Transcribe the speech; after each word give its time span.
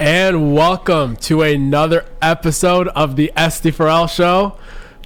And 0.00 0.54
welcome 0.54 1.16
to 1.16 1.42
another 1.42 2.04
episode 2.22 2.86
of 2.88 3.16
the 3.16 3.32
SD4L 3.36 4.08
Show. 4.08 4.56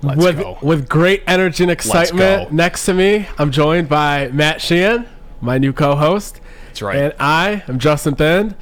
Let's 0.03 0.19
with 0.19 0.39
go. 0.39 0.59
with 0.61 0.87
great 0.87 1.23
energy 1.27 1.65
and 1.65 1.71
excitement. 1.71 2.53
Next 2.53 2.85
to 2.85 2.93
me, 2.93 3.27
I'm 3.39 3.51
joined 3.51 3.89
by 3.89 4.29
Matt 4.29 4.61
Sheehan, 4.61 5.09
my 5.41 5.57
new 5.57 5.73
co-host. 5.73 6.43
That's 6.67 6.83
right. 6.83 6.99
And 6.99 7.15
I 7.19 7.63
am 7.69 7.79
Justin 7.79 8.17
Thind. 8.17 8.55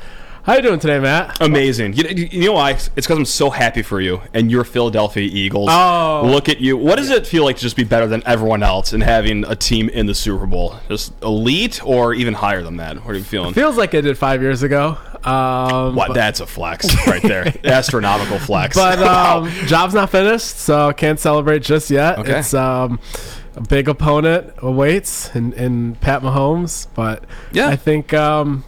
How 0.45 0.55
you 0.55 0.63
doing 0.63 0.79
today, 0.79 1.01
Matt? 1.01 1.37
Amazing. 1.41 1.95
You, 1.95 2.05
you 2.05 2.47
know 2.47 2.53
why? 2.53 2.71
It's 2.71 2.89
because 2.95 3.19
I'm 3.19 3.25
so 3.25 3.51
happy 3.51 3.83
for 3.83 4.01
you 4.01 4.23
and 4.33 4.53
your 4.53 4.63
Philadelphia 4.63 5.29
Eagles. 5.31 5.69
Oh. 5.71 6.23
Look 6.25 6.49
at 6.49 6.61
you. 6.61 6.77
What 6.77 6.97
does 6.97 7.11
it 7.11 7.27
feel 7.27 7.45
like 7.45 7.57
to 7.57 7.63
just 7.63 7.77
be 7.77 7.85
better 7.85 8.07
than 8.07 8.23
everyone 8.25 8.63
else 8.63 8.93
and 8.93 9.03
having 9.03 9.45
a 9.45 9.57
team 9.57 9.89
in 9.89 10.07
the 10.07 10.15
Super 10.15 10.47
Bowl? 10.47 10.77
Just 10.89 11.13
elite 11.23 11.85
or 11.85 12.15
even 12.15 12.35
higher 12.35 12.63
than 12.63 12.77
that? 12.77 13.05
What 13.05 13.11
are 13.11 13.19
you 13.19 13.25
feeling? 13.25 13.53
Feels 13.53 13.77
like 13.77 13.95
it 13.95 14.03
did 14.03 14.17
five 14.17 14.41
years 14.41 14.63
ago. 14.63 14.97
Um, 15.25 15.95
what? 15.95 16.15
That's 16.15 16.41
a 16.41 16.47
flex 16.47 16.87
right 17.07 17.23
there. 17.23 17.53
Astronomical 17.65 18.39
flex. 18.39 18.77
But 18.77 18.99
Wow. 18.99 19.39
um, 19.45 19.51
job's 19.67 19.95
not 19.95 20.11
finished, 20.11 20.59
so 20.59 20.93
can't 20.93 21.19
celebrate 21.21 21.63
just 21.63 21.91
yet. 21.91 22.19
Okay. 22.19 22.39
It's 22.39 22.55
um, 22.55 22.99
a 23.57 23.61
big 23.61 23.89
opponent 23.89 24.53
awaits 24.59 25.35
in, 25.35 25.53
in 25.55 25.95
Pat 25.97 26.23
Mahomes, 26.23 26.87
but 26.95 27.25
Yeah. 27.53 27.69
I 27.69 27.77
think 27.77 28.15
um, 28.15 28.65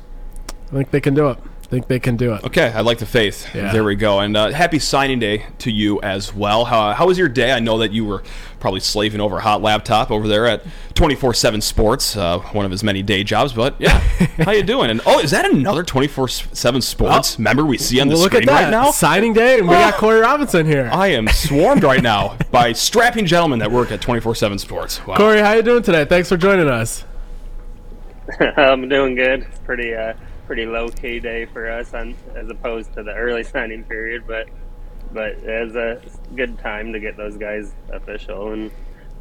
I 0.70 0.74
think 0.76 0.90
they 0.90 1.00
can 1.00 1.14
do 1.14 1.28
it. 1.28 1.38
I 1.40 1.66
think 1.76 1.88
they 1.88 2.00
can 2.00 2.16
do 2.18 2.34
it. 2.34 2.44
Okay, 2.44 2.70
I 2.70 2.82
like 2.82 2.98
the 2.98 3.06
faith. 3.06 3.46
Yeah. 3.54 3.72
There 3.72 3.82
we 3.82 3.94
go. 3.94 4.20
And 4.20 4.36
uh, 4.36 4.50
happy 4.50 4.78
signing 4.78 5.18
day 5.20 5.46
to 5.60 5.70
you 5.70 6.02
as 6.02 6.34
well. 6.34 6.66
How, 6.66 6.92
how 6.92 7.06
was 7.06 7.16
your 7.16 7.30
day? 7.30 7.50
I 7.50 7.60
know 7.60 7.78
that 7.78 7.92
you 7.92 8.04
were 8.04 8.22
probably 8.62 8.80
slaving 8.80 9.20
over 9.20 9.38
a 9.38 9.40
hot 9.42 9.60
laptop 9.60 10.10
over 10.12 10.28
there 10.28 10.46
at 10.46 10.62
24/7 10.94 11.60
Sports, 11.60 12.16
uh, 12.16 12.38
one 12.52 12.64
of 12.64 12.70
his 12.70 12.82
many 12.84 13.02
day 13.02 13.24
jobs. 13.24 13.52
But 13.52 13.74
yeah, 13.78 13.98
how 14.38 14.52
you 14.52 14.62
doing? 14.62 14.88
And 14.88 15.00
oh, 15.04 15.18
is 15.18 15.32
that 15.32 15.50
another 15.50 15.82
24/7 15.84 16.80
Sports 16.82 17.38
member 17.38 17.64
we 17.66 17.76
see 17.76 18.00
on 18.00 18.08
the 18.08 18.14
look 18.16 18.32
screen 18.32 18.44
at 18.48 18.52
that 18.54 18.62
right 18.64 18.70
now? 18.70 18.90
signing 18.92 19.32
day, 19.34 19.58
and 19.58 19.68
we 19.68 19.74
got 19.74 19.94
Oh. 19.94 19.98
Corey 19.98 20.20
Robinson 20.20 20.64
here. 20.64 20.88
I 20.92 21.08
am 21.08 21.26
swarmed 21.28 21.82
right 21.82 22.02
now 22.02 22.38
by 22.52 22.72
strapping 22.72 23.26
gentlemen 23.26 23.58
that 23.58 23.70
work 23.72 23.90
at 23.90 24.00
24/7 24.00 24.58
Sports. 24.60 25.04
Wow. 25.06 25.16
Corey, 25.16 25.40
how 25.40 25.52
you 25.54 25.62
doing 25.62 25.82
today? 25.82 26.04
Thanks 26.04 26.28
for 26.28 26.36
joining 26.36 26.68
us. 26.68 27.04
I'm 28.56 28.88
doing 28.88 29.16
good. 29.16 29.42
It's 29.42 29.58
pretty 29.58 29.94
uh 29.94 30.14
pretty 30.46 30.66
low 30.66 30.88
key 30.88 31.18
day 31.18 31.46
for 31.46 31.68
us 31.70 31.94
on 31.94 32.14
as 32.36 32.48
opposed 32.48 32.92
to 32.94 33.02
the 33.02 33.12
early 33.14 33.42
signing 33.42 33.82
period, 33.84 34.24
but 34.26 34.46
but 35.12 35.36
it's 35.42 35.74
a 35.74 36.00
good 36.34 36.58
time 36.58 36.92
to 36.92 37.00
get 37.00 37.16
those 37.16 37.36
guys 37.36 37.72
official 37.90 38.52
and 38.52 38.70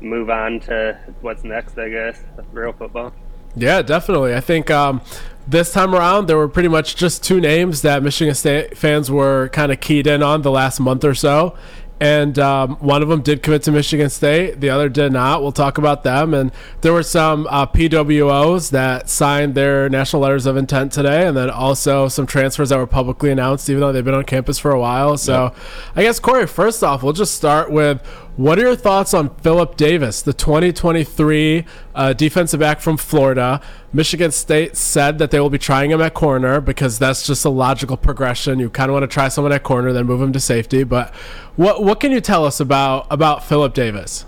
move 0.01 0.29
on 0.29 0.59
to 0.61 0.99
what's 1.21 1.43
next, 1.43 1.77
I 1.77 1.89
guess. 1.89 2.21
Real 2.51 2.73
football. 2.73 3.13
Yeah, 3.55 3.81
definitely. 3.81 4.33
I 4.33 4.39
think 4.39 4.71
um, 4.71 5.01
this 5.47 5.73
time 5.73 5.93
around 5.93 6.27
there 6.27 6.37
were 6.37 6.47
pretty 6.47 6.69
much 6.69 6.95
just 6.95 7.23
two 7.23 7.41
names 7.41 7.81
that 7.81 8.01
Michigan 8.01 8.33
State 8.33 8.77
fans 8.77 9.11
were 9.11 9.49
kind 9.49 9.71
of 9.71 9.81
keyed 9.81 10.07
in 10.07 10.23
on 10.23 10.41
the 10.41 10.51
last 10.51 10.79
month 10.79 11.03
or 11.03 11.13
so. 11.13 11.55
And 12.01 12.39
um, 12.39 12.77
one 12.77 13.03
of 13.03 13.09
them 13.09 13.21
did 13.21 13.43
commit 13.43 13.61
to 13.63 13.71
Michigan 13.71 14.09
State, 14.09 14.59
the 14.59 14.71
other 14.71 14.89
did 14.89 15.11
not. 15.11 15.43
We'll 15.43 15.51
talk 15.51 15.77
about 15.77 16.03
them. 16.03 16.33
And 16.33 16.51
there 16.81 16.93
were 16.93 17.03
some 17.03 17.45
uh, 17.47 17.67
PWOs 17.67 18.71
that 18.71 19.07
signed 19.07 19.53
their 19.53 19.87
national 19.87 20.23
letters 20.23 20.47
of 20.47 20.57
intent 20.57 20.93
today, 20.93 21.27
and 21.27 21.37
then 21.37 21.51
also 21.51 22.07
some 22.07 22.25
transfers 22.25 22.69
that 22.69 22.79
were 22.79 22.87
publicly 22.87 23.29
announced, 23.29 23.69
even 23.69 23.81
though 23.81 23.91
they've 23.91 24.03
been 24.03 24.15
on 24.15 24.23
campus 24.23 24.57
for 24.57 24.71
a 24.71 24.79
while. 24.79 25.15
So, 25.15 25.53
I 25.95 26.01
guess 26.01 26.19
Corey, 26.19 26.47
first 26.47 26.83
off, 26.83 27.03
we'll 27.03 27.13
just 27.13 27.35
start 27.35 27.71
with 27.71 28.01
what 28.37 28.57
are 28.57 28.61
your 28.61 28.75
thoughts 28.75 29.13
on 29.13 29.35
Philip 29.37 29.75
Davis, 29.75 30.21
the 30.21 30.33
2023 30.33 31.65
uh, 31.93 32.13
defensive 32.13 32.59
back 32.59 32.79
from 32.79 32.95
Florida? 32.95 33.61
Michigan 33.91 34.31
State 34.31 34.77
said 34.77 35.17
that 35.17 35.31
they 35.31 35.39
will 35.39 35.49
be 35.49 35.57
trying 35.57 35.91
him 35.91 36.01
at 36.01 36.13
corner 36.13 36.61
because 36.61 36.97
that's 36.97 37.27
just 37.27 37.43
a 37.43 37.49
logical 37.49 37.97
progression. 37.97 38.57
You 38.57 38.69
kind 38.69 38.89
of 38.89 38.93
want 38.93 39.03
to 39.03 39.07
try 39.07 39.27
someone 39.27 39.51
at 39.51 39.63
corner, 39.63 39.91
then 39.91 40.05
move 40.05 40.21
him 40.21 40.31
to 40.31 40.39
safety. 40.39 40.83
But 40.83 41.13
what 41.57 41.83
what 41.83 41.99
can 41.99 42.11
you 42.11 42.21
tell 42.21 42.45
us 42.45 42.61
about 42.61 43.05
about 43.09 43.43
Philip 43.43 43.73
Davis? 43.73 44.25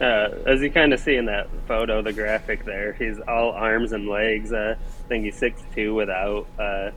Uh, 0.00 0.30
as 0.46 0.60
you 0.60 0.70
kind 0.70 0.92
of 0.92 1.00
see 1.00 1.16
in 1.16 1.24
that 1.24 1.48
photo, 1.66 2.02
the 2.02 2.12
graphic 2.12 2.64
there, 2.64 2.92
he's 2.92 3.18
all 3.26 3.50
arms 3.50 3.90
and 3.90 4.08
legs. 4.08 4.52
Uh, 4.52 4.76
I 4.78 5.08
think 5.08 5.24
he's 5.24 5.36
six 5.36 5.60
two 5.74 5.92
without 5.92 6.46
uh, 6.56 6.92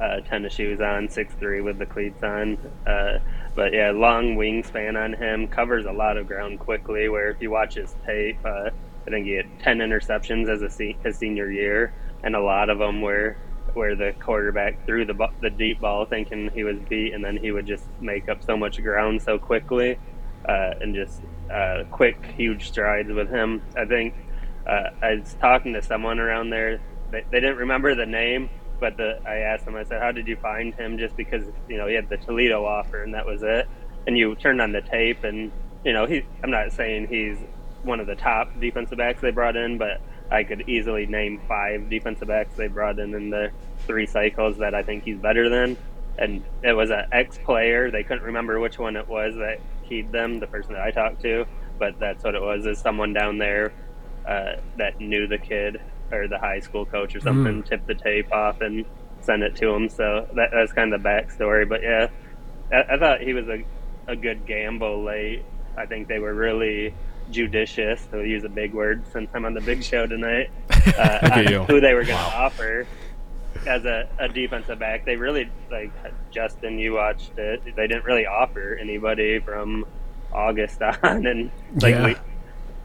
uh, 0.00 0.20
tennis 0.20 0.54
shoes 0.54 0.80
on, 0.80 1.08
six 1.08 1.34
three 1.34 1.60
with 1.62 1.78
the 1.78 1.86
cleats 1.86 2.22
on. 2.22 2.58
But 3.58 3.74
yeah, 3.74 3.92
long 3.92 4.36
wingspan 4.36 4.96
on 5.02 5.14
him, 5.14 5.48
covers 5.48 5.86
a 5.86 5.92
lot 5.92 6.18
of 6.18 6.28
ground 6.28 6.60
quickly. 6.60 7.10
Where 7.10 7.30
if 7.30 7.42
you 7.42 7.52
watch 7.52 7.76
his 7.76 7.96
tape, 8.06 8.40
uh, 8.46 8.70
I 9.08 9.10
think 9.12 9.26
he 9.26 9.36
had 9.36 9.48
ten 9.60 9.80
interceptions 9.80 10.48
as 10.50 10.62
a 10.62 10.70
se- 10.70 11.00
his 11.04 11.18
senior 11.18 11.50
year, 11.52 11.94
and 12.24 12.36
a 12.36 12.42
lot 12.42 12.70
of 12.70 12.78
them 12.80 13.02
were 13.02 13.38
where 13.74 13.96
the 13.96 14.14
quarterback 14.24 14.86
threw 14.86 15.06
the 15.06 15.14
bu- 15.14 15.36
the 15.42 15.50
deep 15.50 15.80
ball 15.82 16.06
thinking 16.06 16.50
he 16.54 16.64
was 16.64 16.78
beat, 16.90 17.14
and 17.14 17.24
then 17.24 17.38
he 17.42 17.52
would 17.52 17.66
just 17.66 17.90
make 18.00 18.30
up 18.30 18.42
so 18.44 18.56
much 18.56 18.82
ground 18.82 19.22
so 19.22 19.38
quickly 19.40 19.98
uh, 20.48 20.72
and 20.80 20.96
just 20.96 21.24
uh, 21.54 21.84
quick, 21.90 22.32
huge 22.36 22.68
strides 22.68 23.10
with 23.12 23.30
him. 23.30 23.64
I 23.76 23.86
think 23.86 24.14
uh, 24.68 24.90
I 25.02 25.16
was 25.16 25.36
talking 25.40 25.74
to 25.74 25.82
someone 25.82 26.20
around 26.20 26.50
there. 26.50 26.82
They, 27.10 27.24
they 27.32 27.40
didn't 27.40 27.58
remember 27.58 27.96
the 27.96 28.06
name, 28.06 28.50
but 28.80 28.96
the, 28.96 29.20
I 29.26 29.38
asked 29.38 29.66
him, 29.66 29.76
I 29.76 29.84
said, 29.84 30.00
"How 30.00 30.12
did 30.12 30.26
you 30.26 30.36
find 30.36 30.74
him?" 30.74 30.98
Just 30.98 31.16
because 31.16 31.44
you 31.68 31.76
know 31.76 31.86
he 31.86 31.94
had 31.94 32.08
the 32.08 32.16
Toledo 32.16 32.64
offer, 32.64 33.02
and 33.02 33.14
that 33.14 33.26
was 33.26 33.42
it. 33.42 33.68
And 34.06 34.16
you 34.16 34.34
turned 34.36 34.60
on 34.60 34.72
the 34.72 34.80
tape, 34.80 35.24
and 35.24 35.52
you 35.84 35.92
know 35.92 36.06
he. 36.06 36.24
I'm 36.42 36.50
not 36.50 36.72
saying 36.72 37.08
he's 37.08 37.38
one 37.82 38.00
of 38.00 38.06
the 38.06 38.16
top 38.16 38.48
defensive 38.60 38.98
backs 38.98 39.20
they 39.20 39.30
brought 39.30 39.56
in, 39.56 39.78
but 39.78 40.00
I 40.30 40.44
could 40.44 40.68
easily 40.68 41.06
name 41.06 41.40
five 41.48 41.88
defensive 41.88 42.28
backs 42.28 42.54
they 42.56 42.68
brought 42.68 42.98
in 42.98 43.14
in 43.14 43.30
the 43.30 43.50
three 43.86 44.06
cycles 44.06 44.58
that 44.58 44.74
I 44.74 44.82
think 44.82 45.04
he's 45.04 45.18
better 45.18 45.48
than. 45.48 45.76
And 46.18 46.44
it 46.62 46.72
was 46.72 46.90
an 46.90 47.06
ex 47.12 47.38
player. 47.38 47.90
They 47.90 48.02
couldn't 48.02 48.24
remember 48.24 48.58
which 48.60 48.78
one 48.78 48.96
it 48.96 49.08
was 49.08 49.36
that 49.36 49.60
keyed 49.88 50.12
them, 50.12 50.40
the 50.40 50.46
person 50.46 50.74
that 50.74 50.82
I 50.82 50.90
talked 50.90 51.22
to, 51.22 51.46
but 51.78 51.98
that's 51.98 52.24
what 52.24 52.34
it 52.34 52.42
was. 52.42 52.66
Is 52.66 52.78
someone 52.78 53.12
down 53.12 53.38
there 53.38 53.72
uh, 54.26 54.56
that 54.76 55.00
knew 55.00 55.26
the 55.26 55.38
kid 55.38 55.80
or 56.12 56.28
the 56.28 56.38
high 56.38 56.60
school 56.60 56.84
coach 56.86 57.14
or 57.14 57.20
something, 57.20 57.62
tipped 57.62 57.86
the 57.86 57.94
tape 57.94 58.32
off 58.32 58.60
and 58.60 58.84
sent 59.20 59.42
it 59.42 59.56
to 59.56 59.68
him. 59.70 59.88
So 59.88 60.26
that, 60.34 60.50
that's 60.52 60.72
kind 60.72 60.92
of 60.94 61.02
the 61.02 61.08
backstory. 61.08 61.68
But 61.68 61.82
yeah, 61.82 62.08
I, 62.72 62.94
I 62.94 62.98
thought 62.98 63.20
he 63.20 63.34
was 63.34 63.46
a, 63.48 63.64
a 64.06 64.16
good 64.16 64.46
gamble 64.46 65.04
late. 65.04 65.44
I 65.76 65.86
think 65.86 66.08
they 66.08 66.18
were 66.18 66.34
really 66.34 66.94
judicious, 67.30 68.06
to 68.06 68.24
use 68.24 68.44
a 68.44 68.48
big 68.48 68.72
word 68.72 69.04
since 69.12 69.28
I'm 69.34 69.44
on 69.44 69.54
the 69.54 69.60
big 69.60 69.82
show 69.84 70.06
tonight, 70.06 70.50
uh, 70.98 71.18
on 71.30 71.66
who 71.66 71.80
they 71.80 71.92
were 71.94 72.04
going 72.04 72.18
to 72.18 72.36
offer 72.36 72.86
as 73.66 73.84
a, 73.84 74.08
a 74.18 74.28
defensive 74.28 74.78
back. 74.78 75.04
They 75.04 75.16
really, 75.16 75.50
like 75.70 75.92
Justin, 76.30 76.78
you 76.78 76.94
watched 76.94 77.36
it, 77.38 77.62
they 77.76 77.86
didn't 77.86 78.04
really 78.04 78.26
offer 78.26 78.78
anybody 78.80 79.40
from 79.40 79.84
August 80.32 80.80
on. 81.02 81.26
And 81.26 81.50
like 81.82 81.94
Yeah. 81.94 82.04
we, 82.06 82.16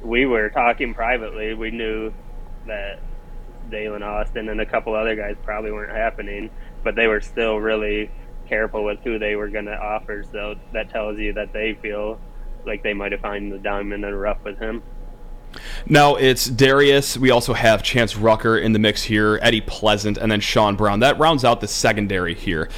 we 0.03 0.25
were 0.25 0.49
talking 0.49 0.93
privately, 0.93 1.53
we 1.53 1.71
knew 1.71 2.13
that 2.67 2.99
Dalen 3.69 4.03
Austin 4.03 4.49
and 4.49 4.61
a 4.61 4.65
couple 4.65 4.93
other 4.93 5.15
guys 5.15 5.35
probably 5.43 5.71
weren't 5.71 5.95
happening, 5.95 6.49
but 6.83 6.95
they 6.95 7.07
were 7.07 7.21
still 7.21 7.57
really 7.57 8.11
careful 8.47 8.83
with 8.83 8.99
who 9.03 9.17
they 9.19 9.35
were 9.35 9.49
going 9.49 9.65
to 9.65 9.77
offer. 9.77 10.23
So 10.31 10.55
that 10.73 10.89
tells 10.89 11.17
you 11.17 11.33
that 11.33 11.53
they 11.53 11.73
feel 11.81 12.19
like 12.65 12.83
they 12.83 12.93
might 12.93 13.11
have 13.11 13.21
found 13.21 13.51
the 13.51 13.57
diamond 13.57 13.93
in 13.93 14.01
the 14.01 14.15
rough 14.15 14.43
with 14.43 14.59
him. 14.59 14.83
Now 15.87 16.15
it's 16.15 16.45
Darius. 16.45 17.17
We 17.17 17.29
also 17.29 17.53
have 17.53 17.83
Chance 17.83 18.15
Rucker 18.15 18.57
in 18.57 18.73
the 18.73 18.79
mix 18.79 19.03
here, 19.03 19.39
Eddie 19.41 19.61
Pleasant, 19.61 20.17
and 20.17 20.31
then 20.31 20.39
Sean 20.39 20.75
Brown. 20.75 20.99
That 20.99 21.19
rounds 21.19 21.45
out 21.45 21.61
the 21.61 21.67
secondary 21.67 22.33
here. 22.33 22.69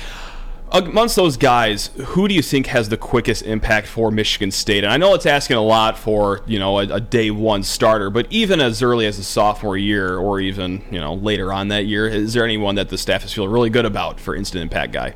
Amongst 0.76 1.16
those 1.16 1.38
guys, 1.38 1.88
who 1.96 2.28
do 2.28 2.36
you 2.36 2.42
think 2.42 2.68
has 2.68 2.90
the 2.90 2.98
quickest 2.98 3.44
impact 3.44 3.88
for 3.88 4.12
Michigan 4.12 4.52
State? 4.52 4.84
And 4.84 4.92
I 4.92 4.98
know 4.98 5.14
it's 5.14 5.26
asking 5.26 5.56
a 5.56 5.62
lot 5.62 5.98
for 5.98 6.42
you 6.48 6.60
know 6.60 6.80
a, 6.80 6.96
a 6.96 7.00
day 7.00 7.32
one 7.32 7.64
starter, 7.64 8.10
but 8.10 8.28
even 8.30 8.60
as 8.60 8.82
early 8.82 9.06
as 9.06 9.16
the 9.16 9.24
sophomore 9.24 9.78
year, 9.78 10.18
or 10.18 10.42
even 10.42 10.84
you 10.92 11.00
know 11.00 11.14
later 11.14 11.54
on 11.54 11.70
that 11.70 11.86
year, 11.86 12.10
is 12.10 12.34
there 12.34 12.44
anyone 12.44 12.76
that 12.76 12.90
the 12.90 12.98
staff 12.98 13.24
is 13.24 13.32
feeling 13.32 13.52
really 13.52 13.70
good 13.70 13.86
about 13.86 14.20
for 14.20 14.36
instant 14.36 14.64
impact 14.64 14.92
guy? 14.92 15.14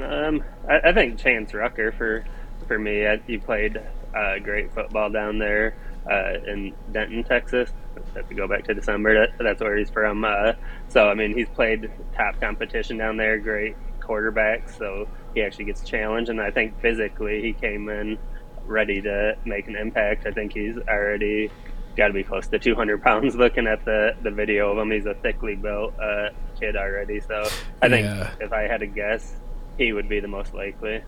Um, 0.00 0.44
I, 0.68 0.90
I 0.90 0.92
think 0.92 1.18
Chance 1.18 1.52
Rucker 1.52 1.90
for 1.90 2.24
for 2.68 2.78
me. 2.78 3.08
I, 3.08 3.16
he 3.26 3.36
played 3.36 3.80
uh, 4.14 4.38
great 4.38 4.72
football 4.72 5.10
down 5.10 5.38
there 5.38 5.74
uh, 6.10 6.34
in 6.46 6.74
Denton, 6.92 7.24
Texas, 7.24 7.70
if 8.16 8.28
we 8.28 8.34
go 8.34 8.48
back 8.48 8.64
to 8.64 8.74
December, 8.74 9.26
that, 9.26 9.38
that's 9.38 9.60
where 9.60 9.76
he's 9.76 9.90
from. 9.90 10.24
Uh, 10.24 10.52
so 10.88 11.08
I 11.08 11.14
mean, 11.14 11.36
he's 11.36 11.48
played 11.48 11.90
top 12.16 12.40
competition 12.40 12.96
down 12.98 13.16
there. 13.16 13.38
Great 13.38 13.76
quarterback, 14.00 14.68
so 14.68 15.08
he 15.34 15.42
actually 15.42 15.66
gets 15.66 15.82
challenged. 15.82 16.30
And 16.30 16.40
I 16.40 16.50
think 16.50 16.80
physically, 16.80 17.40
he 17.42 17.52
came 17.52 17.88
in 17.88 18.18
ready 18.66 19.00
to 19.02 19.36
make 19.44 19.68
an 19.68 19.76
impact. 19.76 20.26
I 20.26 20.30
think 20.32 20.52
he's 20.52 20.76
already 20.88 21.50
got 21.96 22.08
to 22.08 22.12
be 22.14 22.22
close 22.24 22.46
to 22.48 22.58
200 22.58 23.02
pounds. 23.02 23.34
Looking 23.44 23.66
at 23.66 23.84
the 23.84 24.14
the 24.22 24.30
video 24.30 24.72
of 24.72 24.78
him, 24.78 24.90
he's 24.90 25.06
a 25.06 25.14
thickly 25.14 25.54
built 25.54 25.94
uh, 26.00 26.30
kid 26.58 26.76
already. 26.76 27.20
So 27.20 27.42
I 27.82 27.88
think 27.88 28.06
Yeah. 28.06 28.30
if 28.40 28.52
I 28.52 28.62
had 28.62 28.80
to 28.80 28.86
guess, 28.86 29.36
he 29.78 29.92
would 29.92 30.08
be 30.08 30.20
the 30.20 30.28
most 30.28 30.54
likely. 30.54 31.02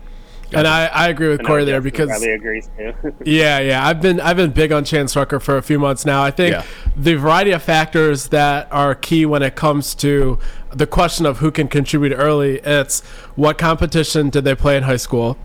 And 0.53 0.67
I, 0.67 0.85
I 0.87 1.09
agree 1.09 1.29
with 1.29 1.39
And 1.39 1.47
Corey 1.47 1.65
there 1.65 1.81
because 1.81 2.07
probably 2.09 2.31
agrees 2.33 2.69
too. 2.77 2.93
Yeah, 3.25 3.59
yeah. 3.59 3.85
I've 3.87 4.01
been 4.01 4.19
I've 4.21 4.37
been 4.37 4.51
big 4.51 4.71
on 4.71 4.83
Chance 4.85 5.15
Rucker 5.15 5.39
for 5.39 5.57
a 5.57 5.61
few 5.61 5.79
months 5.79 6.05
now. 6.05 6.23
I 6.23 6.31
think 6.31 6.53
Yeah. 6.53 6.63
the 6.95 7.15
variety 7.15 7.51
of 7.51 7.63
factors 7.63 8.27
that 8.29 8.67
are 8.71 8.95
key 8.95 9.25
when 9.25 9.41
it 9.43 9.55
comes 9.55 9.95
to 9.95 10.37
the 10.71 10.87
question 10.87 11.25
of 11.25 11.39
who 11.39 11.51
can 11.51 11.67
contribute 11.67 12.13
early, 12.15 12.59
it's 12.59 13.01
what 13.35 13.57
competition 13.57 14.29
did 14.29 14.43
they 14.43 14.55
play 14.55 14.77
in 14.77 14.83
high 14.83 14.97
school? 14.97 15.37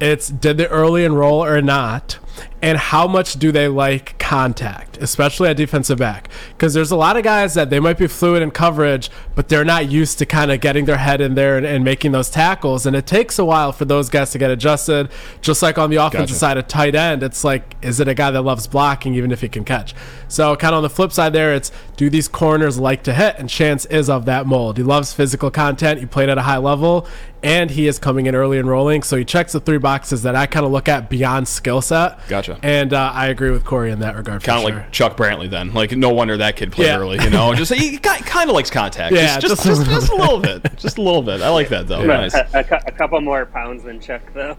It's 0.00 0.28
did 0.28 0.56
they 0.58 0.66
early 0.66 1.04
enroll 1.04 1.44
or 1.44 1.60
not? 1.62 2.18
And 2.64 2.78
how 2.78 3.06
much 3.06 3.34
do 3.34 3.52
they 3.52 3.68
like 3.68 4.18
contact, 4.18 4.96
especially 4.96 5.50
at 5.50 5.58
defensive 5.58 5.98
back? 5.98 6.30
Because 6.52 6.72
there's 6.72 6.90
a 6.90 6.96
lot 6.96 7.18
of 7.18 7.22
guys 7.22 7.52
that 7.52 7.68
they 7.68 7.78
might 7.78 7.98
be 7.98 8.06
fluid 8.06 8.42
in 8.42 8.50
coverage, 8.52 9.10
but 9.34 9.50
they're 9.50 9.66
not 9.66 9.90
used 9.90 10.18
to 10.20 10.24
kind 10.24 10.50
of 10.50 10.62
getting 10.62 10.86
their 10.86 10.96
head 10.96 11.20
in 11.20 11.34
there 11.34 11.58
and, 11.58 11.66
and 11.66 11.84
making 11.84 12.12
those 12.12 12.30
tackles. 12.30 12.86
And 12.86 12.96
it 12.96 13.06
takes 13.06 13.38
a 13.38 13.44
while 13.44 13.70
for 13.70 13.84
those 13.84 14.08
guys 14.08 14.30
to 14.30 14.38
get 14.38 14.50
adjusted. 14.50 15.10
Just 15.42 15.60
like 15.60 15.76
on 15.76 15.90
the 15.90 15.96
offensive 15.96 16.28
Gotcha. 16.28 16.34
side, 16.38 16.56
of 16.56 16.66
tight 16.66 16.94
end, 16.94 17.22
it's 17.22 17.44
like, 17.44 17.76
is 17.82 18.00
it 18.00 18.08
a 18.08 18.14
guy 18.14 18.30
that 18.30 18.40
loves 18.40 18.66
blocking 18.66 19.14
even 19.14 19.30
if 19.30 19.42
he 19.42 19.48
can 19.50 19.64
catch? 19.64 19.94
So, 20.28 20.56
kind 20.56 20.72
of 20.72 20.78
on 20.78 20.82
the 20.82 20.90
flip 20.90 21.12
side, 21.12 21.32
there, 21.32 21.54
it's 21.54 21.70
do 21.96 22.08
these 22.08 22.28
corners 22.28 22.78
like 22.78 23.02
to 23.04 23.12
hit? 23.12 23.36
And 23.38 23.48
Chance 23.48 23.84
is 23.86 24.08
of 24.08 24.24
that 24.24 24.46
mold. 24.46 24.78
He 24.78 24.82
loves 24.82 25.12
physical 25.12 25.50
content. 25.50 26.00
He 26.00 26.06
played 26.06 26.28
at 26.28 26.38
a 26.38 26.42
high 26.42 26.56
level, 26.56 27.06
and 27.42 27.70
he 27.70 27.86
is 27.86 27.98
coming 27.98 28.26
in 28.26 28.34
early 28.34 28.58
and 28.58 28.68
rolling. 28.68 29.02
So, 29.02 29.16
he 29.16 29.24
checks 29.24 29.52
the 29.52 29.60
three 29.60 29.78
boxes 29.78 30.22
that 30.22 30.34
I 30.34 30.46
kind 30.46 30.64
of 30.66 30.72
look 30.72 30.88
at 30.88 31.10
beyond 31.10 31.46
skill 31.46 31.82
set. 31.82 32.26
Gotcha. 32.26 32.53
And 32.62 32.92
uh, 32.92 33.10
I 33.14 33.28
agree 33.28 33.50
with 33.50 33.64
Corey 33.64 33.90
in 33.90 34.00
that 34.00 34.16
regard. 34.16 34.42
Kind 34.42 34.64
of 34.64 34.68
sure. 34.70 34.80
like 34.80 34.92
Chuck 34.92 35.16
Brantley, 35.16 35.48
then. 35.50 35.72
Like, 35.74 35.92
no 35.92 36.10
wonder 36.10 36.36
that 36.38 36.56
kid 36.56 36.72
played 36.72 36.86
Yeah. 36.86 36.98
early. 36.98 37.22
You 37.22 37.30
know, 37.30 37.54
just 37.56 37.72
he 37.72 37.98
kind 37.98 38.50
of 38.50 38.54
likes 38.54 38.70
contact. 38.70 39.14
Yeah, 39.14 39.38
just 39.38 39.62
just, 39.62 39.64
just 39.64 39.82
a 39.82 39.84
just, 39.84 39.90
just 39.90 40.12
a 40.12 40.16
little 40.16 40.38
bit, 40.40 40.76
just 40.76 40.98
a 40.98 41.02
little 41.02 41.22
bit. 41.22 41.40
I 41.42 41.48
like 41.50 41.68
that 41.70 41.86
though. 41.88 42.04
Nice. 42.04 42.34
a, 42.34 42.48
a, 42.54 42.60
a 42.86 42.92
couple 42.92 43.20
more 43.20 43.46
pounds 43.46 43.82
than 43.84 44.00
Chuck, 44.00 44.22
though. 44.34 44.56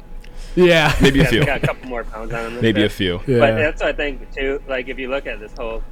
yeah. 0.56 0.94
Maybe 1.02 1.22
a 1.22 1.26
few. 1.26 1.46
got 1.46 1.64
a 1.64 1.68
couple 1.68 1.88
more 1.90 2.04
pounds 2.04 2.34
on 2.34 2.46
him. 2.48 2.54
than 2.56 2.62
Maybe 2.62 2.84
a 2.84 2.90
few. 2.90 3.22
Yeah. 3.28 3.40
But 3.40 3.56
that's 3.56 3.82
what 3.82 3.90
I 3.90 3.94
think 3.94 4.34
too. 4.34 4.62
Like 4.68 4.88
if 4.88 4.98
you 5.00 5.10
look 5.10 5.28
at 5.28 5.40
this 5.40 5.54
whole 5.58 5.84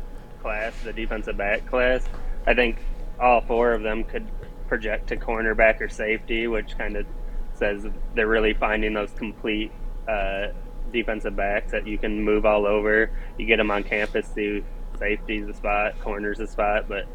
class, 0.42 0.74
the 0.84 0.94
defensive 0.94 1.38
back 1.38 1.66
class, 1.68 2.04
I 2.48 2.54
think 2.54 2.78
all 3.20 3.42
four 3.42 3.74
of 3.74 3.82
them 3.84 4.04
could 4.04 4.26
project 4.68 5.08
to 5.08 5.18
cornerback 5.18 5.80
or 5.82 5.88
safety, 5.90 6.48
which 6.48 6.78
kind 6.78 6.96
of 6.98 7.06
says 7.54 7.86
they're 8.16 8.28
really 8.28 8.54
finding 8.54 8.94
those 8.94 9.12
complete 9.12 9.72
uh, 10.08 10.48
defensive 10.94 11.36
backs 11.36 11.72
that 11.72 11.86
you 11.88 11.98
can 11.98 12.22
move 12.22 12.46
all 12.46 12.66
over. 12.66 13.10
You 13.38 13.46
get 13.46 13.58
them 13.58 13.72
on 13.72 13.84
campus, 13.84 14.28
do 14.30 14.64
safety's 14.98 15.48
a 15.50 15.54
spot, 15.54 16.00
corners 16.00 16.40
a 16.40 16.48
spot, 16.48 16.88
but 16.88 17.06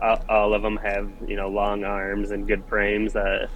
all, 0.00 0.22
all 0.28 0.54
of 0.54 0.62
them 0.62 0.76
have 0.78 1.10
you 1.26 1.36
know 1.36 1.48
long 1.48 1.84
arms 1.84 2.30
and 2.32 2.46
good 2.46 2.64
frames. 2.66 3.16
Uh, 3.16 3.46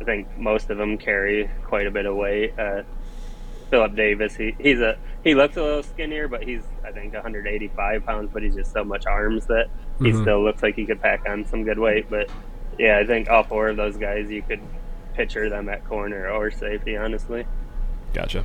I 0.00 0.04
think 0.04 0.36
most 0.36 0.68
of 0.70 0.76
them 0.78 0.98
carry 0.98 1.50
quite 1.64 1.86
a 1.86 1.90
bit 1.90 2.04
of 2.06 2.14
weight. 2.16 2.58
Uh, 2.58 2.82
Philip 3.70 3.94
Davis, 3.96 4.34
he, 4.34 4.54
he's 4.58 4.80
a 4.80 4.98
he 5.24 5.34
looks 5.34 5.56
a 5.56 5.62
little 5.62 5.82
skinnier, 5.82 6.26
but 6.28 6.42
he's 6.42 6.62
I 6.84 6.90
think 6.92 7.12
185 7.14 8.04
pounds, 8.04 8.30
but 8.32 8.42
he's 8.42 8.54
just 8.54 8.72
so 8.72 8.84
much 8.84 9.06
arms 9.06 9.46
that 9.46 9.68
he 9.98 10.06
Mhm. 10.10 10.22
still 10.22 10.42
looks 10.44 10.62
like 10.62 10.74
he 10.74 10.86
could 10.86 11.00
pack 11.02 11.28
on 11.28 11.44
some 11.44 11.64
good 11.64 11.78
weight. 11.78 12.06
But 12.08 12.30
yeah, 12.78 12.98
I 12.98 13.06
think 13.06 13.28
all 13.28 13.42
four 13.42 13.68
of 13.68 13.76
those 13.76 13.96
guys 13.96 14.30
you 14.30 14.42
could 14.42 14.60
picture 15.14 15.50
them 15.50 15.68
at 15.68 15.84
corner 15.84 16.30
or 16.30 16.50
safety, 16.50 16.96
honestly. 16.96 17.44
Gotcha. 18.14 18.44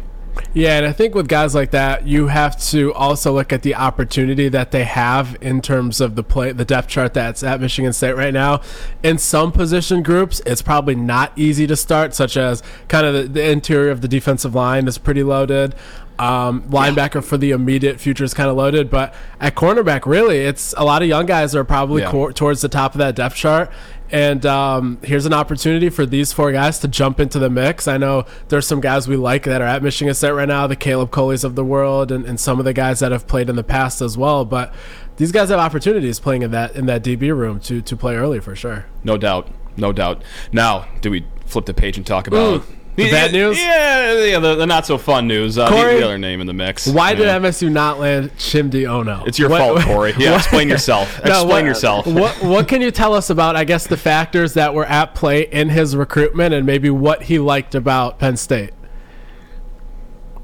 Yeah, 0.53 0.77
and 0.77 0.85
I 0.85 0.91
think 0.91 1.15
with 1.15 1.27
guys 1.27 1.55
like 1.55 1.71
that, 1.71 2.05
you 2.07 2.27
have 2.27 2.59
to 2.69 2.93
also 2.93 3.33
look 3.33 3.51
at 3.51 3.61
the 3.63 3.75
opportunity 3.75 4.49
that 4.49 4.71
they 4.71 4.83
have 4.83 5.35
in 5.41 5.61
terms 5.61 5.99
of 5.99 6.15
the 6.15 6.23
play, 6.23 6.51
the 6.51 6.65
depth 6.65 6.87
chart 6.89 7.13
that's 7.13 7.43
at 7.43 7.59
Michigan 7.59 7.91
State 7.93 8.13
right 8.15 8.33
now. 8.33 8.61
In 9.01 9.17
some 9.17 9.51
position 9.51 10.03
groups, 10.03 10.41
it's 10.45 10.61
probably 10.61 10.95
not 10.95 11.31
easy 11.35 11.65
to 11.67 11.75
start, 11.75 12.13
such 12.13 12.37
as 12.37 12.61
kind 12.87 13.05
of 13.05 13.13
the, 13.13 13.23
the 13.23 13.49
interior 13.49 13.89
of 13.91 14.01
the 14.01 14.07
defensive 14.07 14.53
line 14.55 14.87
is 14.87 14.97
pretty 14.97 15.23
loaded. 15.23 15.73
Um, 16.19 16.61
linebacker 16.69 17.23
for 17.23 17.37
the 17.37 17.49
immediate 17.51 17.99
future 17.99 18.23
is 18.23 18.35
kind 18.35 18.47
of 18.47 18.55
loaded, 18.55 18.91
but 18.91 19.15
at 19.41 19.55
cornerback, 19.55 20.05
really, 20.05 20.41
it's 20.41 20.73
a 20.77 20.83
lot 20.85 21.01
of 21.01 21.07
young 21.07 21.25
guys 21.25 21.55
are 21.55 21.63
probably 21.63 22.03
Yeah. 22.03 22.11
cor- 22.11 22.31
towards 22.31 22.61
the 22.61 22.69
top 22.69 22.93
of 22.93 22.99
that 22.99 23.15
depth 23.15 23.35
chart. 23.35 23.71
And 24.13 24.45
um, 24.45 24.99
here's 25.01 25.25
an 25.25 25.33
opportunity 25.33 25.89
for 25.89 26.05
these 26.05 26.31
four 26.31 26.51
guys 26.51 26.77
to 26.79 26.87
jump 26.87 27.19
into 27.19 27.39
the 27.39 27.49
mix. 27.49 27.87
I 27.87 27.97
know 27.97 28.25
there's 28.49 28.67
some 28.67 28.79
guys 28.79 29.07
we 29.07 29.17
like 29.17 29.45
that 29.45 29.59
are 29.59 29.67
at 29.67 29.81
Michigan 29.81 30.13
State 30.13 30.33
right 30.33 30.47
now, 30.47 30.67
the 30.67 30.75
Caleb 30.75 31.09
Coleys 31.09 31.43
of 31.43 31.55
the 31.55 31.65
world, 31.65 32.11
and, 32.11 32.23
and 32.23 32.39
some 32.39 32.59
of 32.59 32.65
the 32.65 32.73
guys 32.73 32.99
that 32.99 33.11
have 33.11 33.25
played 33.25 33.49
in 33.49 33.55
the 33.55 33.63
past 33.63 34.01
as 34.01 34.15
well. 34.15 34.45
But 34.45 34.71
these 35.17 35.31
guys 35.31 35.49
have 35.49 35.57
opportunities 35.57 36.19
playing 36.19 36.43
in 36.43 36.51
that 36.51 36.75
in 36.75 36.85
that 36.85 37.03
DB 37.03 37.35
room 37.35 37.59
to 37.61 37.81
to 37.81 37.97
play 37.97 38.15
early 38.15 38.39
for 38.39 38.55
sure. 38.55 38.85
No 39.03 39.17
doubt. 39.17 39.49
No 39.77 39.91
doubt. 39.91 40.23
Now, 40.51 40.87
do 41.01 41.09
we 41.09 41.25
flip 41.47 41.65
the 41.65 41.73
page 41.73 41.97
and 41.97 42.05
talk 42.05 42.27
about 42.27 42.61
Ooh, 42.61 42.63
the 42.95 43.11
bad 43.11 43.31
news? 43.31 43.57
Yeah, 43.59 44.23
yeah, 44.25 44.39
the, 44.39 44.55
the 44.55 44.65
not 44.65 44.85
so 44.85 44.97
fun 44.97 45.27
news. 45.27 45.57
Uh, 45.57 45.69
the, 45.69 45.75
Corey, 45.75 45.95
the 45.97 46.05
other 46.05 46.17
name 46.17 46.41
in 46.41 46.47
the 46.47 46.53
mix. 46.53 46.87
Why 46.87 47.13
did 47.15 47.27
MSU 47.27 47.71
not 47.71 47.99
land 47.99 48.31
Chimdy 48.37 48.87
Ono? 48.87 49.23
It's 49.25 49.39
your 49.39 49.49
What- 49.49 49.59
fault, 49.59 49.81
Corey. 49.85 50.13
Yeah, 50.17 50.31
what- 50.31 50.41
explain 50.41 50.69
yourself. 50.69 51.19
No, 51.25 51.31
explain 51.31 51.49
what- 51.49 51.65
yourself. 51.65 52.07
What 52.07 52.43
what 52.43 52.67
can 52.67 52.81
you 52.81 52.91
tell 52.91 53.13
us 53.13 53.29
about 53.29 53.55
I 53.55 53.63
guess 53.63 53.87
the 53.87 53.97
factors 53.97 54.53
that 54.53 54.73
were 54.73 54.85
at 54.85 55.15
play 55.15 55.41
in 55.43 55.69
his 55.69 55.95
recruitment 55.95 56.53
and 56.53 56.65
maybe 56.65 56.89
what 56.89 57.23
he 57.23 57.39
liked 57.39 57.75
about 57.75 58.19
Penn 58.19 58.37
State? 58.37 58.71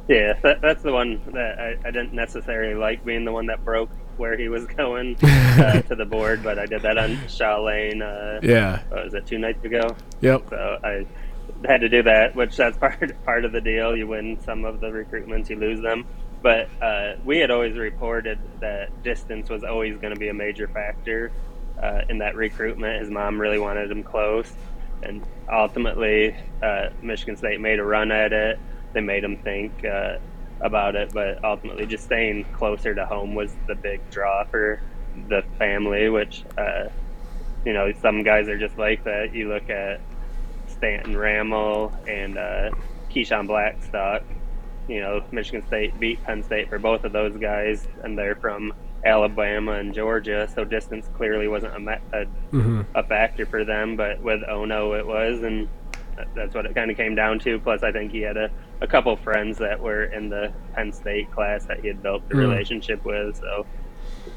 Yeah, 0.08 0.34
that, 0.42 0.62
that's 0.62 0.82
the 0.82 0.92
one 0.92 1.22
that 1.34 1.60
I, 1.60 1.78
I 1.86 1.92
didn't 1.92 2.14
necessarily 2.14 2.74
like 2.74 3.06
being 3.06 3.26
the 3.26 3.32
one 3.32 3.46
that 3.46 3.64
broke 3.64 3.92
where 4.18 4.36
he 4.36 4.50
was 4.50 4.66
going 4.78 5.16
uh, 5.22 5.82
to 5.84 5.96
the 5.96 6.06
board, 6.06 6.42
but 6.44 6.58
I 6.58 6.66
did 6.66 6.82
that 6.82 6.98
on 6.98 7.20
Shaw 7.28 7.62
Lane. 7.64 8.02
Uh, 8.02 8.40
Yeah. 8.42 8.80
what 8.90 9.06
was 9.06 9.14
it 9.14 9.28
two 9.28 9.38
nights 9.38 9.64
ago? 9.64 9.96
Yep. 10.22 10.50
So 10.50 10.80
I 10.84 11.06
had 11.66 11.82
to 11.82 11.90
do 11.90 12.04
that, 12.04 12.36
which 12.36 12.56
that's 12.56 12.78
part 12.80 13.24
part 13.26 13.46
of 13.46 13.52
the 13.52 13.62
deal. 13.62 13.96
You 13.96 14.08
win 14.08 14.40
some 14.44 14.66
of 14.66 14.80
the 14.80 14.88
recruitments, 14.88 15.50
you 15.50 15.58
lose 15.58 15.82
them. 15.82 16.06
But 16.42 16.70
uh, 16.82 17.16
we 17.24 17.40
had 17.40 17.52
always 17.52 17.78
reported 17.78 18.40
that 18.62 19.04
distance 19.04 19.50
was 19.50 19.64
always 19.64 19.98
going 19.98 20.14
to 20.14 20.20
be 20.20 20.30
a 20.30 20.34
major 20.34 20.68
factor 20.70 21.32
uh, 21.82 22.02
in 22.10 22.20
that 22.20 22.36
recruitment. 22.36 23.02
His 23.02 23.10
mom 23.10 23.40
really 23.40 23.60
wanted 23.60 23.92
him 23.92 24.04
close, 24.04 24.52
and 25.04 25.26
ultimately, 25.52 26.36
uh, 26.62 26.90
Michigan 27.02 27.36
State 27.36 27.60
made 27.60 27.80
a 27.80 27.84
run 27.84 28.12
at 28.12 28.32
it. 28.32 28.60
They 28.94 29.02
made 29.02 29.24
him 29.24 29.38
think 29.38 29.84
uh, 29.84 30.18
about 30.62 30.96
it, 30.96 31.12
but 31.14 31.44
ultimately, 31.44 31.86
just 31.86 32.06
staying 32.06 32.46
closer 32.54 32.96
to 32.96 33.06
home 33.06 33.36
was 33.36 33.54
the 33.68 33.76
big 33.76 34.10
draw 34.10 34.46
for 34.46 34.82
the 35.28 35.44
family. 35.58 36.10
Which, 36.10 36.46
uh, 36.58 36.86
you 37.66 37.74
know, 37.74 37.92
some 38.02 38.24
guys 38.24 38.48
are 38.48 38.58
just 38.58 38.78
like 38.78 39.04
that. 39.04 39.34
You 39.34 39.50
look 39.50 39.70
at 39.70 40.00
Stanton 40.80 41.14
Ramil 41.14 41.94
and 42.08 42.38
uh, 42.38 42.72
Keyshawn 43.14 43.48
Blackstock. 43.48 44.24
You 44.88 45.02
know, 45.02 45.22
Michigan 45.32 45.66
State 45.68 46.00
beat 46.00 46.24
Penn 46.24 46.42
State 46.42 46.68
for 46.70 46.80
both 46.80 47.04
of 47.04 47.12
those 47.12 47.38
guys, 47.38 47.88
and 48.04 48.18
they're 48.18 48.36
from 48.36 48.74
Alabama 49.06 49.74
and 49.74 49.94
Georgia, 49.94 50.50
so 50.54 50.66
distance 50.66 51.08
clearly 51.14 51.48
wasn't 51.48 51.74
a, 51.88 52.00
a, 52.22 52.26
Mhm. 52.56 52.86
a 52.96 53.04
factor 53.04 53.46
for 53.46 53.64
them. 53.64 53.96
But 53.96 54.22
with 54.22 54.42
Ono, 54.50 54.94
it 54.94 55.06
was, 55.06 55.44
and 55.44 55.70
that's 56.36 56.56
what 56.56 56.66
it 56.66 56.74
kind 56.74 56.90
of 56.90 56.98
came 56.98 57.14
down 57.14 57.40
to. 57.40 57.60
Plus, 57.60 57.84
I 57.84 57.92
think 57.92 58.12
he 58.12 58.22
had 58.22 58.36
a, 58.36 58.50
a 58.82 58.88
couple 58.88 59.16
friends 59.16 59.58
that 59.60 59.80
were 59.80 60.06
in 60.06 60.30
the 60.30 60.52
Penn 60.74 60.92
State 60.92 61.30
class 61.32 61.66
that 61.68 61.80
he 61.82 61.88
had 61.88 62.02
built 62.02 62.28
the 62.28 62.36
Mm. 62.36 62.40
relationship 62.40 63.06
with. 63.06 63.36
So 63.38 63.68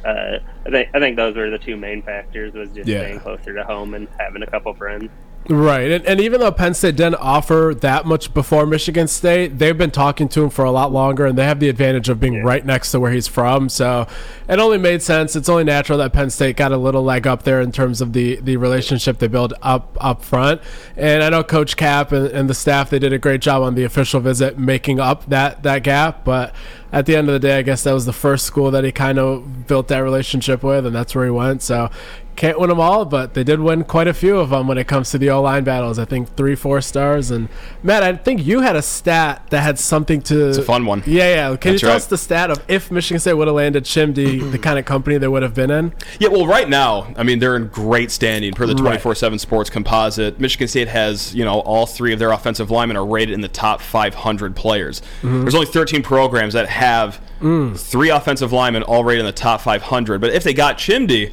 uh, 0.05 0.39
I 0.67 0.71
think 0.71 0.89
I 0.95 1.01
think 1.01 1.17
those 1.17 1.35
were 1.35 1.49
the 1.51 1.59
two 1.59 1.77
main 1.77 2.03
factors: 2.03 2.53
was 2.53 2.71
just 2.73 2.89
Yeah. 2.89 2.99
staying 3.01 3.21
closer 3.21 3.55
to 3.55 3.65
home 3.65 3.95
and 3.95 4.07
having 4.19 4.43
a 4.43 4.47
couple 4.47 4.75
friends. 4.75 5.11
Right, 5.49 5.91
and, 5.91 6.07
and 6.07 6.21
even 6.21 6.39
though 6.39 6.53
Penn 6.53 6.73
State 6.73 6.95
didn't 6.95 7.17
offer 7.17 7.75
that 7.81 8.07
much 8.07 8.33
before 8.33 8.65
Michigan 8.65 9.09
State, 9.09 9.59
they've 9.59 9.77
been 9.77 9.91
talking 9.91 10.29
to 10.29 10.45
him 10.45 10.51
for 10.51 10.65
a 10.65 10.71
lot 10.71 10.93
longer, 10.93 11.27
and 11.27 11.37
they 11.37 11.45
have 11.45 11.59
the 11.59 11.69
advantage 11.69 12.09
of 12.09 12.21
being 12.21 12.35
Yeah. 12.35 12.43
right 12.45 12.65
next 12.65 12.93
to 12.93 13.01
where 13.01 13.11
he's 13.11 13.27
from. 13.27 13.69
So 13.69 14.07
it 14.49 14.61
only 14.61 14.79
made 14.79 15.03
sense. 15.03 15.35
It's 15.35 15.49
only 15.49 15.65
natural 15.65 15.99
that 15.99 16.13
Penn 16.13 16.31
State 16.31 16.57
got 16.57 16.71
a 16.71 16.77
little 16.77 17.03
leg 17.03 17.27
up 17.27 17.43
there 17.43 17.61
in 17.61 17.73
terms 17.73 18.01
of 18.01 18.13
the 18.13 18.37
the 18.37 18.57
relationship 18.57 19.19
they 19.19 19.27
build 19.27 19.53
up 19.63 19.97
up 20.01 20.23
front. 20.25 20.61
And 20.97 21.25
I 21.25 21.29
know 21.29 21.43
Coach 21.43 21.77
Cap 21.77 22.13
and, 22.13 22.29
and 22.29 22.49
the 22.49 22.55
staff 22.55 22.89
they 22.91 23.01
did 23.01 23.13
a 23.13 23.19
great 23.19 23.41
job 23.41 23.63
on 23.63 23.75
the 23.75 23.83
official 23.83 24.21
visit 24.21 24.59
making 24.59 25.01
up 25.01 25.29
that 25.29 25.65
that 25.65 25.83
gap, 25.83 26.25
but. 26.25 26.55
At 26.93 27.07
the 27.07 27.17
end 27.17 27.29
of 27.29 27.33
the 27.33 27.39
day, 27.39 27.59
I 27.59 27.63
guess 27.63 27.83
that 27.85 27.93
was 27.93 28.05
the 28.05 28.13
first 28.13 28.45
school 28.45 28.71
that 28.71 28.85
he 28.85 28.93
kind 28.93 29.19
of 29.19 29.67
built 29.67 29.89
that 29.89 30.01
relationship 30.01 30.63
with, 30.63 30.85
and 30.87 30.95
that's 30.95 31.15
where 31.15 31.25
he 31.25 31.31
went. 31.31 31.63
So 31.63 31.91
can't 32.37 32.59
win 32.59 32.71
them 32.71 32.81
all, 32.81 33.05
but 33.05 33.35
they 33.35 33.45
did 33.45 33.61
win 33.61 33.85
quite 33.85 34.09
a 34.09 34.15
few 34.15 34.39
of 34.39 34.51
them 34.51 34.67
when 34.67 34.79
it 34.79 34.87
comes 34.87 35.11
to 35.11 35.19
the 35.19 35.31
O 35.31 35.43
line 35.43 35.65
battles. 35.65 35.99
I 35.99 36.05
think 36.05 36.35
three, 36.35 36.55
four 36.55 36.81
stars. 36.81 37.31
And 37.31 37.49
Matt, 37.83 38.03
I 38.03 38.17
think 38.17 38.45
you 38.45 38.61
had 38.61 38.75
a 38.75 38.83
stat 38.83 39.47
that 39.51 39.63
had 39.63 39.79
something 39.79 40.23
to. 40.23 40.49
It's 40.49 40.59
a 40.59 40.63
fun 40.63 40.87
one. 40.87 41.03
Yeah, 41.07 41.51
yeah. 41.51 41.57
Can 41.57 41.73
That's 41.73 41.83
you 41.83 41.87
tell 41.87 41.91
right. 41.91 41.97
us 41.97 42.07
the 42.07 42.19
stat 42.19 42.51
of 42.51 42.63
if 42.69 42.91
Michigan 42.91 43.21
State 43.21 43.35
would 43.35 43.49
have 43.49 43.57
landed 43.57 43.85
Chimdy, 43.85 44.51
the 44.53 44.59
kind 44.59 44.79
of 44.79 44.85
company 44.85 45.19
they 45.19 45.29
would 45.29 45.43
have 45.43 45.55
been 45.55 45.71
in? 45.71 45.93
Yeah, 46.19 46.29
well, 46.29 46.47
right 46.47 46.69
now, 46.69 47.13
I 47.17 47.23
mean, 47.23 47.39
they're 47.39 47.57
in 47.57 47.69
great 47.69 48.11
standing 48.11 48.53
per 48.55 48.67
the 48.67 48.73
Right. 48.83 49.01
24/7 49.01 49.39
Sports 49.39 49.71
Composite. 49.71 50.41
Michigan 50.41 50.67
State 50.67 50.89
has, 50.89 51.35
you 51.35 51.45
know, 51.45 51.61
all 51.61 51.87
three 51.87 52.13
of 52.13 52.19
their 52.19 52.33
offensive 52.33 52.71
linemen 52.71 52.97
are 52.97 53.05
rated 53.07 53.35
in 53.35 53.43
the 53.43 53.49
top 53.49 53.81
500 53.81 54.57
players. 54.57 55.03
Mm-hmm. 55.23 55.43
There's 55.43 55.55
only 55.55 55.67
13 55.67 56.03
programs 56.03 56.55
that 56.55 56.69
have 56.83 57.21
Mm. 57.41 57.77
three 57.77 58.09
offensive 58.11 58.53
linemen 58.53 58.83
all 58.85 59.03
rated 59.05 59.21
in 59.21 59.27
the 59.27 59.33
top 59.33 59.61
500. 59.62 60.21
But 60.21 60.31
if 60.31 60.45
they 60.45 60.55
got 60.55 60.79
Chimdy, 60.79 61.33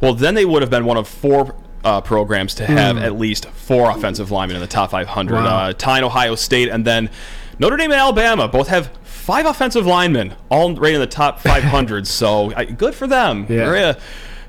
well, 0.00 0.14
then 0.14 0.34
they 0.34 0.44
would 0.46 0.62
have 0.62 0.70
been 0.70 0.84
one 0.84 0.96
of 0.96 1.08
four. 1.08 1.54
Uh, 1.82 1.98
programs 1.98 2.54
to 2.54 2.66
have 2.66 2.98
at 2.98 3.18
least 3.18 3.46
four 3.46 3.90
offensive 3.90 4.30
linemen 4.30 4.54
in 4.56 4.60
the 4.60 4.68
top 4.68 4.90
500. 4.90 5.34
Mm. 5.34 5.44
Wow. 5.44 5.58
Uh, 5.68 5.72
tie 5.72 5.96
and 5.96 6.04
Ohio 6.04 6.34
State, 6.34 6.68
and 6.68 6.84
then 6.84 7.08
Notre 7.58 7.78
Dame 7.78 7.90
and 7.90 7.98
Alabama 7.98 8.48
both 8.48 8.68
have 8.68 8.90
five 9.02 9.46
offensive 9.46 9.86
linemen, 9.86 10.34
all 10.50 10.74
rated 10.74 10.96
in 10.96 11.00
the 11.00 11.06
top 11.06 11.40
500. 11.52 12.06
so 12.06 12.52
uh, 12.52 12.64
good 12.64 12.94
for 12.94 13.06
them. 13.06 13.46
Yeah. 13.48 13.94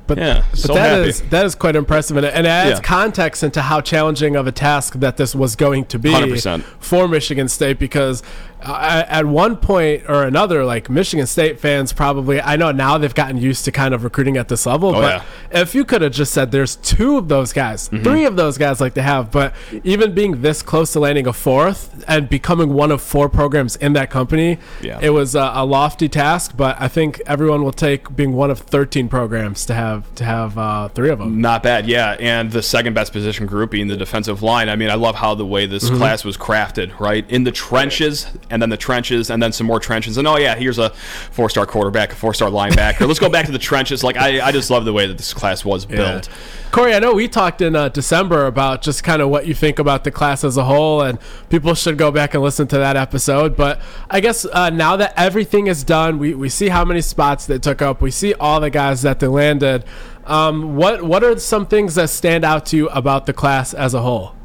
But, 0.07 0.17
Yeah, 0.17 0.43
but 0.49 0.59
so 0.59 0.73
that 0.73 0.89
happy. 0.97 1.07
is- 1.09 1.21
that 1.29 1.45
is 1.45 1.55
quite 1.55 1.77
impressive, 1.77 2.17
and 2.17 2.25
it, 2.25 2.33
and 2.35 2.45
it 2.45 2.49
adds 2.49 2.79
Yeah. 2.79 2.83
context 2.83 3.43
into 3.43 3.61
how 3.61 3.79
challenging 3.79 4.35
of 4.35 4.45
a 4.45 4.51
task 4.51 4.95
that 4.99 5.15
this 5.15 5.33
was 5.33 5.55
going 5.55 5.85
to 5.85 5.97
be 5.99 6.11
100%. 6.11 6.63
for 6.81 7.07
Michigan 7.07 7.47
State. 7.47 7.79
Because 7.79 8.23
uh, 8.63 9.03
at 9.07 9.25
one 9.25 9.57
point 9.57 10.03
or 10.09 10.23
another, 10.23 10.63
like 10.65 10.89
Michigan 10.89 11.25
State 11.27 11.59
fans 11.59 11.93
probably, 11.93 12.39
I 12.41 12.55
know 12.55 12.71
now 12.71 12.97
they've 12.97 13.13
gotten 13.13 13.37
used 13.37 13.65
to 13.65 13.71
kind 13.71 13.93
of 13.93 14.03
recruiting 14.03 14.37
at 14.37 14.47
this 14.47 14.65
level. 14.65 14.89
Oh, 14.89 14.93
but 14.93 15.01
yeah. 15.01 15.19
Mm-hmm. 15.19 15.57
if 15.57 15.75
you 15.75 15.85
could 15.85 16.01
have 16.01 16.11
just 16.13 16.33
said 16.33 16.51
there's 16.51 16.75
two 16.77 17.17
of 17.17 17.27
those 17.27 17.53
guys, 17.53 17.87
three 17.87 18.25
of 18.25 18.35
those 18.35 18.57
guys 18.57 18.79
like 18.81 18.93
they 18.93 19.01
have, 19.01 19.31
but 19.31 19.53
even 19.83 20.13
being 20.13 20.41
this 20.41 20.61
close 20.61 20.93
to 20.93 20.99
landing 20.99 21.27
a 21.27 21.33
fourth 21.33 22.03
and 22.07 22.29
becoming 22.29 22.73
one 22.73 22.91
of 22.91 23.01
four 23.01 23.29
programs 23.29 23.75
in 23.77 23.93
that 23.93 24.09
company, 24.09 24.57
Yeah. 24.81 24.99
it 25.01 25.09
was 25.11 25.35
a, 25.35 25.51
a 25.55 25.65
lofty 25.65 26.07
task. 26.09 26.53
But 26.55 26.75
I 26.79 26.87
think 26.87 27.21
everyone 27.25 27.63
will 27.63 27.71
take 27.73 28.15
being 28.15 28.33
one 28.33 28.51
of 28.51 28.59
13 28.59 29.09
programs 29.09 29.65
to 29.65 29.73
have 29.73 30.13
to 30.15 30.23
have 30.23 30.57
uh, 30.57 30.87
three 30.89 31.09
of 31.09 31.19
them. 31.19 31.41
Not 31.41 31.63
bad, 31.63 31.87
yeah. 31.87 32.15
And 32.19 32.51
the 32.51 32.61
second 32.63 32.93
best 32.93 33.11
position 33.13 33.45
group 33.45 33.71
being 33.71 33.87
the 33.87 33.97
defensive 33.97 34.41
line. 34.41 34.69
I 34.69 34.75
mean, 34.75 34.89
I 34.89 34.95
love 34.95 35.15
how 35.15 35.35
the 35.35 35.45
way 35.45 35.65
this 35.65 35.81
Mm-hmm. 35.81 35.97
class 35.97 36.23
was 36.23 36.37
crafted, 36.37 36.99
right? 36.99 37.27
In 37.29 37.43
the 37.43 37.51
trenches, 37.51 38.27
and 38.51 38.61
then 38.61 38.69
the 38.69 38.77
trenches, 38.77 39.29
and 39.29 39.41
then 39.41 39.51
some 39.51 39.67
more 39.67 39.79
trenches. 39.79 40.17
And 40.17 40.27
oh, 40.27 40.37
yeah, 40.37 40.55
here's 40.55 40.77
a 40.77 40.89
four 40.89 41.49
star 41.49 41.65
quarterback, 41.65 42.11
a 42.13 42.15
four 42.15 42.33
star 42.33 42.49
linebacker. 42.49 43.07
Let's 43.07 43.19
go 43.19 43.29
back 43.29 43.45
to 43.45 43.51
the 43.51 43.59
trenches. 43.59 44.03
Like, 44.03 44.17
I, 44.17 44.45
I 44.45 44.51
just 44.51 44.69
love 44.69 44.85
the 44.85 44.93
way 44.93 45.07
that 45.07 45.17
this 45.17 45.33
class 45.33 45.65
was 45.65 45.85
built. 45.85 46.29
Corey, 46.71 46.93
I 46.93 46.99
know 46.99 47.13
we 47.13 47.27
talked 47.27 47.61
in 47.61 47.75
uh, 47.75 47.89
December 47.89 48.45
about 48.45 48.81
just 48.81 49.03
kind 49.03 49.21
of 49.21 49.29
what 49.29 49.45
you 49.45 49.53
think 49.53 49.77
about 49.77 50.05
the 50.05 50.11
class 50.11 50.43
as 50.45 50.55
a 50.55 50.63
whole, 50.63 51.01
and 51.01 51.19
people 51.49 51.73
should 51.73 51.97
go 51.97 52.11
back 52.11 52.33
and 52.33 52.41
listen 52.41 52.65
to 52.67 52.77
that 52.77 52.95
episode. 52.95 53.57
But 53.57 53.81
I 54.09 54.21
guess 54.21 54.45
uh, 54.45 54.69
now 54.69 54.95
that 54.95 55.13
everything 55.17 55.67
is 55.67 55.83
done, 55.83 56.17
we, 56.17 56.33
we 56.33 56.47
see 56.47 56.69
how 56.69 56.85
many 56.85 57.01
spots 57.01 57.45
they 57.45 57.59
took 57.59 57.81
up, 57.81 58.01
we 58.01 58.11
see 58.11 58.33
all 58.35 58.61
the 58.61 58.69
guys 58.69 59.01
that 59.01 59.19
they 59.19 59.27
landed. 59.27 59.83
Um, 60.25 60.75
what 60.75 61.03
what 61.03 61.23
are 61.23 61.37
some 61.39 61.65
things 61.65 61.95
that 61.95 62.09
stand 62.09 62.45
out 62.45 62.65
to 62.67 62.77
you 62.77 62.89
about 62.89 63.25
the 63.25 63.33
class 63.33 63.73
as 63.73 63.93
a 63.93 64.01
whole? 64.01 64.35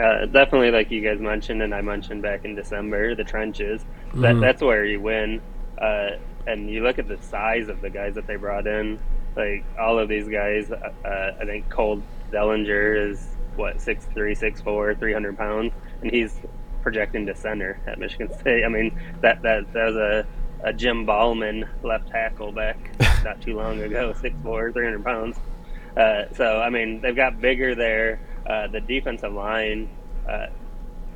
Uh, 0.00 0.26
definitely, 0.26 0.70
like 0.70 0.90
you 0.90 1.00
guys 1.00 1.20
mentioned, 1.20 1.62
and 1.62 1.74
I 1.74 1.80
mentioned 1.80 2.22
back 2.22 2.44
in 2.44 2.54
December, 2.54 3.14
the 3.14 3.24
trenches. 3.24 3.84
That 4.14 4.40
that's 4.40 4.62
where 4.62 4.84
you 4.84 5.00
win. 5.00 5.40
Uh, 5.78 6.10
and 6.46 6.68
you 6.68 6.82
look 6.82 6.98
at 6.98 7.08
the 7.08 7.18
size 7.22 7.68
of 7.68 7.80
the 7.80 7.90
guys 7.90 8.14
that 8.14 8.26
they 8.26 8.36
brought 8.36 8.66
in. 8.66 8.98
Like 9.36 9.64
all 9.78 9.98
of 9.98 10.08
these 10.08 10.28
guys, 10.28 10.70
uh, 10.70 10.92
uh, 11.04 11.36
I 11.40 11.44
think 11.44 11.68
Cole 11.68 12.02
Dellinger 12.30 13.10
is 13.10 13.26
what 13.56 13.80
six 13.80 14.04
three, 14.06 14.34
six 14.34 14.60
four, 14.60 14.94
three 14.94 15.12
hundred 15.12 15.36
pounds, 15.36 15.72
and 16.02 16.10
he's 16.10 16.40
projecting 16.82 17.26
to 17.26 17.34
center 17.34 17.80
at 17.86 17.98
Michigan 17.98 18.32
State. 18.38 18.64
I 18.64 18.68
mean, 18.68 18.98
that 19.20 19.42
that 19.42 19.72
that 19.72 19.84
was 19.86 19.96
a 19.96 20.26
a 20.64 20.72
Jim 20.72 21.04
Ballman 21.04 21.68
left 21.82 22.08
tackle 22.08 22.50
back 22.50 22.78
not 23.24 23.40
too 23.42 23.54
long 23.54 23.82
ago, 23.82 24.14
6'4", 24.14 24.72
300 24.72 25.04
pounds. 25.04 25.36
Uh, 25.96 26.24
so 26.34 26.58
I 26.58 26.70
mean, 26.70 27.00
they've 27.00 27.14
got 27.14 27.40
bigger 27.40 27.74
there. 27.74 28.18
Uh, 28.46 28.66
the 28.68 28.80
defensive 28.80 29.32
line, 29.32 29.88
uh, 30.28 30.46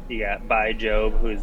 you 0.09 0.21
got 0.21 0.47
Bai 0.49 0.73
Jobe, 0.73 1.19
who's 1.21 1.41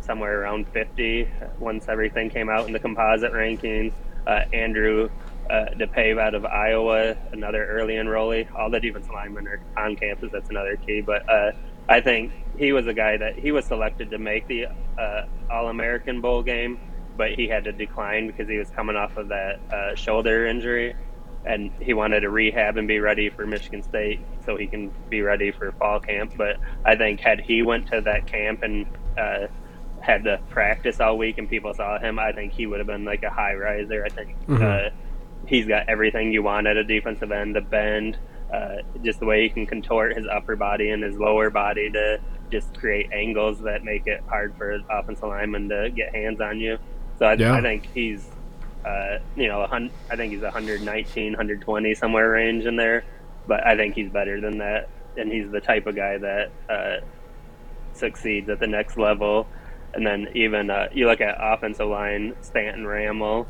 somewhere 0.00 0.40
around 0.42 0.66
50 0.68 1.28
once 1.58 1.88
everything 1.88 2.30
came 2.30 2.48
out 2.48 2.66
in 2.66 2.72
the 2.72 2.78
composite 2.78 3.32
rankings. 3.32 3.92
Uh, 4.26 4.40
Andrew 4.52 5.08
uh, 5.48 5.66
Depaepe 5.76 6.20
out 6.20 6.34
of 6.34 6.44
Iowa, 6.44 7.16
another 7.32 7.66
early 7.66 7.94
enrollee. 7.94 8.46
All 8.54 8.70
the 8.70 8.80
defensive 8.80 9.12
linemen 9.12 9.46
are 9.48 9.60
on 9.76 9.96
campus. 9.96 10.30
That's 10.32 10.50
another 10.50 10.76
key. 10.76 11.00
But 11.00 11.28
uh, 11.28 11.52
I 11.88 12.00
think 12.00 12.32
he 12.58 12.72
was 12.72 12.86
a 12.86 12.94
guy 12.94 13.16
that 13.16 13.38
he 13.38 13.52
was 13.52 13.64
selected 13.64 14.10
to 14.10 14.18
make 14.18 14.46
the 14.46 14.66
uh, 14.98 15.22
All 15.50 15.68
American 15.68 16.20
Bowl 16.20 16.42
game, 16.42 16.78
but 17.16 17.32
he 17.32 17.48
had 17.48 17.64
to 17.64 17.72
decline 17.72 18.26
because 18.26 18.48
he 18.48 18.58
was 18.58 18.70
coming 18.70 18.96
off 18.96 19.16
of 19.16 19.28
that 19.28 19.60
uh, 19.72 19.94
shoulder 19.94 20.46
injury 20.46 20.94
and 21.44 21.70
he 21.80 21.94
wanted 21.94 22.20
to 22.20 22.30
rehab 22.30 22.76
and 22.76 22.86
be 22.86 23.00
ready 23.00 23.30
for 23.30 23.46
Michigan 23.46 23.82
State 23.82 24.20
so 24.44 24.56
he 24.56 24.66
can 24.66 24.92
be 25.08 25.22
ready 25.22 25.50
for 25.50 25.72
fall 25.72 26.00
camp. 26.00 26.34
But 26.36 26.56
I 26.84 26.96
think 26.96 27.20
had 27.20 27.40
he 27.40 27.62
went 27.62 27.88
to 27.88 28.00
that 28.02 28.26
camp 28.26 28.62
and 28.62 28.86
uh, 29.16 29.46
had 30.00 30.24
to 30.24 30.38
practice 30.50 31.00
all 31.00 31.16
week 31.16 31.38
and 31.38 31.48
people 31.48 31.72
saw 31.74 31.98
him, 31.98 32.18
I 32.18 32.32
think 32.32 32.52
he 32.52 32.66
would 32.66 32.78
have 32.78 32.86
been 32.86 33.04
like 33.04 33.22
a 33.22 33.30
high 33.30 33.54
riser. 33.54 34.04
I 34.04 34.08
think 34.10 34.36
uh, 34.62 34.90
he's 35.46 35.66
got 35.66 35.88
everything 35.88 36.32
you 36.32 36.42
want 36.42 36.66
at 36.66 36.76
a 36.76 36.84
defensive 36.84 37.32
end: 37.32 37.56
the 37.56 37.60
bend, 37.62 38.18
uh, 38.52 38.76
just 39.02 39.20
the 39.20 39.26
way 39.26 39.42
he 39.42 39.48
can 39.48 39.66
contort 39.66 40.16
his 40.16 40.26
upper 40.30 40.56
body 40.56 40.90
and 40.90 41.02
his 41.02 41.16
lower 41.16 41.50
body 41.50 41.90
to 41.90 42.20
just 42.50 42.76
create 42.78 43.10
angles 43.12 43.60
that 43.60 43.84
make 43.84 44.06
it 44.06 44.22
hard 44.26 44.54
for 44.56 44.72
an 44.72 44.84
offensive 44.90 45.28
lineman 45.28 45.68
to 45.68 45.90
get 45.90 46.14
hands 46.14 46.40
on 46.40 46.58
you. 46.58 46.78
So 47.18 47.26
I, 47.26 47.34
Yeah. 47.34 47.54
I 47.54 47.62
think 47.62 47.88
he's 47.94 48.28
uh, 48.84 49.18
you 49.36 49.48
know, 49.48 49.62
I 49.62 50.16
think 50.16 50.32
he's 50.32 50.42
119, 50.42 51.32
120 51.32 51.94
somewhere 51.94 52.30
range 52.30 52.64
in 52.64 52.76
there, 52.76 53.04
but 53.46 53.66
I 53.66 53.76
think 53.76 53.94
he's 53.94 54.10
better 54.10 54.40
than 54.40 54.58
that, 54.58 54.88
and 55.16 55.30
he's 55.30 55.50
the 55.50 55.60
type 55.60 55.86
of 55.86 55.96
guy 55.96 56.18
that 56.18 56.50
uh, 56.68 56.96
succeeds 57.92 58.48
at 58.48 58.60
the 58.60 58.66
next 58.66 58.96
level. 58.96 59.46
And 59.92 60.06
then 60.06 60.28
even 60.34 60.70
uh, 60.70 60.88
you 60.92 61.06
look 61.06 61.20
at 61.20 61.36
offensive 61.38 61.88
line, 61.88 62.36
Stanton 62.42 62.84
Ramil, 62.84 63.46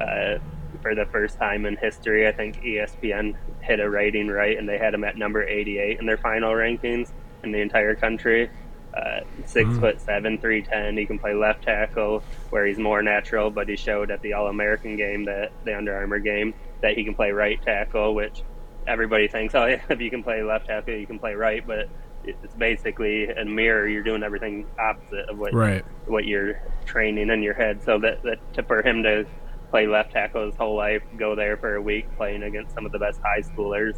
uh, 0.00 0.38
for 0.80 0.94
the 0.94 1.06
first 1.06 1.38
time 1.38 1.66
in 1.66 1.76
history, 1.76 2.26
I 2.26 2.32
think 2.32 2.62
ESPN 2.62 3.36
hit 3.60 3.78
a 3.78 3.88
rating 3.88 4.28
right, 4.28 4.58
and 4.58 4.68
they 4.68 4.78
had 4.78 4.94
him 4.94 5.04
at 5.04 5.16
number 5.16 5.42
88 5.42 6.00
in 6.00 6.06
their 6.06 6.16
final 6.16 6.52
rankings 6.52 7.12
in 7.44 7.52
the 7.52 7.60
entire 7.60 7.94
country. 7.94 8.50
Uh, 8.94 9.20
six 9.46 9.68
foot 9.78 10.00
seven, 10.00 10.38
three 10.38 10.62
ten. 10.62 10.96
He 10.96 11.06
can 11.06 11.18
play 11.18 11.34
left 11.34 11.62
tackle, 11.62 12.22
where 12.50 12.66
he's 12.66 12.78
more 12.78 13.02
natural. 13.02 13.50
But 13.50 13.68
he 13.68 13.76
showed 13.76 14.10
at 14.10 14.20
the 14.22 14.34
All 14.34 14.48
American 14.48 14.96
game, 14.96 15.24
that 15.24 15.52
the 15.64 15.76
Under 15.76 15.94
Armour 15.94 16.18
game, 16.18 16.54
that 16.82 16.96
he 16.96 17.04
can 17.04 17.14
play 17.14 17.30
right 17.30 17.60
tackle, 17.62 18.14
which 18.14 18.42
everybody 18.86 19.28
thinks, 19.28 19.54
oh, 19.54 19.66
yeah, 19.66 19.80
if 19.88 20.00
you 20.00 20.10
can 20.10 20.22
play 20.22 20.42
left 20.42 20.66
tackle, 20.66 20.94
you 20.94 21.06
can 21.06 21.18
play 21.18 21.34
right. 21.34 21.66
But 21.66 21.88
it's 22.24 22.54
basically 22.54 23.28
a 23.28 23.44
mirror. 23.44 23.88
You're 23.88 24.02
doing 24.02 24.22
everything 24.22 24.66
opposite 24.78 25.28
of 25.28 25.38
what 25.38 25.54
Right. 25.54 25.84
what 26.06 26.24
you're 26.24 26.60
training 26.84 27.30
in 27.30 27.42
your 27.42 27.54
head. 27.54 27.82
So 27.82 27.98
that, 28.00 28.22
that 28.22 28.54
to, 28.54 28.62
for 28.62 28.82
him 28.86 29.02
to 29.04 29.24
play 29.70 29.86
left 29.86 30.12
tackle 30.12 30.46
his 30.46 30.54
whole 30.54 30.76
life, 30.76 31.02
go 31.16 31.34
there 31.34 31.56
for 31.56 31.76
a 31.76 31.82
week 31.82 32.06
playing 32.16 32.42
against 32.42 32.74
some 32.74 32.84
of 32.84 32.92
the 32.92 32.98
best 32.98 33.20
high 33.22 33.40
schoolers, 33.40 33.96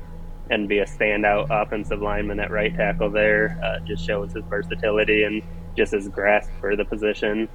and 0.50 0.68
be 0.68 0.78
a 0.80 0.84
standout 0.86 1.46
offensive 1.50 2.00
lineman 2.02 2.38
at 2.40 2.50
right 2.50 2.74
tackle 2.74 3.10
there 3.10 3.58
uh, 3.64 3.78
just 3.80 4.04
shows 4.06 4.32
his 4.32 4.44
versatility 4.44 5.24
and 5.24 5.42
just 5.76 5.92
his 5.92 6.08
grasp 6.08 6.50
for 6.60 6.76
the 6.76 6.84
position. 6.84 7.48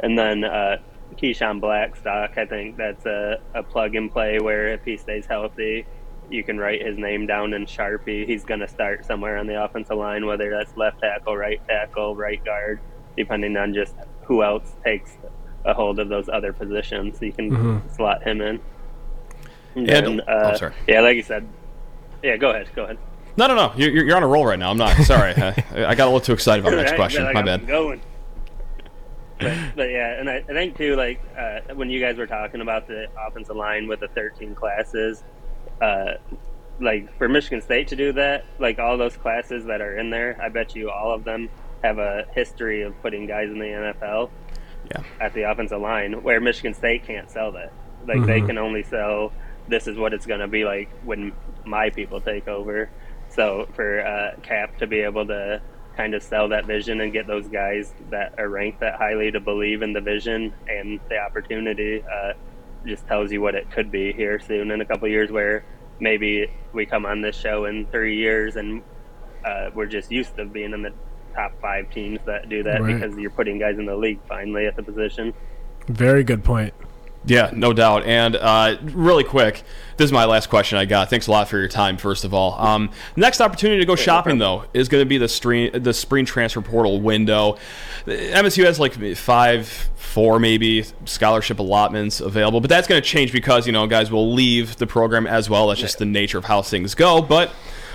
And 0.00 0.18
then 0.18 0.44
uh, 0.44 0.78
Keyshawn 1.16 1.60
Blackstock, 1.60 2.36
I 2.36 2.44
think 2.46 2.76
that's 2.76 3.06
a, 3.06 3.40
a 3.54 3.62
plug 3.62 3.94
and 3.94 4.10
play 4.10 4.38
where 4.40 4.68
if 4.68 4.84
he 4.84 4.96
stays 4.96 5.26
healthy, 5.26 5.86
you 6.30 6.42
can 6.42 6.58
write 6.58 6.84
his 6.84 6.98
name 6.98 7.26
down 7.26 7.52
in 7.54 7.66
Sharpie. 7.66 8.26
He's 8.26 8.44
going 8.44 8.60
to 8.60 8.68
start 8.68 9.04
somewhere 9.04 9.36
on 9.36 9.46
the 9.46 9.62
offensive 9.62 9.96
line, 9.96 10.26
whether 10.26 10.50
that's 10.50 10.76
left 10.76 11.00
tackle, 11.00 11.36
right 11.36 11.60
tackle, 11.68 12.16
right 12.16 12.44
guard, 12.44 12.80
depending 13.16 13.56
on 13.56 13.74
just 13.74 13.94
who 14.24 14.42
else 14.42 14.74
takes 14.82 15.12
a 15.64 15.72
hold 15.72 15.98
of 16.00 16.08
those 16.08 16.28
other 16.28 16.52
positions. 16.52 17.18
So 17.20 17.26
You 17.26 17.32
can 17.32 17.88
slot 17.94 18.22
him 18.22 18.40
in. 18.40 18.60
And 19.76 19.88
And- 19.90 20.06
then, 20.06 20.20
oh, 20.26 20.32
uh, 20.32 20.56
sorry. 20.56 20.72
yeah, 20.88 21.00
like 21.00 21.16
you 21.16 21.22
said. 21.22 21.46
Yeah, 22.24 22.36
go 22.36 22.50
ahead. 22.50 22.68
Go 22.74 22.84
ahead. 22.84 22.98
No, 23.36 23.46
no, 23.46 23.54
no. 23.54 23.72
You're, 23.76 23.90
you're 24.06 24.16
on 24.16 24.22
a 24.22 24.26
roll 24.26 24.46
right 24.46 24.58
now. 24.58 24.70
I'm 24.70 24.78
not. 24.78 24.96
Sorry. 25.04 25.32
I, 25.36 25.54
I 25.74 25.94
got 25.94 26.04
a 26.04 26.10
little 26.10 26.20
too 26.20 26.32
excited 26.32 26.64
about 26.64 26.70
the 26.70 26.82
next 26.82 26.94
question. 26.94 27.22
My 27.24 27.32
I'm 27.40 27.44
bad. 27.44 27.66
Going. 27.66 28.00
But, 29.38 29.52
but 29.76 29.90
yeah, 29.90 30.18
and 30.20 30.30
I, 30.30 30.36
I 30.36 30.52
think 30.52 30.76
too, 30.76 30.94
like 30.96 31.20
uh, 31.36 31.60
when 31.74 31.90
you 31.90 32.00
guys 32.00 32.16
were 32.16 32.26
talking 32.26 32.60
about 32.60 32.86
the 32.86 33.08
offensive 33.26 33.56
line 33.56 33.88
with 33.88 34.00
the 34.00 34.08
13 34.08 34.54
classes, 34.54 35.22
uh, 35.82 36.14
like 36.80 37.16
for 37.18 37.28
Michigan 37.28 37.60
State 37.60 37.88
to 37.88 37.96
do 37.96 38.12
that, 38.12 38.44
like 38.58 38.78
all 38.78 38.96
those 38.96 39.16
classes 39.16 39.64
that 39.66 39.80
are 39.80 39.98
in 39.98 40.10
there, 40.10 40.38
I 40.40 40.48
bet 40.48 40.74
you 40.76 40.90
all 40.90 41.12
of 41.12 41.24
them 41.24 41.50
have 41.82 41.98
a 41.98 42.24
history 42.34 42.82
of 42.82 43.00
putting 43.02 43.26
guys 43.26 43.50
in 43.50 43.58
the 43.58 43.66
NFL. 43.66 44.30
Yeah. 44.90 45.02
at 45.18 45.32
the 45.32 45.50
offensive 45.50 45.80
line, 45.80 46.22
where 46.22 46.42
Michigan 46.42 46.74
State 46.74 47.06
can't 47.06 47.30
sell 47.30 47.52
that. 47.52 47.72
Like 48.06 48.26
they 48.26 48.42
Mhm. 48.42 48.46
can 48.48 48.58
only 48.58 48.82
sell 48.82 49.32
this 49.66 49.86
is 49.86 49.96
what 49.96 50.12
it's 50.12 50.26
going 50.26 50.40
to 50.40 50.46
be 50.46 50.66
like 50.66 50.90
when 51.04 51.32
my 51.66 51.90
people 51.90 52.20
take 52.20 52.48
over. 52.48 52.88
So 53.30 53.66
for 53.74 54.00
uh, 54.06 54.40
Cap 54.42 54.78
to 54.78 54.86
be 54.86 55.00
able 55.00 55.26
to 55.26 55.60
kind 55.96 56.14
of 56.14 56.22
sell 56.22 56.48
that 56.48 56.66
vision 56.66 57.00
and 57.00 57.12
get 57.12 57.26
those 57.26 57.46
guys 57.48 57.92
that 58.10 58.34
are 58.38 58.48
ranked 58.48 58.80
that 58.80 58.96
highly 58.96 59.30
to 59.30 59.40
believe 59.40 59.82
in 59.82 59.92
the 59.92 60.00
vision 60.00 60.52
and 60.68 60.98
the 61.08 61.18
opportunity 61.18 62.02
uh, 62.02 62.32
just 62.84 63.06
tells 63.06 63.30
you 63.30 63.40
what 63.40 63.54
it 63.54 63.70
could 63.70 63.90
be 63.92 64.12
here 64.12 64.40
soon 64.40 64.70
in 64.72 64.80
a 64.80 64.84
couple 64.84 65.06
years 65.08 65.30
where 65.30 65.64
maybe 66.00 66.50
we 66.72 66.84
come 66.84 67.06
on 67.06 67.20
this 67.20 67.36
show 67.36 67.66
in 67.66 67.86
three 67.86 68.16
years 68.16 68.56
and 68.56 68.82
uh, 69.44 69.70
we're 69.72 69.86
just 69.86 70.10
used 70.10 70.36
to 70.36 70.44
being 70.44 70.72
in 70.72 70.82
the 70.82 70.92
top 71.32 71.52
five 71.60 71.88
teams 71.90 72.18
that 72.26 72.48
do 72.48 72.62
that 72.64 72.82
Right. 72.82 72.94
because 73.00 73.16
you're 73.16 73.30
putting 73.30 73.58
guys 73.60 73.78
in 73.78 73.86
the 73.86 73.96
league 73.96 74.18
finally 74.28 74.66
at 74.66 74.74
the 74.74 74.82
position. 74.82 75.32
Very 75.86 76.24
good 76.24 76.42
point. 76.42 76.74
Yeah, 77.26 77.50
no 77.54 77.72
doubt. 77.72 78.04
And 78.04 78.36
uh, 78.36 78.76
really 78.82 79.24
quick, 79.24 79.62
this 79.96 80.06
is 80.06 80.12
my 80.12 80.26
last 80.26 80.50
question 80.50 80.76
I 80.76 80.84
got. 80.84 81.08
Thanks 81.08 81.26
a 81.26 81.30
lot 81.30 81.48
for 81.48 81.58
your 81.58 81.68
time, 81.68 81.96
first 81.96 82.24
of 82.24 82.34
all. 82.34 82.52
Um, 82.60 82.90
next 83.16 83.40
opportunity 83.40 83.80
to 83.80 83.86
go 83.86 83.96
shopping, 83.96 84.38
though, 84.38 84.64
is 84.74 84.88
going 84.88 85.00
to 85.00 85.08
be 85.08 85.16
the 85.16 85.28
spring, 85.28 85.70
the 85.72 85.94
spring 85.94 86.26
transfer 86.26 86.60
portal 86.60 87.00
window. 87.00 87.56
MSU 88.06 88.64
has 88.64 88.78
like 88.78 88.94
five, 89.16 89.66
four 89.96 90.38
maybe 90.38 90.84
scholarship 91.06 91.58
allotments 91.58 92.20
available, 92.20 92.60
but 92.60 92.68
that's 92.68 92.86
going 92.86 93.00
to 93.00 93.06
change 93.06 93.32
because, 93.32 93.66
you 93.66 93.72
know, 93.72 93.86
guys 93.86 94.10
will 94.10 94.34
leave 94.34 94.76
the 94.76 94.86
program 94.86 95.26
as 95.26 95.48
well. 95.48 95.68
That's 95.68 95.80
just 95.80 95.98
the 95.98 96.04
nature 96.04 96.36
of 96.36 96.44
how 96.44 96.60
things 96.60 96.94
go. 96.94 97.22
But 97.22 97.50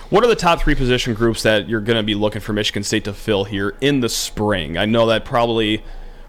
what 0.09 0.23
are 0.23 0.27
the 0.27 0.35
top 0.35 0.61
three 0.61 0.73
position 0.73 1.13
groups 1.13 1.43
that 1.43 1.69
you're 1.69 1.81
going 1.81 1.97
to 1.97 2.03
be 2.03 2.15
looking 2.15 2.41
for 2.41 2.51
Michigan 2.51 2.81
State 2.81 3.03
to 3.03 3.13
fill 3.13 3.43
here 3.43 3.75
in 3.79 3.99
the 3.99 4.09
spring? 4.09 4.75
I 4.75 4.85
know 4.85 5.05
that 5.05 5.23
probably 5.23 5.83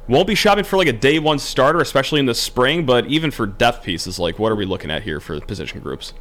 won't 0.09 0.27
be 0.27 0.35
shopping 0.35 0.65
for 0.65 0.77
like 0.77 0.89
a 0.89 0.93
day 0.93 1.19
one 1.19 1.39
starter, 1.39 1.81
especially 1.81 2.21
in 2.21 2.27
the 2.27 2.35
spring, 2.35 2.85
but 2.85 3.07
even 3.07 3.31
for 3.31 3.47
depth 3.47 3.85
pieces, 3.85 4.19
like 4.19 4.39
what 4.39 4.51
are 4.51 4.57
we 4.57 4.65
looking 4.65 4.91
at 4.91 5.03
here 5.03 5.21
for 5.21 5.39
the 5.39 5.47
position 5.47 5.81
groups? 5.81 6.13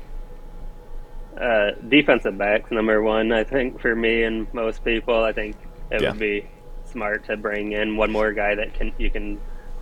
Uh, 1.40 1.72
defensive 1.88 2.38
backs, 2.38 2.70
number 2.70 3.02
one, 3.02 3.32
I 3.32 3.44
think 3.44 3.80
for 3.80 3.96
me 3.96 4.24
and 4.24 4.52
most 4.54 4.84
people, 4.84 5.24
I 5.24 5.32
think 5.32 5.56
it 5.90 6.02
Yeah. 6.02 6.12
would 6.12 6.20
be 6.20 6.46
smart 6.84 7.26
to 7.26 7.38
bring 7.38 7.72
in 7.72 7.96
one 7.96 8.12
more 8.12 8.34
guy 8.34 8.56
that 8.56 8.74
can 8.74 8.92
you 8.98 9.10
can 9.10 9.40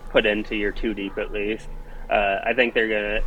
put 0.10 0.26
into 0.26 0.56
your 0.56 0.72
two 0.72 0.94
deep 0.94 1.18
at 1.18 1.32
least. 1.32 1.68
Uh, 2.10 2.40
I 2.44 2.54
think 2.54 2.74
they're 2.74 2.88
gonna 2.88 3.22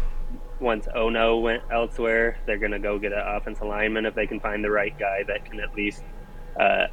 once 0.60 0.86
Ono 0.94 1.38
went 1.38 1.62
elsewhere, 1.70 2.36
they're 2.46 2.58
gonna 2.58 2.78
go 2.78 2.98
get 2.98 3.12
an 3.12 3.22
offensive 3.26 3.66
lineman 3.66 4.06
if 4.06 4.14
they 4.14 4.26
can 4.26 4.38
find 4.40 4.62
the 4.62 4.70
right 4.70 4.96
guy 4.98 5.22
that 5.24 5.44
can 5.44 5.58
at 5.60 5.74
least 5.74 6.02
uh, 6.58 6.86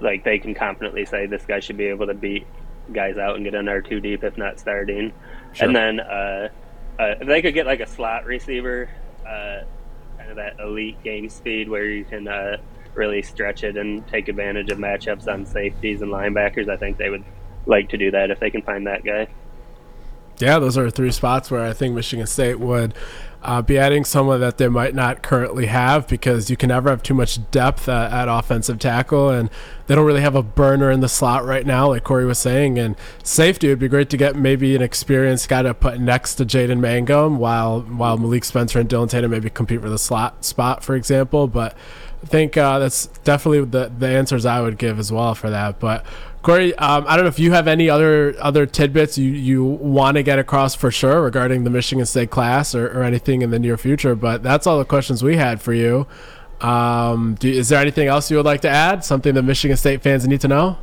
like 0.00 0.24
they 0.24 0.38
can 0.38 0.54
confidently 0.54 1.04
say 1.04 1.26
this 1.26 1.44
guy 1.44 1.60
should 1.60 1.76
be 1.76 1.86
able 1.86 2.06
to 2.06 2.14
beat 2.14 2.46
guys 2.92 3.18
out 3.18 3.36
and 3.36 3.44
get 3.44 3.54
in 3.54 3.64
there 3.64 3.82
too 3.82 4.00
deep 4.00 4.24
if 4.24 4.36
not 4.36 4.60
starting. 4.60 5.12
Sure. 5.52 5.66
And 5.66 5.76
then 5.76 6.00
uh, 6.00 6.48
uh, 6.98 7.14
if 7.20 7.26
they 7.26 7.42
could 7.42 7.54
get 7.54 7.66
like 7.66 7.80
a 7.80 7.86
slot 7.86 8.24
receiver, 8.24 8.88
uh, 9.26 9.62
kind 10.18 10.30
of 10.30 10.36
that 10.36 10.60
elite 10.60 11.02
game 11.02 11.28
speed 11.28 11.68
where 11.68 11.84
you 11.84 12.04
can 12.04 12.28
uh, 12.28 12.56
really 12.94 13.22
stretch 13.22 13.64
it 13.64 13.76
and 13.76 14.06
take 14.08 14.28
advantage 14.28 14.70
of 14.70 14.78
matchups 14.78 15.26
on 15.26 15.46
safeties 15.46 16.02
and 16.02 16.10
linebackers, 16.10 16.68
I 16.68 16.76
think 16.76 16.98
they 16.98 17.10
would 17.10 17.24
like 17.66 17.88
to 17.90 17.96
do 17.96 18.10
that 18.10 18.30
if 18.30 18.40
they 18.40 18.50
can 18.50 18.62
find 18.62 18.86
that 18.86 19.04
guy. 19.04 19.28
Yeah, 20.38 20.58
those 20.58 20.76
are 20.76 20.90
three 20.90 21.12
spots 21.12 21.50
where 21.50 21.62
I 21.62 21.72
think 21.72 21.94
Michigan 21.94 22.26
State 22.26 22.58
would 22.58 22.94
uh, 23.42 23.62
be 23.62 23.78
adding 23.78 24.04
someone 24.04 24.40
that 24.40 24.58
they 24.58 24.68
might 24.68 24.94
not 24.94 25.22
currently 25.22 25.66
have 25.66 26.08
because 26.08 26.50
you 26.50 26.56
can 26.56 26.68
never 26.68 26.90
have 26.90 27.02
too 27.02 27.14
much 27.14 27.50
depth 27.50 27.88
uh, 27.88 28.08
at 28.10 28.28
offensive 28.28 28.78
tackle, 28.78 29.30
and 29.30 29.50
they 29.92 29.96
don't 29.96 30.06
really 30.06 30.22
have 30.22 30.34
a 30.34 30.42
burner 30.42 30.90
in 30.90 31.00
the 31.00 31.08
slot 31.08 31.44
right 31.44 31.66
now, 31.66 31.88
like 31.88 32.02
Corey 32.02 32.24
was 32.24 32.38
saying. 32.38 32.78
And 32.78 32.96
safety 33.22 33.68
would 33.68 33.78
be 33.78 33.88
great 33.88 34.08
to 34.08 34.16
get 34.16 34.34
maybe 34.34 34.74
an 34.74 34.80
experienced 34.80 35.50
guy 35.50 35.60
to 35.60 35.74
put 35.74 36.00
next 36.00 36.36
to 36.36 36.46
Jaden 36.46 36.80
Mangham, 36.80 37.36
while 37.36 37.82
while 37.82 38.16
Malik 38.16 38.46
Spencer 38.46 38.80
and 38.80 38.88
Dillon 38.88 39.10
Tatum 39.10 39.32
maybe 39.32 39.50
compete 39.50 39.82
for 39.82 39.90
the 39.90 39.98
slot 39.98 40.46
spot, 40.46 40.82
for 40.82 40.96
example. 40.96 41.46
But 41.46 41.76
I 42.22 42.26
think 42.26 42.56
uh, 42.56 42.78
that's 42.78 43.08
definitely 43.22 43.66
the 43.66 43.92
the 43.98 44.08
answers 44.08 44.46
I 44.46 44.62
would 44.62 44.78
give 44.78 44.98
as 44.98 45.12
well 45.12 45.34
for 45.34 45.50
that. 45.50 45.78
But 45.78 46.06
Corey, 46.40 46.74
um, 46.76 47.04
I 47.06 47.16
don't 47.16 47.26
know 47.26 47.28
if 47.28 47.38
you 47.38 47.52
have 47.52 47.68
any 47.68 47.90
other 47.90 48.34
other 48.40 48.64
tidbits 48.64 49.18
you, 49.18 49.30
you 49.30 49.62
want 49.62 50.16
to 50.16 50.22
get 50.22 50.38
across 50.38 50.74
for 50.74 50.90
sure 50.90 51.20
regarding 51.20 51.64
the 51.64 51.70
Michigan 51.70 52.06
State 52.06 52.30
class 52.30 52.74
or, 52.74 52.86
or 52.98 53.02
anything 53.02 53.42
in 53.42 53.50
the 53.50 53.58
near 53.58 53.76
future. 53.76 54.14
But 54.14 54.42
that's 54.42 54.66
all 54.66 54.78
the 54.78 54.86
questions 54.86 55.22
we 55.22 55.36
had 55.36 55.60
for 55.60 55.74
you. 55.74 56.06
Um, 56.62 57.34
do, 57.34 57.50
is 57.50 57.68
there 57.68 57.80
anything 57.80 58.08
else 58.08 58.30
you 58.30 58.36
would 58.36 58.46
like 58.46 58.60
to 58.62 58.68
add? 58.68 59.04
Something 59.04 59.34
that 59.34 59.42
Michigan 59.42 59.76
State 59.76 60.02
fans 60.02 60.26
need 60.26 60.40
to 60.42 60.48
know? 60.48 60.78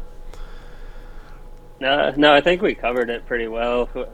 No, 1.79 2.11
no, 2.17 2.33
I 2.33 2.41
think 2.41 2.61
we 2.61 2.75
covered 2.75 3.09
it 3.09 3.25
pretty 3.25 3.47
well 3.47 3.85
for- 3.85 4.07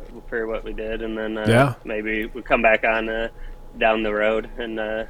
what 0.47 0.65
we 0.65 0.73
did, 0.73 1.01
and 1.01 1.17
then 1.17 1.37
uh, 1.37 1.45
Yeah. 1.47 1.73
maybe 1.85 2.25
we 2.25 2.41
come 2.41 2.61
back 2.61 2.83
on 2.83 3.07
uh, 3.07 3.29
down 3.79 4.03
the 4.03 4.13
road 4.13 4.49
and 4.57 4.77
uh, 4.77 4.83
uh, 4.83 5.05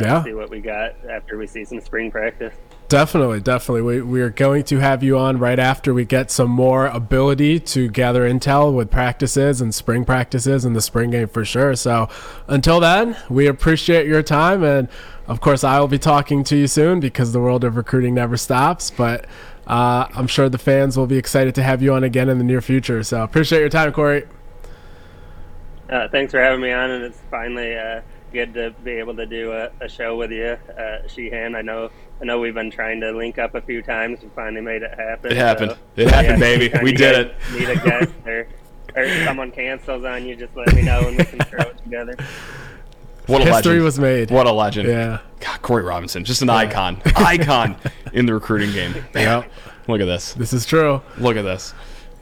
Yeah. 0.00 0.24
see 0.24 0.32
what 0.32 0.48
we 0.48 0.60
got 0.60 0.94
after 1.10 1.36
we 1.36 1.46
see 1.46 1.64
some 1.66 1.78
spring 1.82 2.10
practice. 2.10 2.54
Definitely, 2.88 3.40
definitely. 3.40 3.82
We, 3.82 4.00
we 4.00 4.20
are 4.22 4.30
going 4.30 4.64
to 4.64 4.78
have 4.78 5.02
you 5.02 5.18
on 5.18 5.38
right 5.38 5.58
after 5.58 5.92
we 5.92 6.04
get 6.06 6.30
some 6.30 6.50
more 6.50 6.86
ability 6.86 7.60
to 7.60 7.88
gather 7.88 8.28
intel 8.28 8.72
with 8.74 8.90
practices 8.90 9.60
and 9.60 9.74
spring 9.74 10.04
practices 10.06 10.64
and 10.64 10.74
the 10.74 10.80
spring 10.80 11.10
game 11.10 11.28
for 11.28 11.44
sure. 11.44 11.76
So 11.76 12.08
until 12.48 12.80
then, 12.80 13.16
we 13.28 13.46
appreciate 13.46 14.06
your 14.06 14.22
time. 14.22 14.64
And 14.64 14.88
of 15.30 15.40
course, 15.40 15.62
I 15.64 15.78
will 15.80 15.88
be 15.88 15.98
talking 15.98 16.42
to 16.44 16.56
you 16.56 16.66
soon 16.66 16.98
because 17.00 17.32
the 17.32 17.40
world 17.40 17.62
of 17.64 17.76
recruiting 17.76 18.14
never 18.14 18.36
stops. 18.36 18.90
But 18.90 19.26
uh, 19.66 20.06
I'm 20.12 20.26
sure 20.26 20.48
the 20.48 20.58
fans 20.58 20.96
will 20.96 21.06
be 21.06 21.16
excited 21.18 21.54
to 21.54 21.62
have 21.62 21.82
you 21.82 21.94
on 21.94 22.02
again 22.04 22.28
in 22.28 22.38
the 22.38 22.44
near 22.44 22.60
future. 22.60 23.02
So 23.04 23.22
appreciate 23.22 23.60
your 23.60 23.68
time, 23.68 23.92
Corey. 23.92 24.24
Uh, 25.88 26.08
thanks 26.08 26.32
for 26.32 26.40
having 26.40 26.60
me 26.60 26.72
on, 26.72 26.90
and 26.90 27.04
it's 27.04 27.18
finally 27.30 27.76
uh, 27.76 28.00
good 28.32 28.54
to 28.54 28.70
be 28.84 28.92
able 28.92 29.14
to 29.16 29.26
do 29.26 29.52
a, 29.52 29.70
a 29.80 29.88
show 29.88 30.16
with 30.16 30.30
you, 30.30 30.56
uh, 30.78 31.06
Sheehan. 31.08 31.54
I 31.56 31.62
know, 31.62 31.90
I 32.20 32.24
know 32.24 32.38
we've 32.38 32.54
been 32.54 32.70
trying 32.70 33.00
to 33.00 33.10
link 33.12 33.38
up 33.38 33.54
a 33.56 33.60
few 33.60 33.82
times. 33.82 34.22
and 34.22 34.32
finally 34.34 34.60
made 34.60 34.82
it 34.82 34.96
happen. 34.98 35.32
It 35.32 35.36
happened. 35.36 35.72
so- 35.72 35.78
It 36.02 36.08
happened, 36.10 36.38
Yeah, 36.40 36.58
baby. 36.68 36.78
We 36.82 36.92
did 36.92 37.32
guys 37.32 37.54
it. 37.54 37.58
Need 37.60 37.68
a 37.70 37.76
guest 37.76 38.12
or, 38.24 38.46
or 38.96 39.24
someone 39.24 39.50
cancels 39.50 40.04
on 40.04 40.26
you, 40.26 40.36
just 40.36 40.54
let 40.56 40.72
me 40.74 40.82
know 40.82 41.00
and 41.08 41.16
we 41.18 41.24
can 41.24 41.38
throw 41.40 41.60
it 41.60 41.78
together. 41.78 42.16
What 43.30 43.42
a 43.42 43.44
History 43.46 43.72
legend. 43.72 43.84
was 43.84 43.98
made. 43.98 44.30
What 44.30 44.46
a 44.46 44.52
legend. 44.52 44.88
Yeah. 44.88 45.18
God, 45.40 45.62
Corey 45.62 45.82
Robinson, 45.84 46.24
just 46.24 46.42
an 46.42 46.50
icon. 46.50 47.00
icon 47.16 47.76
in 48.12 48.26
the 48.26 48.34
recruiting 48.34 48.72
game. 48.72 48.94
Yep. 49.14 49.50
Look 49.88 50.00
at 50.00 50.06
this. 50.06 50.34
This 50.34 50.52
is 50.52 50.66
true. 50.66 51.00
Look 51.18 51.36
at 51.36 51.42
this. 51.42 51.72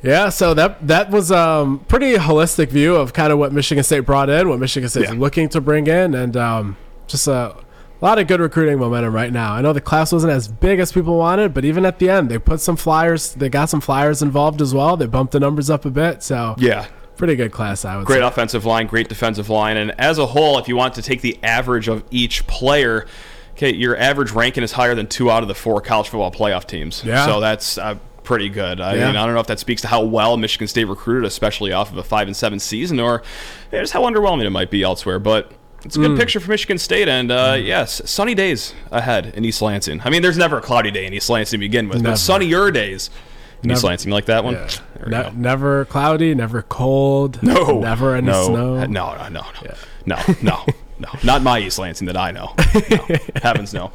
Yeah, 0.03 0.29
so 0.29 0.55
that 0.55 0.87
that 0.87 1.11
was 1.11 1.33
um 1.33 1.81
pretty 1.89 2.15
holistic 2.15 2.69
view 2.69 2.95
of 2.95 3.13
kind 3.13 3.33
of 3.33 3.39
what 3.41 3.53
Michigan 3.53 3.83
State 3.83 4.01
brought 4.01 4.31
in, 4.31 4.49
what 4.49 4.61
Michigan 4.61 4.89
State's 4.89 5.11
Yeah. 5.11 5.19
looking 5.19 5.49
to 5.49 5.61
bring 5.61 5.89
in, 5.89 6.15
and 6.15 6.37
um, 6.37 6.77
just 7.09 7.27
a 7.27 7.57
lot 8.01 8.19
of 8.21 8.29
good 8.29 8.39
recruiting 8.41 8.79
momentum 8.79 9.13
right 9.13 9.33
now. 9.33 9.55
I 9.55 9.61
know 9.61 9.73
the 9.73 9.81
class 9.81 10.13
wasn't 10.13 10.33
as 10.33 10.47
big 10.47 10.79
as 10.79 10.93
people 10.93 11.19
wanted, 11.19 11.53
but 11.53 11.65
even 11.65 11.85
at 11.85 11.99
the 11.99 12.09
end, 12.11 12.29
they 12.29 12.39
put 12.39 12.61
some 12.61 12.77
flyers. 12.77 13.35
They 13.35 13.49
got 13.49 13.69
some 13.71 13.81
flyers 13.81 14.23
involved 14.23 14.63
as 14.63 14.73
well. 14.73 14.97
They 14.97 15.07
bumped 15.07 15.33
the 15.33 15.41
numbers 15.41 15.69
up 15.69 15.85
a 15.85 15.91
bit, 15.91 16.23
so 16.23 16.55
Yeah. 16.59 16.87
Pretty 17.19 17.37
good 17.37 17.53
class, 17.53 17.85
I 17.85 17.97
would 17.97 18.05
say. 18.05 18.07
Great 18.07 18.21
say. 18.21 18.27
offensive 18.27 18.65
line, 18.65 18.87
great 18.87 19.09
defensive 19.09 19.51
line, 19.51 19.77
and 19.77 19.91
as 20.01 20.17
a 20.19 20.25
whole, 20.27 20.59
if 20.59 20.69
you 20.69 20.77
want 20.77 20.95
to 20.95 21.03
take 21.03 21.21
the 21.21 21.39
average 21.43 21.89
of 21.89 22.03
each 22.11 22.47
player, 22.47 23.07
okay, 23.53 23.75
your 23.75 23.97
average 23.99 24.31
ranking 24.33 24.63
is 24.63 24.73
higher 24.73 24.95
than 24.95 25.07
two 25.07 25.31
out 25.31 25.43
of 25.43 25.49
the 25.49 25.55
four 25.55 25.81
college 25.83 26.09
football 26.09 26.31
playoff 26.33 26.67
teams. 26.67 27.03
Yeah. 27.05 27.27
So 27.27 27.41
that's 27.41 27.77
uh, 27.77 27.97
pretty 28.25 28.49
good. 28.49 28.81
I 28.81 28.95
Yeah. 28.95 29.07
mean, 29.09 29.17
I 29.17 29.25
don't 29.27 29.35
know 29.35 29.41
if 29.41 29.47
that 29.49 29.59
speaks 29.59 29.83
to 29.83 29.89
how 29.89 30.03
well 30.05 30.37
Michigan 30.37 30.69
State 30.69 30.85
recruited, 30.85 31.25
especially 31.27 31.73
off 31.73 31.91
of 31.93 31.99
a 31.99 32.03
five 32.05 32.27
and 32.29 32.37
seven 32.37 32.59
season, 32.59 33.01
or 33.01 33.23
just 33.71 33.93
how 33.93 34.03
underwhelming 34.03 34.45
it 34.47 34.51
might 34.51 34.71
be 34.71 34.83
elsewhere, 34.83 35.19
but. 35.19 35.53
It's 35.85 35.95
a 35.95 36.01
good 36.01 36.11
Mm. 36.11 36.19
picture 36.19 36.41
for 36.41 36.51
Michigan 36.51 36.77
State, 36.77 37.09
and 37.09 37.31
uh, 37.31 37.57
yes, 37.57 38.03
sunny 38.05 38.35
days 38.35 38.75
ahead 38.91 39.33
in 39.37 39.45
East 39.45 39.63
Lansing. 39.63 40.01
I 40.05 40.11
mean, 40.11 40.23
there's 40.23 40.37
never 40.37 40.59
a 40.59 40.61
cloudy 40.61 40.91
day 40.91 41.07
in 41.07 41.15
East 41.15 41.31
Lansing 41.31 41.57
to 41.57 41.65
begin 41.65 41.89
with, 41.89 41.99
Never. 42.03 42.15
but 42.15 42.19
sunnier 42.19 42.73
days 42.73 43.11
East 43.59 43.65
Never. 43.65 43.87
Lansing. 43.89 44.09
You 44.11 44.15
like 44.15 44.27
that 44.27 44.45
one? 44.45 44.55
Yeah. 44.55 44.69
Ne- 45.07 45.33
never 45.35 45.85
cloudy, 45.87 46.35
never 46.35 46.63
cold, 46.63 47.43
No, 47.43 47.81
never 47.81 48.15
any 48.17 48.27
no, 48.29 48.33
uh, 48.43 48.45
snow. 48.47 48.87
No, 48.87 49.17
no, 49.17 49.29
no, 49.29 49.45
no, 49.65 49.75
no, 50.07 50.35
no, 50.43 50.65
no, 50.99 51.09
not 51.25 51.43
my 51.43 51.59
East 51.59 51.79
Lansing 51.79 52.07
that 52.07 52.17
I 52.17 52.31
know. 52.31 52.55
No, 52.91 53.17
heavens 53.43 53.73
no. 53.75 53.91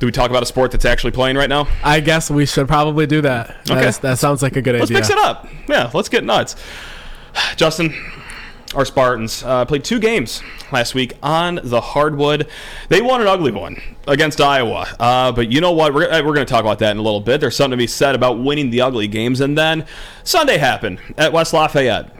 Do 0.00 0.06
we 0.06 0.12
talk 0.12 0.30
about 0.30 0.42
a 0.42 0.46
sport 0.46 0.70
that's 0.70 0.84
actually 0.84 1.10
playing 1.10 1.36
right 1.36 1.48
now? 1.48 1.66
I 1.82 2.00
guess 2.00 2.30
we 2.30 2.46
should 2.46 2.68
probably 2.68 3.06
do 3.06 3.20
that. 3.22 3.64
That, 3.64 3.78
Okay. 3.78 3.88
is- 3.88 3.98
that 3.98 4.18
sounds 4.18 4.42
like 4.42 4.56
a 4.56 4.62
good 4.62 4.74
Let's 4.74 4.84
idea. 4.90 4.98
mix 4.98 5.10
it 5.10 5.18
up. 5.18 5.48
Yeah, 5.68 5.90
let's 5.92 6.08
get 6.08 6.22
nuts. 6.24 6.54
Justin, 7.56 7.92
our 8.74 8.84
Spartans 8.84 9.42
uh, 9.42 9.64
played 9.64 9.84
two 9.84 9.98
games 9.98 10.42
last 10.72 10.94
week 10.94 11.14
on 11.22 11.60
the 11.62 11.80
hardwood. 11.80 12.48
They 12.88 13.00
won 13.00 13.20
an 13.20 13.26
ugly 13.26 13.52
one 13.52 13.80
against 14.06 14.40
Iowa. 14.40 14.86
Uh, 15.00 15.32
but 15.32 15.50
you 15.50 15.60
know 15.60 15.72
what? 15.72 15.94
We're, 15.94 16.10
we're 16.10 16.34
going 16.34 16.46
to 16.46 16.50
talk 16.50 16.60
about 16.60 16.78
that 16.80 16.90
in 16.90 16.98
a 16.98 17.02
little 17.02 17.20
bit. 17.20 17.40
There's 17.40 17.56
something 17.56 17.72
to 17.72 17.76
be 17.76 17.86
said 17.86 18.14
about 18.14 18.38
winning 18.38 18.70
the 18.70 18.82
ugly 18.82 19.08
games. 19.08 19.40
And 19.40 19.56
then 19.56 19.86
Sunday 20.22 20.58
happened 20.58 21.00
at 21.16 21.32
West 21.32 21.52
Lafayette. 21.52 22.14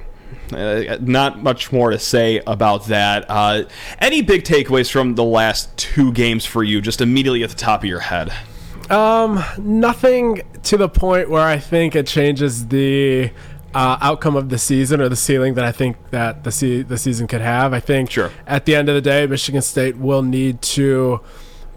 Uh, 0.52 0.96
not 1.02 1.42
much 1.42 1.72
more 1.72 1.90
to 1.90 1.98
say 1.98 2.40
about 2.46 2.86
that. 2.86 3.26
Uh, 3.28 3.64
any 3.98 4.22
big 4.22 4.44
takeaways 4.44 4.90
from 4.90 5.14
the 5.14 5.24
last 5.24 5.76
two 5.76 6.12
games 6.12 6.46
for 6.46 6.64
you, 6.64 6.80
just 6.80 7.02
immediately 7.02 7.42
at 7.42 7.50
the 7.50 7.56
top 7.56 7.82
of 7.82 7.88
your 7.88 8.00
head? 8.00 8.32
Um, 8.90 9.44
Nothing 9.58 10.40
to 10.62 10.78
the 10.78 10.88
point 10.88 11.28
where 11.28 11.42
I 11.46 11.58
think 11.58 11.94
it 11.94 12.06
changes 12.06 12.68
the 12.68 13.30
uh, 13.74 13.98
outcome 14.00 14.34
of 14.36 14.48
the 14.48 14.58
season 14.58 15.00
or 15.00 15.08
the 15.08 15.16
ceiling 15.16 15.54
that 15.54 15.64
I 15.64 15.72
think 15.72 15.96
that 16.10 16.44
the 16.44 16.50
se- 16.52 16.82
the 16.82 16.96
season 16.98 17.26
could 17.26 17.40
have. 17.42 17.72
I 17.74 17.80
think 17.80 18.10
Sure. 18.10 18.30
at 18.46 18.64
the 18.66 18.74
end 18.74 18.88
of 18.88 18.94
the 18.94 19.00
day, 19.02 19.26
Michigan 19.26 19.62
State 19.62 19.96
will 19.98 20.22
need 20.22 20.62
to 20.62 21.20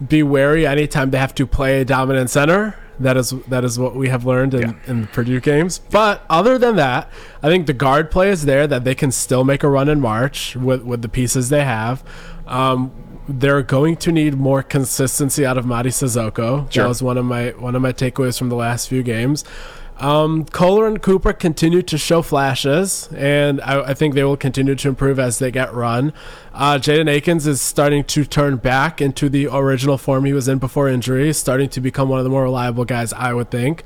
be 0.08 0.22
wary 0.22 0.66
anytime 0.66 1.10
they 1.10 1.18
have 1.18 1.34
to 1.36 1.46
play 1.46 1.80
a 1.80 1.84
dominant 1.84 2.30
center. 2.30 2.76
That 2.98 3.16
is 3.16 3.30
that 3.48 3.64
is 3.64 3.78
what 3.78 3.94
we 3.96 4.08
have 4.08 4.24
learned 4.24 4.54
in, 4.54 4.60
Yeah. 4.62 4.72
in 4.86 5.00
the 5.02 5.06
Purdue 5.08 5.40
games. 5.40 5.80
But 5.90 6.24
other 6.30 6.56
than 6.58 6.76
that, 6.76 7.10
I 7.42 7.48
think 7.48 7.66
the 7.66 7.72
guard 7.72 8.10
play 8.10 8.30
is 8.30 8.44
there 8.44 8.66
that 8.66 8.84
they 8.84 8.94
can 8.94 9.10
still 9.10 9.44
make 9.44 9.62
a 9.62 9.68
run 9.68 9.88
in 9.88 10.00
March 10.00 10.56
with 10.56 10.82
with 10.82 11.02
the 11.02 11.08
pieces 11.08 11.48
they 11.48 11.64
have. 11.64 12.02
Um, 12.46 12.90
they're 13.28 13.62
going 13.62 13.96
to 13.96 14.12
need 14.12 14.34
more 14.36 14.62
consistency 14.62 15.46
out 15.46 15.56
of 15.56 15.64
Mady 15.64 15.86
Sissoko. 15.92 16.70
Sure. 16.72 16.82
That 16.84 16.88
was 16.88 17.02
one 17.02 17.16
of 17.16 17.24
my 17.24 17.50
one 17.50 17.74
of 17.76 17.82
my 17.82 17.92
takeaways 17.92 18.38
from 18.38 18.48
the 18.48 18.56
last 18.56 18.88
few 18.88 19.02
games. 19.02 19.44
Um, 19.98 20.46
Kohler 20.46 20.88
and 20.88 21.00
Cooper 21.00 21.32
continue 21.32 21.80
to 21.82 21.96
show 21.96 22.22
flashes, 22.22 23.08
and 23.14 23.60
I, 23.60 23.90
I 23.90 23.94
think 23.94 24.14
they 24.14 24.24
will 24.24 24.36
continue 24.36 24.74
to 24.74 24.88
improve 24.88 25.20
as 25.20 25.38
they 25.38 25.50
get 25.52 25.72
run. 25.72 26.12
Uh, 26.52 26.74
Jaden 26.78 27.08
Akins 27.08 27.46
is 27.46 27.60
starting 27.60 28.02
to 28.04 28.24
turn 28.24 28.56
back 28.56 29.00
into 29.00 29.28
the 29.28 29.46
original 29.46 29.98
form 29.98 30.24
he 30.24 30.32
was 30.32 30.48
in 30.48 30.58
before 30.58 30.88
injury, 30.88 31.32
starting 31.32 31.68
to 31.70 31.80
become 31.80 32.08
one 32.08 32.18
of 32.18 32.24
the 32.24 32.30
more 32.30 32.42
reliable 32.42 32.84
guys, 32.84 33.12
I 33.12 33.32
would 33.32 33.50
think. 33.50 33.84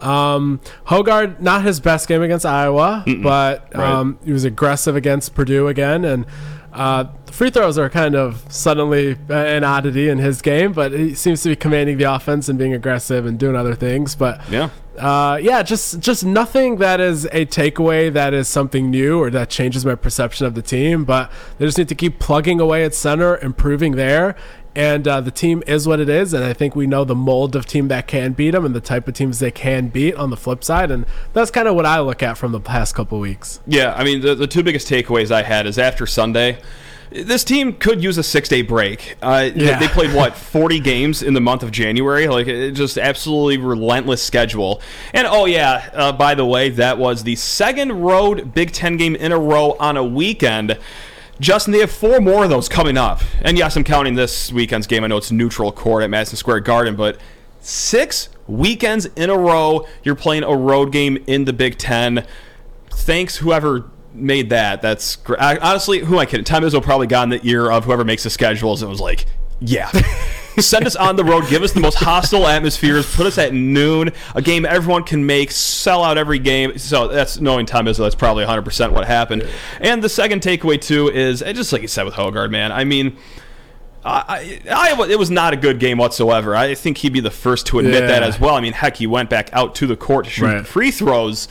Um, 0.00 0.60
Hoggard, 0.86 1.40
not 1.40 1.64
his 1.64 1.80
best 1.80 2.08
game 2.08 2.22
against 2.22 2.46
Iowa, 2.46 3.04
but 3.22 3.68
Right. 3.74 3.84
um, 3.92 4.18
he 4.24 4.32
was 4.32 4.44
aggressive 4.44 4.96
against 4.96 5.34
Purdue 5.34 5.66
again, 5.68 6.04
and 6.04 6.24
uh, 6.72 7.06
free 7.32 7.50
throws 7.50 7.76
are 7.76 7.90
kind 7.90 8.14
of 8.14 8.44
suddenly 8.48 9.16
an 9.28 9.64
oddity 9.64 10.08
in 10.08 10.18
his 10.18 10.40
game, 10.40 10.72
but 10.72 10.92
he 10.92 11.14
seems 11.14 11.42
to 11.42 11.48
be 11.48 11.56
commanding 11.56 11.98
the 11.98 12.04
offense 12.04 12.48
and 12.48 12.58
being 12.58 12.72
aggressive 12.72 13.26
and 13.26 13.38
doing 13.38 13.56
other 13.56 13.74
things. 13.74 14.14
But 14.14 14.40
Yeah. 14.48 14.68
Uh, 14.98 15.38
yeah, 15.40 15.62
just 15.62 16.00
just 16.00 16.24
nothing 16.24 16.76
that 16.76 17.00
is 17.00 17.24
a 17.26 17.46
takeaway 17.46 18.12
that 18.12 18.34
is 18.34 18.48
something 18.48 18.90
new 18.90 19.18
or 19.18 19.30
that 19.30 19.50
changes 19.50 19.86
my 19.86 19.94
perception 19.94 20.46
of 20.46 20.54
the 20.54 20.62
team. 20.62 21.04
But 21.04 21.30
they 21.58 21.64
just 21.64 21.78
need 21.78 21.88
to 21.88 21.94
keep 21.94 22.18
plugging 22.18 22.60
away 22.60 22.84
at 22.84 22.94
center, 22.94 23.38
improving 23.38 23.96
there. 23.96 24.36
And 24.74 25.08
uh, 25.08 25.20
the 25.20 25.32
team 25.32 25.64
is 25.66 25.88
what 25.88 25.98
it 25.98 26.08
is, 26.08 26.32
and 26.32 26.44
I 26.44 26.52
think 26.52 26.76
we 26.76 26.86
know 26.86 27.02
the 27.02 27.14
mold 27.14 27.56
of 27.56 27.66
team 27.66 27.88
that 27.88 28.06
can 28.06 28.32
beat 28.32 28.52
them 28.52 28.64
and 28.64 28.76
the 28.76 28.80
type 28.80 29.08
of 29.08 29.14
teams 29.14 29.40
they 29.40 29.50
can 29.50 29.88
beat 29.88 30.14
on 30.14 30.30
the 30.30 30.36
flip 30.36 30.62
side, 30.62 30.92
and 30.92 31.04
that's 31.32 31.50
kind 31.50 31.66
of 31.66 31.74
what 31.74 31.84
I 31.84 31.98
look 31.98 32.22
at 32.22 32.38
from 32.38 32.52
the 32.52 32.60
past 32.60 32.94
couple 32.94 33.18
weeks. 33.18 33.58
Yeah, 33.66 33.92
I 33.94 34.04
mean, 34.04 34.20
the, 34.20 34.36
the 34.36 34.46
two 34.46 34.62
biggest 34.62 34.88
takeaways 34.88 35.32
I 35.32 35.42
had 35.42 35.66
is 35.66 35.78
after 35.80 36.06
Sunday, 36.06 36.58
this 37.10 37.44
team 37.44 37.72
could 37.74 38.02
use 38.02 38.18
a 38.18 38.22
six 38.22 38.48
day 38.48 38.62
break. 38.62 39.16
Uh, 39.22 39.40
they- 39.40 39.52
Yeah. 39.66 39.78
They 39.78 39.88
played, 39.88 40.12
what, 40.14 40.36
40 40.36 40.80
games 40.80 41.22
in 41.22 41.34
the 41.34 41.40
month 41.40 41.62
of 41.62 41.70
January? 41.70 42.28
Like, 42.28 42.46
it 42.46 42.72
just 42.72 42.98
absolutely 42.98 43.58
relentless 43.58 44.22
schedule. 44.22 44.80
And, 45.14 45.26
oh, 45.26 45.46
yeah, 45.46 45.90
uh, 45.94 46.12
by 46.12 46.34
the 46.34 46.44
way, 46.44 46.70
that 46.70 46.98
was 46.98 47.22
the 47.24 47.36
second 47.36 47.92
road 47.92 48.52
Big 48.54 48.72
Ten 48.72 48.96
game 48.96 49.14
in 49.16 49.32
a 49.32 49.38
row 49.38 49.76
on 49.80 49.96
a 49.96 50.04
weekend. 50.04 50.78
Justin, 51.40 51.72
they 51.72 51.78
have 51.78 51.90
four 51.92 52.20
more 52.20 52.44
of 52.44 52.50
those 52.50 52.68
coming 52.68 52.96
up. 52.96 53.20
And 53.42 53.56
yes, 53.56 53.76
I'm 53.76 53.84
counting 53.84 54.14
this 54.14 54.52
weekend's 54.52 54.86
game. 54.88 55.04
I 55.04 55.06
know 55.06 55.16
it's 55.18 55.30
neutral 55.30 55.70
court 55.70 56.02
at 56.02 56.10
Madison 56.10 56.36
Square 56.36 56.60
Garden, 56.60 56.96
but 56.96 57.16
six 57.60 58.28
weekends 58.48 59.06
in 59.14 59.30
a 59.30 59.36
row, 59.38 59.86
you're 60.02 60.14
playing 60.16 60.42
a 60.42 60.56
road 60.56 60.90
game 60.90 61.22
in 61.26 61.44
the 61.44 61.52
Big 61.52 61.78
Ten 61.78 62.26
thanks 62.90 63.36
whoever 63.36 63.88
made 64.20 64.50
that. 64.50 64.82
That's 64.82 65.16
great. 65.16 65.38
Honestly, 65.40 66.00
who 66.00 66.14
am 66.14 66.20
I 66.20 66.26
kidding? 66.26 66.44
Tom 66.44 66.62
Izzo 66.62 66.82
probably 66.82 67.06
got 67.06 67.24
in 67.24 67.30
the 67.30 67.40
ear 67.42 67.70
of 67.70 67.84
whoever 67.84 68.04
makes 68.04 68.24
the 68.24 68.30
schedules 68.30 68.82
and 68.82 68.90
was 68.90 69.00
like, 69.00 69.26
yeah. 69.60 69.90
Send 70.58 70.86
us 70.86 70.96
on 70.96 71.14
the 71.14 71.24
road. 71.24 71.48
Give 71.48 71.62
us 71.62 71.72
the 71.72 71.78
most 71.80 71.94
hostile 71.96 72.46
atmospheres. 72.46 73.14
Put 73.14 73.26
us 73.26 73.38
at 73.38 73.54
noon. 73.54 74.10
A 74.34 74.42
game 74.42 74.64
everyone 74.64 75.04
can 75.04 75.24
make. 75.24 75.52
Sell 75.52 76.02
out 76.02 76.18
every 76.18 76.40
game. 76.40 76.78
So 76.78 77.06
that's 77.06 77.40
knowing 77.40 77.64
Tom 77.64 77.86
Izzo. 77.86 77.98
That's 77.98 78.16
probably 78.16 78.44
100% 78.44 78.90
what 78.92 79.06
happened. 79.06 79.48
And 79.80 80.02
the 80.02 80.08
second 80.08 80.42
takeaway 80.42 80.80
too 80.80 81.08
is 81.08 81.42
and 81.42 81.56
just 81.56 81.72
like 81.72 81.82
you 81.82 81.88
said 81.88 82.04
with 82.04 82.14
Hoggard, 82.14 82.50
man. 82.50 82.72
I 82.72 82.82
mean, 82.84 83.16
I, 84.04 84.60
I, 84.70 85.06
it 85.08 85.18
was 85.18 85.30
not 85.30 85.52
a 85.52 85.56
good 85.56 85.78
game 85.78 85.98
whatsoever. 85.98 86.56
I 86.56 86.74
think 86.74 86.98
he'd 86.98 87.12
be 87.12 87.20
the 87.20 87.30
first 87.30 87.66
to 87.68 87.78
admit 87.78 88.08
that 88.08 88.22
as 88.22 88.40
well. 88.40 88.54
I 88.54 88.60
mean, 88.60 88.72
heck, 88.72 88.96
he 88.96 89.06
went 89.06 89.28
back 89.30 89.50
out 89.52 89.74
to 89.76 89.86
the 89.86 89.96
court 89.96 90.24
to 90.24 90.30
shoot 90.30 90.44
Right. 90.44 90.66
free 90.66 90.90
throws 90.90 91.46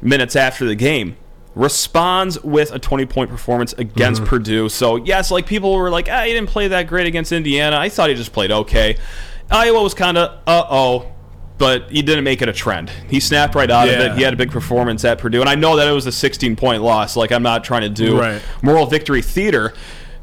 minutes 0.00 0.34
after 0.36 0.64
the 0.64 0.74
game. 0.74 1.16
Responds 1.58 2.40
with 2.44 2.70
a 2.72 2.78
20 2.78 3.04
point 3.06 3.30
performance 3.30 3.72
against 3.74 4.20
Mm-hmm. 4.22 4.28
Purdue. 4.28 4.68
So, 4.68 4.94
yes, 4.96 5.30
like 5.32 5.44
people 5.44 5.74
were 5.74 5.90
like, 5.90 6.08
ah, 6.08 6.22
he 6.22 6.32
didn't 6.32 6.48
play 6.48 6.68
that 6.68 6.86
great 6.86 7.06
against 7.08 7.32
Indiana. 7.32 7.76
I 7.76 7.88
thought 7.88 8.08
he 8.10 8.14
just 8.14 8.32
played 8.32 8.52
okay. 8.52 8.96
Iowa 9.50 9.82
was 9.82 9.92
kind 9.92 10.16
of, 10.16 10.38
uh 10.46 10.64
oh, 10.70 11.10
but 11.58 11.90
he 11.90 12.00
didn't 12.02 12.22
make 12.22 12.42
it 12.42 12.48
a 12.48 12.52
trend. 12.52 12.90
He 13.08 13.18
snapped 13.18 13.56
right 13.56 13.68
out 13.70 13.88
of 13.88 13.94
it. 13.94 14.12
He 14.16 14.22
had 14.22 14.32
a 14.32 14.36
big 14.36 14.52
performance 14.52 15.04
at 15.04 15.18
Purdue. 15.18 15.40
And 15.40 15.48
I 15.50 15.56
know 15.56 15.74
that 15.76 15.88
it 15.88 15.92
was 15.92 16.06
a 16.06 16.12
16 16.12 16.54
point 16.54 16.82
loss. 16.82 17.16
Like, 17.16 17.32
I'm 17.32 17.42
not 17.42 17.64
trying 17.64 17.82
to 17.82 17.88
do 17.88 18.20
Right. 18.20 18.40
moral 18.62 18.86
victory 18.86 19.20
theater. 19.22 19.74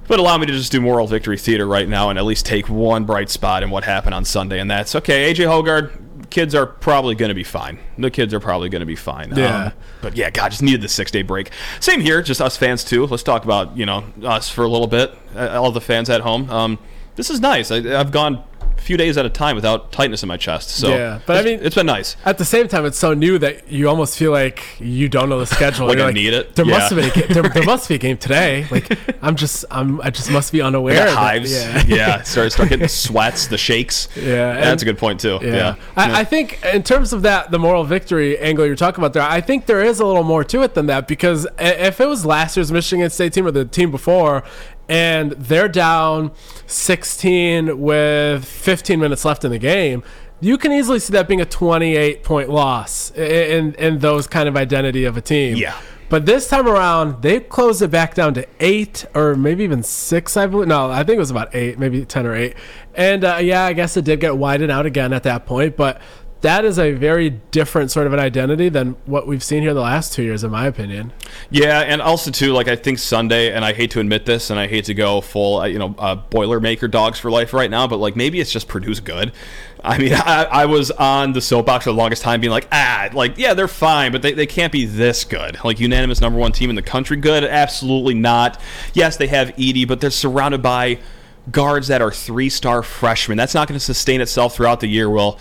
But 0.07 0.19
allow 0.19 0.37
me 0.37 0.45
to 0.45 0.53
just 0.53 0.71
do 0.71 0.79
moral 0.79 1.07
victory 1.07 1.37
theater 1.37 1.65
right 1.67 1.89
now 1.89 2.11
and 2.11 2.17
at 2.19 2.25
least 2.25 2.45
take 2.45 2.69
one 2.69 3.03
bright 3.05 3.29
spot 3.29 3.61
in 3.63 3.71
what 3.71 3.83
happened 3.83 4.13
on 4.13 4.23
Sunday, 4.23 4.59
and 4.59 4.69
that's 4.69 4.93
okay. 4.95 5.33
AJ 5.33 5.45
Hoggard, 5.47 5.89
kids 6.29 6.55
are 6.55 6.65
probably 6.65 7.15
going 7.15 7.29
to 7.29 7.35
be 7.35 7.43
fine. 7.43 7.79
The 7.97 8.09
kids 8.11 8.33
are 8.33 8.39
probably 8.39 8.69
going 8.69 8.79
to 8.81 8.85
be 8.85 8.95
fine. 8.95 9.31
Um, 9.33 9.39
Yeah. 9.39 9.71
but 10.01 10.15
yeah, 10.15 10.29
God, 10.29 10.49
just 10.49 10.61
needed 10.63 10.81
the 10.81 10.87
six 10.87 11.11
day 11.11 11.21
break. 11.21 11.51
Same 11.79 12.01
here, 12.01 12.21
just 12.21 12.41
us 12.41 12.57
fans 12.57 12.83
too. 12.83 13.05
Let's 13.07 13.23
talk 13.23 13.43
about 13.43 13.75
you 13.77 13.85
know 13.85 14.03
us 14.23 14.49
for 14.49 14.63
a 14.63 14.69
little 14.69 14.87
bit. 14.87 15.13
Uh, 15.35 15.61
all 15.61 15.71
the 15.71 15.81
fans 15.81 16.09
at 16.09 16.21
home. 16.21 16.49
Um, 16.49 16.79
this 17.15 17.29
is 17.29 17.39
nice. 17.39 17.71
I, 17.71 17.77
I've 17.99 18.11
gone 18.11 18.43
few 18.77 18.97
days 18.97 19.17
at 19.17 19.25
a 19.25 19.29
time 19.29 19.55
without 19.55 19.91
tightness 19.91 20.21
in 20.23 20.27
my 20.27 20.37
chest. 20.37 20.69
So 20.69 20.89
Yeah, 20.89 21.19
but 21.25 21.37
I 21.37 21.41
mean- 21.41 21.59
it's 21.61 21.75
been 21.75 21.85
nice. 21.87 22.15
At 22.25 22.37
the 22.37 22.45
same 22.45 22.67
time, 22.67 22.85
it's 22.85 22.97
so 22.97 23.13
new 23.13 23.39
that 23.39 23.71
you 23.71 23.89
almost 23.89 24.17
feel 24.17 24.31
like 24.31 24.63
you 24.79 25.09
don't 25.09 25.29
know 25.29 25.39
the 25.39 25.45
schedule. 25.45 25.87
Like 25.95 25.99
I 25.99 26.11
need 26.11 26.33
it? 26.33 26.55
There 26.55 26.65
must 26.65 26.91
Yeah. 26.91 27.01
have 27.01 27.13
been 27.13 27.23
a 27.23 27.33
there, 27.33 27.43
there 27.49 27.63
must 27.65 27.89
be 27.89 27.95
a 27.95 27.97
game 27.97 28.17
today. 28.17 28.67
Like 28.69 28.97
I'm 29.21 29.35
just 29.35 29.65
I'm 29.71 29.99
I 30.01 30.09
just 30.09 30.29
must 30.31 30.51
be 30.51 30.61
unaware. 30.61 30.95
got 30.95 31.05
that- 31.05 31.17
hives. 31.17 31.51
yeah. 31.53 31.83
yeah. 31.87 32.21
Start 32.23 32.51
start 32.51 32.69
getting 32.69 32.83
the 32.83 32.89
sweats, 32.89 33.47
the 33.47 33.57
shakes. 33.57 34.07
Yeah, 34.15 34.53
that's 34.61 34.81
a 34.81 34.85
good 34.85 34.97
point 34.97 35.19
too. 35.19 35.39
Yeah. 35.41 35.55
Yeah, 35.55 35.75
I, 35.95 36.21
I 36.21 36.23
think 36.23 36.63
in 36.73 36.83
terms 36.83 37.13
of 37.13 37.21
that, 37.23 37.51
the 37.51 37.59
moral 37.59 37.83
victory 37.83 38.37
angle 38.39 38.65
you're 38.65 38.75
talking 38.75 39.01
about 39.03 39.13
there, 39.13 39.23
I 39.23 39.41
think 39.41 39.65
there 39.65 39.81
is 39.81 39.99
a 39.99 40.05
little 40.05 40.23
more 40.23 40.43
to 40.43 40.61
it 40.63 40.73
than 40.73 40.85
that 40.87 41.07
because 41.07 41.47
if 41.59 41.99
it 42.01 42.07
was 42.07 42.25
last 42.25 42.57
year's 42.57 42.71
Michigan 42.71 43.09
State 43.09 43.33
team 43.33 43.47
or 43.47 43.51
the 43.51 43.65
team 43.65 43.89
before, 43.91 44.43
and 44.87 45.31
they're 45.33 45.67
down 45.67 46.31
16 46.67 47.79
with 47.79 48.45
15 48.45 48.99
minutes 48.99 49.25
left 49.25 49.43
in 49.43 49.51
the 49.51 49.59
game, 49.59 50.03
you 50.39 50.57
can 50.57 50.71
easily 50.71 50.99
see 50.99 51.13
that 51.13 51.27
being 51.27 51.41
a 51.41 51.45
28 51.45 52.23
point 52.23 52.49
loss 52.49 53.11
in 53.11 53.73
in 53.75 53.99
those 53.99 54.27
kind 54.27 54.47
of 54.47 54.55
identity 54.55 55.05
of 55.05 55.17
a 55.17 55.21
team. 55.21 55.57
Yeah. 55.57 55.77
But 56.07 56.27
this 56.27 56.47
time 56.47 56.67
around, 56.67 57.23
they 57.23 57.39
closed 57.39 57.81
it 57.81 57.89
back 57.89 58.13
down 58.13 58.35
to 58.35 58.47
eight 58.59 59.05
or 59.15 59.35
maybe 59.35 59.63
even 59.63 59.81
six, 59.81 60.37
I 60.37 60.45
believe. 60.45 60.67
No, 60.67 60.91
I 60.91 60.97
think 61.03 61.15
it 61.15 61.19
was 61.19 61.31
about 61.31 61.55
eight, 61.55 61.79
maybe 61.79 62.05
10 62.05 62.27
or 62.27 62.35
eight. 62.35 62.55
And 62.93 63.23
uh, 63.23 63.39
yeah, 63.41 63.63
I 63.63 63.73
guess 63.73 63.97
it 63.97 64.05
did 64.05 64.19
get 64.19 64.37
widened 64.37 64.71
out 64.71 64.85
again 64.85 65.13
at 65.13 65.23
that 65.23 65.47
point. 65.47 65.75
But 65.75 65.99
that 66.45 66.63
is 66.63 66.77
a 66.77 66.91
very 66.91 67.31
different 67.49 67.89
sort 67.89 68.05
of 68.05 68.13
an 68.13 68.19
identity 68.19 68.69
than 68.69 68.95
what 69.05 69.25
we've 69.25 69.43
seen 69.43 69.63
here 69.63 69.73
the 69.73 69.81
last 69.81 70.13
two 70.13 70.21
years, 70.21 70.43
in 70.43 70.51
my 70.51 70.67
opinion. 70.67 71.11
Yeah, 71.49 71.79
and 71.79 72.03
also 72.03 72.29
too, 72.29 72.53
like 72.53 72.67
I 72.67 72.75
think 72.75 72.99
Sunday, 72.99 73.51
and 73.51 73.65
I 73.65 73.73
hate 73.73 73.89
to 73.91 73.99
admit 73.99 74.27
this, 74.27 74.51
and 74.51 74.59
I 74.59 74.67
hate 74.67 74.85
to 74.85 74.93
go 74.93 75.21
full, 75.21 75.61
uh, 75.61 75.65
you 75.65 75.79
know, 75.79 75.95
uh, 75.97 76.15
Boilermaker 76.15 76.89
dogs 76.89 77.17
for 77.17 77.31
life 77.31 77.51
right 77.51 77.69
now, 77.71 77.87
but 77.87 77.97
like 77.97 78.15
maybe 78.15 78.39
it's 78.39 78.51
just 78.51 78.67
Purdue's 78.67 78.99
good. 78.99 79.31
I 79.83 79.97
mean, 79.97 80.13
I, 80.15 80.43
I 80.43 80.65
was 80.67 80.91
on 80.91 81.33
the 81.33 81.41
soapbox 81.41 81.85
for 81.85 81.89
the 81.89 81.97
longest 81.97 82.21
time, 82.21 82.41
being 82.41 82.51
like, 82.51 82.67
ah, 82.71 83.09
like 83.13 83.39
yeah, 83.39 83.55
they're 83.55 83.67
fine, 83.67 84.11
but 84.11 84.21
they, 84.21 84.33
they 84.33 84.45
can't 84.45 84.71
be 84.71 84.85
this 84.85 85.23
good. 85.23 85.57
Like 85.63 85.79
unanimous 85.79 86.21
number 86.21 86.37
one 86.37 86.51
team 86.51 86.69
in 86.69 86.75
the 86.75 86.83
country, 86.83 87.17
good? 87.17 87.43
Absolutely 87.43 88.13
not. 88.13 88.61
Yes, 88.93 89.17
they 89.17 89.27
have 89.27 89.47
Edey, 89.55 89.87
but 89.87 89.99
they're 89.99 90.11
surrounded 90.11 90.61
by 90.61 90.99
guards 91.51 91.87
that 91.87 92.03
are 92.03 92.11
three 92.11 92.49
star 92.49 92.83
freshmen. 92.83 93.35
That's 93.35 93.55
not 93.55 93.67
going 93.67 93.79
to 93.79 93.83
sustain 93.83 94.21
itself 94.21 94.55
throughout 94.55 94.79
the 94.79 94.87
year. 94.87 95.09
Well. 95.09 95.39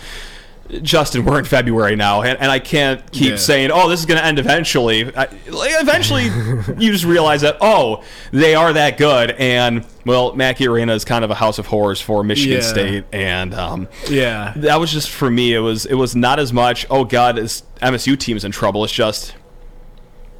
Justin, 0.81 1.25
we're 1.25 1.37
in 1.37 1.45
February 1.45 1.95
now, 1.95 2.23
and, 2.23 2.39
and 2.39 2.49
I 2.49 2.57
can't 2.57 3.11
keep 3.11 3.31
Yeah. 3.31 3.35
saying, 3.35 3.69
"Oh, 3.71 3.87
this 3.87 3.99
is 3.99 4.07
going 4.07 4.19
to 4.19 4.25
end 4.25 4.39
eventually." 4.39 5.05
I, 5.15 5.27
like, 5.49 5.71
eventually, 5.79 6.23
you 6.83 6.91
just 6.91 7.05
realize 7.05 7.41
that, 7.41 7.57
oh, 7.61 8.03
they 8.31 8.55
are 8.55 8.73
that 8.73 8.97
good, 8.97 9.31
and 9.37 9.85
well, 10.05 10.33
Mackey 10.35 10.67
Arena 10.67 10.93
is 10.93 11.05
kind 11.05 11.23
of 11.23 11.29
a 11.29 11.35
house 11.35 11.59
of 11.59 11.67
horrors 11.67 12.01
for 12.01 12.23
Michigan 12.23 12.57
Yeah. 12.57 12.63
State, 12.67 13.05
and 13.13 13.53
um, 13.53 13.87
Yeah. 14.09 14.53
that 14.55 14.79
was 14.79 14.91
just 14.91 15.11
for 15.11 15.29
me. 15.29 15.53
It 15.53 15.59
was 15.59 15.85
it 15.85 15.95
was 15.95 16.15
not 16.15 16.39
as 16.39 16.51
much. 16.51 16.87
Oh 16.89 17.03
God, 17.03 17.37
is 17.37 17.61
MSU 17.81 18.17
team's 18.17 18.43
in 18.43 18.51
trouble? 18.51 18.83
It's 18.83 18.91
just 18.93 19.35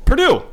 Purdue 0.05 0.43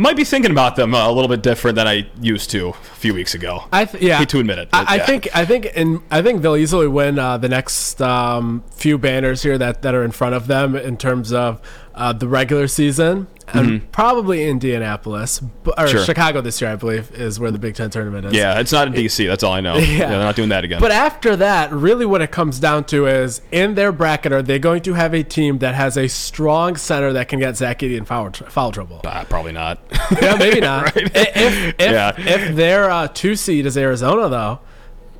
might 0.00 0.16
be 0.16 0.24
thinking 0.24 0.50
about 0.50 0.76
them 0.76 0.94
uh, 0.94 1.08
a 1.08 1.12
little 1.12 1.28
bit 1.28 1.42
different 1.42 1.76
than 1.76 1.86
I 1.86 2.08
used 2.20 2.50
to 2.50 2.68
a 2.68 2.72
few 2.72 3.14
weeks 3.14 3.34
ago. 3.34 3.64
I 3.72 3.84
th- 3.84 4.02
yeah. 4.02 4.18
Hate 4.18 4.28
to 4.30 4.40
admit 4.40 4.58
it, 4.58 4.68
I, 4.72 4.84
I 4.86 4.94
yeah. 4.96 5.06
think 5.06 5.28
I 5.34 5.44
think 5.44 5.66
in 5.66 6.02
I 6.10 6.22
think 6.22 6.42
they'll 6.42 6.56
easily 6.56 6.88
win 6.88 7.18
uh, 7.18 7.38
the 7.38 7.48
next 7.48 8.00
um, 8.00 8.64
few 8.72 8.98
banners 8.98 9.42
here 9.42 9.58
that, 9.58 9.82
that 9.82 9.94
are 9.94 10.04
in 10.04 10.10
front 10.10 10.34
of 10.34 10.46
them 10.46 10.74
in 10.74 10.96
terms 10.96 11.32
of 11.32 11.60
uh, 12.00 12.12
the 12.12 12.26
regular 12.26 12.66
season, 12.66 13.26
and 13.52 13.90
probably 13.92 14.48
Indianapolis 14.48 15.40
or 15.42 15.46
Mm-hmm. 15.74 15.86
Sure. 15.88 16.04
Chicago 16.04 16.40
this 16.40 16.60
year, 16.60 16.70
I 16.70 16.76
believe, 16.76 17.10
is 17.12 17.38
where 17.40 17.50
the 17.50 17.58
Big 17.58 17.74
Ten 17.74 17.90
tournament 17.90 18.26
is. 18.26 18.32
Yeah, 18.32 18.58
it's 18.60 18.72
not 18.72 18.86
in 18.88 18.94
DC. 18.94 19.26
That's 19.26 19.42
all 19.42 19.52
I 19.52 19.60
know. 19.60 19.76
Yeah, 19.78 20.08
they're 20.08 20.18
not 20.18 20.36
doing 20.36 20.48
that 20.50 20.64
again. 20.64 20.80
But 20.80 20.92
after 20.92 21.36
that, 21.36 21.72
really 21.72 22.06
what 22.06 22.22
it 22.22 22.30
comes 22.30 22.58
down 22.60 22.84
to 22.84 23.06
is 23.06 23.42
in 23.52 23.74
their 23.74 23.92
bracket, 23.92 24.32
are 24.32 24.42
they 24.42 24.58
going 24.58 24.82
to 24.82 24.94
have 24.94 25.14
a 25.14 25.22
team 25.22 25.58
that 25.58 25.74
has 25.74 25.96
a 25.98 26.08
strong 26.08 26.76
center 26.76 27.12
that 27.12 27.28
can 27.28 27.38
get 27.40 27.56
Zach 27.56 27.80
Edey 27.80 27.96
in 27.98 28.04
foul, 28.04 28.30
tr- 28.30 28.44
foul 28.44 28.72
trouble? 28.72 29.00
Ah, 29.04 29.26
probably 29.28 29.52
not. 29.52 29.80
Yeah, 30.22 30.36
maybe 30.36 30.60
not. 30.70 30.94
Right. 30.94 31.10
If, 31.14 31.74
if, 31.78 31.80
Yeah. 31.80 32.12
if 32.16 32.56
their 32.56 32.88
uh, 32.90 33.08
two 33.08 33.34
seed 33.36 33.66
is 33.66 33.76
Arizona, 33.76 34.28
though, 34.28 34.60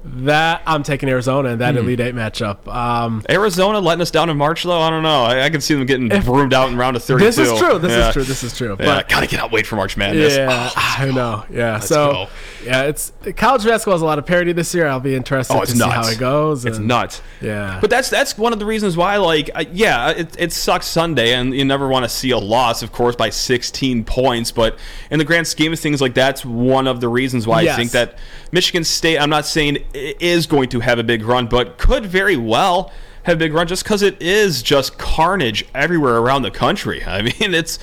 that 0.02 0.62
I'm 0.66 0.82
taking 0.82 1.08
Arizona 1.08 1.50
in 1.50 1.58
that 1.58 1.74
Hmm. 1.74 1.80
Elite 1.80 2.00
Eight 2.00 2.14
matchup. 2.14 2.66
Um, 2.66 3.22
Arizona 3.28 3.80
letting 3.80 4.00
us 4.00 4.10
down 4.10 4.30
in 4.30 4.36
March, 4.36 4.62
though. 4.62 4.80
I 4.80 4.88
don't 4.90 5.02
know. 5.02 5.24
I, 5.24 5.44
I 5.44 5.50
can 5.50 5.60
see 5.60 5.74
them 5.74 5.84
getting 5.86 6.08
broomed 6.22 6.54
out 6.54 6.70
in 6.70 6.76
round 6.76 6.96
of 6.96 7.02
thirty-two. 7.04 7.26
this 7.26 7.38
is 7.38 7.58
true. 7.58 7.78
This 7.78 7.92
Yeah. 7.92 8.08
is 8.08 8.12
true. 8.14 8.22
This 8.24 8.42
is 8.42 8.56
true. 8.56 8.76
Yeah, 8.80 8.86
But 8.86 9.08
gotta 9.08 9.26
get 9.26 9.40
out. 9.40 9.52
Wait 9.52 9.66
for 9.66 9.76
March 9.76 9.96
Madness. 9.96 10.36
yeah, 10.36 10.70
I 10.74 11.10
know. 11.14 11.44
Yeah. 11.50 11.80
so 11.80 12.12
go. 12.12 12.28
yeah, 12.64 12.82
it's 12.84 13.12
college 13.36 13.64
basketball 13.64 13.94
has 13.94 14.02
a 14.02 14.06
lot 14.06 14.18
of 14.18 14.24
parity 14.26 14.52
this 14.52 14.74
year. 14.74 14.86
I'll 14.86 15.00
be 15.00 15.14
interested 15.14 15.54
Oh, 15.54 15.60
it's 15.62 15.72
to 15.72 15.78
see 15.78 15.84
how 15.88 16.08
it 16.08 16.18
goes. 16.18 16.64
It's 16.64 16.78
nuts. 16.78 17.20
Yeah. 17.42 17.78
But 17.80 17.90
that's 17.90 18.08
that's 18.08 18.38
one 18.38 18.52
of 18.52 18.58
the 18.58 18.66
reasons 18.66 18.96
why, 18.96 19.16
like, 19.18 19.50
uh, 19.54 19.64
yeah, 19.72 20.10
it, 20.10 20.34
it 20.38 20.52
sucks 20.52 20.86
Sunday, 20.86 21.34
and 21.34 21.54
you 21.54 21.64
never 21.64 21.88
want 21.88 22.04
to 22.04 22.08
see 22.08 22.30
a 22.30 22.38
loss, 22.38 22.82
of 22.82 22.92
course, 22.92 23.16
by 23.16 23.30
16 23.30 24.04
points. 24.04 24.50
But 24.50 24.78
in 25.10 25.18
the 25.18 25.24
grand 25.24 25.46
scheme 25.46 25.72
of 25.72 25.78
things, 25.80 26.00
like 26.00 26.14
that's 26.14 26.44
one 26.44 26.86
of 26.86 27.00
the 27.00 27.08
reasons 27.08 27.46
why 27.46 27.62
Yes. 27.62 27.74
I 27.74 27.76
think 27.76 27.90
that 27.92 28.18
Michigan 28.52 28.82
State. 28.84 29.18
I'm 29.18 29.30
not 29.30 29.46
saying 29.46 29.78
is 29.94 30.46
going 30.46 30.68
to 30.70 30.80
have 30.80 30.98
a 30.98 31.04
big 31.04 31.22
run, 31.24 31.46
but 31.46 31.78
could 31.78 32.06
very 32.06 32.36
well 32.36 32.92
have 33.24 33.36
a 33.36 33.38
big 33.38 33.52
run 33.52 33.66
just 33.66 33.84
because 33.84 34.02
it 34.02 34.20
is 34.20 34.62
just 34.62 34.98
carnage 34.98 35.64
everywhere 35.74 36.16
around 36.16 36.42
the 36.42 36.50
country. 36.50 37.04
I 37.06 37.22
mean, 37.22 37.54
it's 37.54 37.78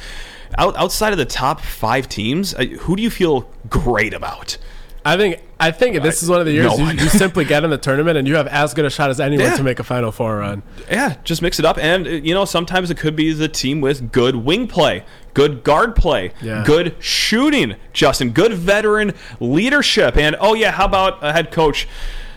out, 0.57 0.75
outside 0.77 1.11
of 1.11 1.17
the 1.17 1.25
top 1.25 1.61
five 1.61 2.07
teams. 2.09 2.53
uh, 2.55 2.63
Who 2.81 2.95
do 2.95 3.03
you 3.03 3.09
feel 3.09 3.49
great 3.69 4.13
about? 4.13 4.57
I 5.05 5.17
think 5.17 5.41
I 5.59 5.71
think 5.71 6.01
this 6.03 6.21
is 6.21 6.29
one 6.29 6.39
of 6.39 6.45
the 6.45 6.51
years 6.51 6.77
no 6.77 6.89
you, 6.91 6.99
you 6.99 7.09
simply 7.09 7.43
get 7.43 7.63
in 7.63 7.69
the 7.71 7.77
tournament 7.79 8.17
and 8.17 8.27
you 8.27 8.35
have 8.35 8.45
as 8.47 8.73
good 8.75 8.85
a 8.85 8.89
shot 8.91 9.09
as 9.09 9.19
anyone 9.19 9.47
Yeah. 9.47 9.55
to 9.57 9.63
make 9.63 9.79
a 9.79 9.83
Final 9.83 10.11
Four 10.11 10.37
run. 10.37 10.61
Yeah, 10.89 11.15
just 11.23 11.41
mix 11.41 11.57
it 11.57 11.65
up. 11.65 11.77
And, 11.79 12.05
uh, 12.05 12.11
you 12.11 12.33
know, 12.35 12.45
sometimes 12.45 12.91
it 12.91 12.97
could 12.97 13.15
be 13.15 13.33
the 13.33 13.47
team 13.47 13.81
with 13.81 14.11
good 14.11 14.35
wing 14.35 14.67
play, 14.67 15.03
good 15.33 15.63
guard 15.63 15.95
play, 15.95 16.31
Yeah. 16.41 16.63
good 16.65 16.95
shooting, 16.99 17.75
Justin, 17.91 18.31
good 18.31 18.53
veteran 18.53 19.13
leadership. 19.39 20.15
And, 20.15 20.35
oh, 20.39 20.53
yeah, 20.53 20.71
how 20.71 20.85
about 20.85 21.17
a 21.23 21.33
head 21.33 21.51
coach? 21.51 21.87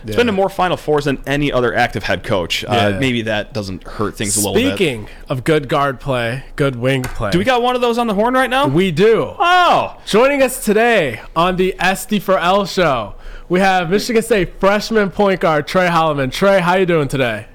It's 0.03 0.15
been 0.15 0.25
to 0.27 0.31
more 0.31 0.49
Final 0.49 0.77
Fours 0.77 1.05
than 1.05 1.21
any 1.27 1.51
other 1.51 1.73
active 1.73 2.03
head 2.03 2.23
coach. 2.23 2.63
Uh, 2.63 2.97
maybe 2.99 3.23
that 3.23 3.53
doesn't 3.53 3.83
hurt 3.87 4.17
things 4.17 4.35
a 4.35 4.39
little 4.39 4.53
bit. 4.55 4.75
Speaking 4.75 5.07
of 5.29 5.43
good 5.43 5.67
guard 5.69 5.99
play, 5.99 6.43
good 6.55 6.75
wing 6.75 7.03
play, 7.03 7.31
Do 7.31 7.37
we 7.37 7.43
got 7.43 7.61
one 7.61 7.75
of 7.75 7.81
those 7.81 7.97
on 7.97 8.07
the 8.07 8.13
horn 8.13 8.33
right 8.33 8.49
now? 8.49 8.67
we 8.67 8.91
do. 8.91 9.33
oh, 9.37 10.01
Joining 10.05 10.41
us 10.41 10.63
today 10.65 11.21
on 11.35 11.55
the 11.55 11.75
SD 11.79 12.21
for 12.21 12.37
L 12.39 12.65
show, 12.65 13.15
we 13.49 13.59
have 13.59 13.89
Michigan 13.89 14.21
State 14.23 14.59
freshman 14.59 15.09
point 15.11 15.39
guard 15.41 15.67
Tre 15.67 15.87
Holloman. 15.87 16.31
Tre, 16.31 16.59
how 16.61 16.75
you 16.75 16.85
doing 16.85 17.07
today? 17.07 17.47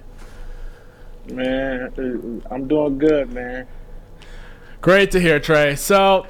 Man, 1.30 2.42
I'm 2.50 2.68
doing 2.68 2.98
good, 2.98 3.32
man. 3.32 3.66
Great 4.80 5.10
to 5.10 5.20
hear, 5.20 5.40
Tre. 5.40 5.74
So, 5.74 6.26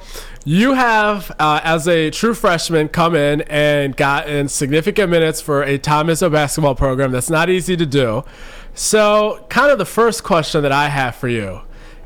you 0.47 0.75
have, 0.75 1.29
uh, 1.39 1.59
as 1.61 1.89
a 1.89 2.09
true 2.09 2.33
freshman, 2.33 2.87
come 2.87 3.15
in 3.15 3.41
and 3.41 3.97
gotten 3.97 4.47
significant 4.47 5.09
minutes 5.09 5.41
for 5.41 5.61
a 5.61 5.77
Tom 5.77 6.07
Izzo 6.07 6.31
basketball 6.31 6.73
program. 6.73 7.11
That's 7.11 7.29
not 7.29 7.49
easy 7.49 7.75
to 7.75 7.85
do. 7.85 8.23
So, 8.73 9.45
kind 9.49 9.69
of 9.69 9.77
the 9.77 9.85
first 9.85 10.23
question 10.23 10.63
that 10.63 10.71
I 10.71 10.87
have 10.87 11.17
for 11.17 11.27
you 11.27 11.63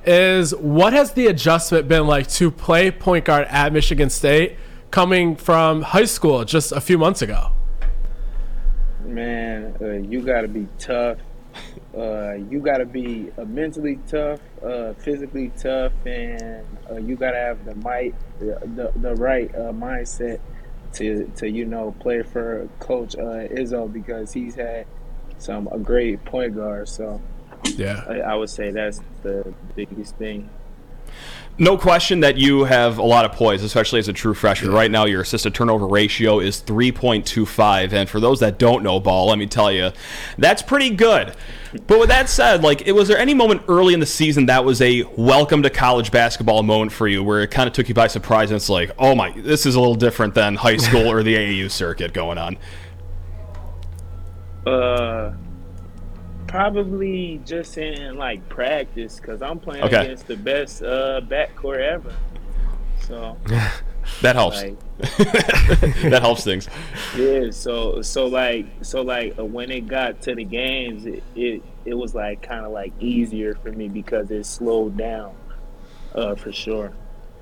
is 0.07 0.55
what 0.55 0.91
has 0.93 1.13
the 1.13 1.27
adjustment 1.27 1.87
been 1.87 2.07
like 2.07 2.27
to 2.29 2.49
play 2.49 2.89
point 2.89 3.25
guard 3.25 3.45
at 3.47 3.73
Michigan 3.73 4.09
State 4.09 4.57
coming 4.89 5.35
from 5.35 5.83
high 5.83 6.05
school 6.05 6.43
just 6.43 6.71
a 6.71 6.81
few 6.81 6.97
months 6.97 7.21
ago? 7.21 7.51
Man, 9.05 9.75
uh, 9.79 9.85
you 9.91 10.19
got 10.19 10.41
to 10.41 10.47
be 10.47 10.67
tough. 10.79 11.19
Uh, 11.97 12.33
you 12.49 12.59
got 12.59 12.77
to 12.77 12.85
be 12.85 13.29
uh, 13.37 13.43
mentally 13.43 13.99
tough, 14.07 14.39
uh, 14.63 14.93
physically 14.93 15.51
tough, 15.57 15.91
and 16.05 16.65
uh, 16.89 16.95
you 16.95 17.15
got 17.17 17.31
to 17.31 17.37
have 17.37 17.65
the 17.65 17.75
might, 17.75 18.15
the, 18.39 18.91
the 18.95 19.13
right 19.15 19.53
uh, 19.55 19.73
mindset 19.73 20.39
to 20.93 21.29
to 21.37 21.49
you 21.49 21.65
know 21.65 21.95
play 21.99 22.21
for 22.21 22.67
Coach 22.79 23.15
uh, 23.15 23.47
Izzo 23.47 23.91
because 23.91 24.31
he's 24.31 24.55
had 24.55 24.85
some 25.37 25.67
a 25.67 25.79
great 25.79 26.23
point 26.25 26.55
guard. 26.55 26.87
So 26.87 27.21
Yeah. 27.75 28.03
I, 28.07 28.19
I 28.19 28.35
would 28.35 28.49
say 28.49 28.71
that's 28.71 29.01
the 29.23 29.53
biggest 29.75 30.15
thing. 30.17 30.49
No 31.57 31.77
question 31.77 32.21
that 32.21 32.37
you 32.37 32.63
have 32.63 32.97
a 32.97 33.03
lot 33.03 33.25
of 33.25 33.33
poise, 33.33 33.61
especially 33.61 33.99
as 33.99 34.07
a 34.07 34.13
true 34.13 34.33
freshman. 34.33 34.71
Right 34.71 34.89
now, 34.89 35.05
your 35.05 35.21
assist 35.21 35.43
to 35.43 35.51
turnover 35.51 35.85
ratio 35.85 36.39
is 36.39 36.61
3.25. 36.61 37.93
And 37.93 38.09
for 38.09 38.19
those 38.19 38.39
that 38.39 38.57
don't 38.57 38.83
know 38.83 38.99
ball, 38.99 39.27
let 39.27 39.37
me 39.37 39.45
tell 39.45 39.71
you, 39.71 39.91
that's 40.37 40.61
pretty 40.61 40.89
good. 40.89 41.35
But 41.87 41.99
with 41.99 42.09
that 42.09 42.29
said, 42.29 42.63
like, 42.63 42.85
was 42.87 43.07
there 43.07 43.17
any 43.17 43.33
moment 43.33 43.63
early 43.67 43.93
in 43.93 43.99
the 43.99 44.05
season 44.05 44.47
that 44.47 44.65
was 44.65 44.81
a 44.81 45.03
welcome 45.17 45.61
to 45.63 45.69
college 45.69 46.09
basketball 46.09 46.63
moment 46.63 46.91
for 46.91 47.07
you 47.07 47.23
where 47.23 47.41
it 47.41 47.51
kind 47.51 47.67
of 47.67 47.73
took 47.73 47.87
you 47.87 47.93
by 47.93 48.07
surprise 48.07 48.49
and 48.49 48.55
it's 48.57 48.69
like, 48.69 48.91
oh 48.97 49.13
my, 49.13 49.31
this 49.31 49.65
is 49.65 49.75
a 49.75 49.79
little 49.79 49.95
different 49.95 50.33
than 50.33 50.55
high 50.55 50.77
school 50.77 51.07
or 51.09 51.21
the 51.21 51.35
AAU 51.35 51.69
circuit 51.69 52.13
going 52.13 52.37
on? 52.37 52.57
Uh, 54.63 55.33
probably 56.51 57.39
just 57.45 57.77
in 57.77 58.17
like 58.17 58.47
practice 58.49 59.15
because 59.19 59.41
I'm 59.41 59.59
playing 59.59 59.83
Okay. 59.85 60.03
against 60.05 60.27
the 60.27 60.35
best 60.35 60.83
uh 60.83 61.21
backcourt 61.23 61.79
ever. 61.79 62.13
So 63.07 63.37
That 64.21 64.35
helps. 64.35 64.61
like 64.61 64.77
that 64.99 66.19
helps 66.21 66.43
things. 66.43 66.67
yeah, 67.17 67.49
so 67.51 68.01
so 68.01 68.27
like 68.27 68.65
so 68.81 69.01
like 69.01 69.37
uh, 69.39 69.45
when 69.45 69.71
it 69.71 69.87
got 69.87 70.21
to 70.23 70.35
the 70.35 70.43
games, 70.43 71.05
it 71.05 71.23
it, 71.35 71.63
it 71.85 71.93
was 71.93 72.13
like 72.13 72.41
kind 72.41 72.65
of 72.65 72.71
like 72.71 72.91
easier 72.99 73.55
for 73.55 73.71
me 73.71 73.87
because 73.87 74.29
it 74.29 74.45
slowed 74.45 74.97
down. 74.97 75.33
Uh, 76.13 76.35
for 76.35 76.51
sure. 76.51 76.91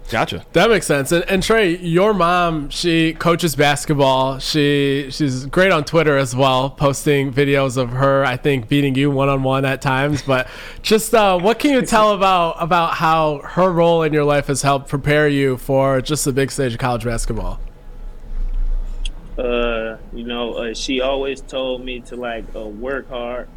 Gotcha. 0.10 0.44
That 0.54 0.70
makes 0.70 0.88
sense. 0.88 1.12
And, 1.12 1.24
and 1.30 1.44
Tre, 1.44 1.78
your 1.78 2.14
mom, 2.14 2.70
she 2.70 3.14
coaches 3.14 3.56
basketball. 3.56 4.40
She 4.40 5.10
she's 5.12 5.46
great 5.46 5.72
on 5.72 5.86
Twitter 5.86 6.18
as 6.18 6.36
well, 6.36 6.72
posting 6.72 7.32
videos 7.32 7.78
of 7.78 7.92
her, 7.92 8.26
I 8.26 8.36
think, 8.36 8.68
beating 8.68 8.96
you 8.96 9.12
one 9.12 9.30
on 9.30 9.44
one 9.44 9.66
at 9.66 9.82
times. 9.82 10.24
But 10.24 10.48
just 10.82 11.14
uh, 11.14 11.40
what 11.40 11.60
can 11.60 11.72
you 11.72 11.84
tell 11.84 12.14
about 12.14 12.56
about 12.60 12.96
how 12.96 13.42
her 13.44 13.72
role 13.72 14.02
in 14.04 14.12
your 14.12 14.24
life 14.24 14.48
has 14.48 14.64
helped 14.64 14.90
prepare 14.90 15.28
you 15.28 15.58
for 15.58 16.02
just 16.02 16.26
the 16.26 16.34
big 16.34 16.52
stage 16.52 16.74
of 16.74 16.80
college 16.80 17.04
basketball? 17.04 17.60
uh, 19.40 19.98
you 20.14 20.26
know, 20.26 20.54
uh, 20.56 20.74
she 20.74 21.02
always 21.02 21.42
told 21.42 21.84
me 21.84 22.02
to 22.02 22.16
like 22.16 22.44
uh, 22.56 22.62
work 22.62 23.10
hard, 23.10 23.48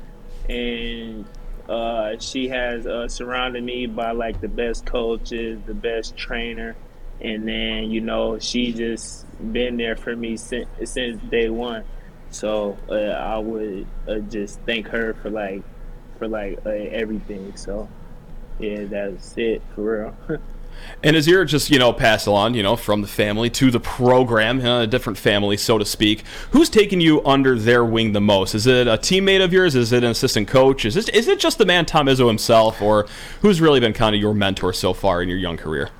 and 0.48 1.24
uh, 1.68 2.18
she 2.18 2.48
has 2.48 2.86
uh, 2.86 3.08
surrounded 3.08 3.62
me 3.62 3.86
by 3.86 4.12
like 4.12 4.40
the 4.40 4.48
best 4.48 4.86
coaches, 4.86 5.60
the 5.66 5.74
best 5.74 6.16
trainer, 6.16 6.76
and 7.20 7.46
then 7.46 7.90
you 7.90 8.00
know 8.00 8.38
she 8.38 8.72
just 8.72 9.26
been 9.52 9.76
there 9.76 9.96
for 9.96 10.16
me 10.16 10.36
since 10.36 10.68
since 10.84 11.20
day 11.30 11.48
one. 11.48 11.84
So 12.30 12.78
uh, 12.88 12.94
I 12.94 13.38
would 13.38 13.86
uh, 14.08 14.18
just 14.20 14.60
thank 14.60 14.88
her 14.88 15.14
for 15.14 15.30
like 15.30 15.62
for 16.18 16.28
like 16.28 16.58
uh, 16.66 16.70
everything. 16.70 17.56
So 17.56 17.88
yeah, 18.58 18.84
that's 18.84 19.36
it 19.36 19.62
for 19.74 20.14
real. 20.28 20.40
And 21.02 21.16
as 21.16 21.26
you're 21.26 21.44
just, 21.44 21.70
you 21.70 21.78
know, 21.78 21.92
passed 21.92 22.26
along, 22.26 22.54
you 22.54 22.62
know, 22.62 22.76
from 22.76 23.02
the 23.02 23.08
family 23.08 23.50
to 23.50 23.70
the 23.70 23.80
program, 23.80 24.64
a 24.64 24.86
different 24.86 25.18
family, 25.18 25.56
so 25.56 25.78
to 25.78 25.84
speak, 25.84 26.24
who's 26.52 26.70
taking 26.70 27.00
you 27.00 27.24
under 27.24 27.58
their 27.58 27.84
wing 27.84 28.12
the 28.12 28.20
most? 28.20 28.54
Is 28.54 28.66
it 28.66 28.86
a 28.86 28.92
teammate 28.92 29.42
of 29.44 29.52
yours? 29.52 29.74
Is 29.74 29.92
it 29.92 30.04
an 30.04 30.10
assistant 30.10 30.48
coach? 30.48 30.84
Is, 30.84 30.94
this, 30.94 31.08
is 31.08 31.26
it 31.28 31.40
just 31.40 31.58
the 31.58 31.66
man 31.66 31.86
Tom 31.86 32.06
Izzo 32.06 32.28
himself? 32.28 32.80
Or 32.80 33.06
who's 33.40 33.60
really 33.60 33.80
been 33.80 33.92
kind 33.92 34.14
of 34.14 34.20
your 34.20 34.34
mentor 34.34 34.72
so 34.72 34.92
far 34.94 35.22
in 35.22 35.28
your 35.28 35.38
young 35.38 35.56
career? 35.56 35.90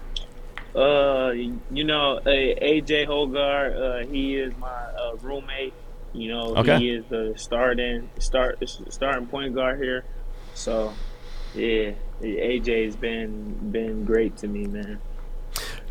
Uh, 0.75 1.31
you 1.33 1.85
know, 1.85 2.21
AJ 2.25 3.07
Hoggard, 3.07 3.77
uh, 4.07 4.07
he 4.11 4.37
is 4.37 4.57
my 4.57 4.69
uh, 4.69 5.17
roommate. 5.21 5.75
You 6.15 6.29
know, 6.29 6.57
Okay. 6.57 6.79
he 6.79 6.91
is 6.91 7.05
the 7.09 7.33
starting 7.37 8.11
start 8.19 8.63
starting 8.91 9.27
point 9.27 9.55
guard 9.55 9.83
here. 9.83 10.05
So, 10.55 10.93
yeah, 11.55 11.93
AJ's 12.23 12.97
been 12.97 13.71
been 13.71 14.05
great 14.05 14.37
to 14.39 14.49
me, 14.49 14.67
man. 14.67 15.01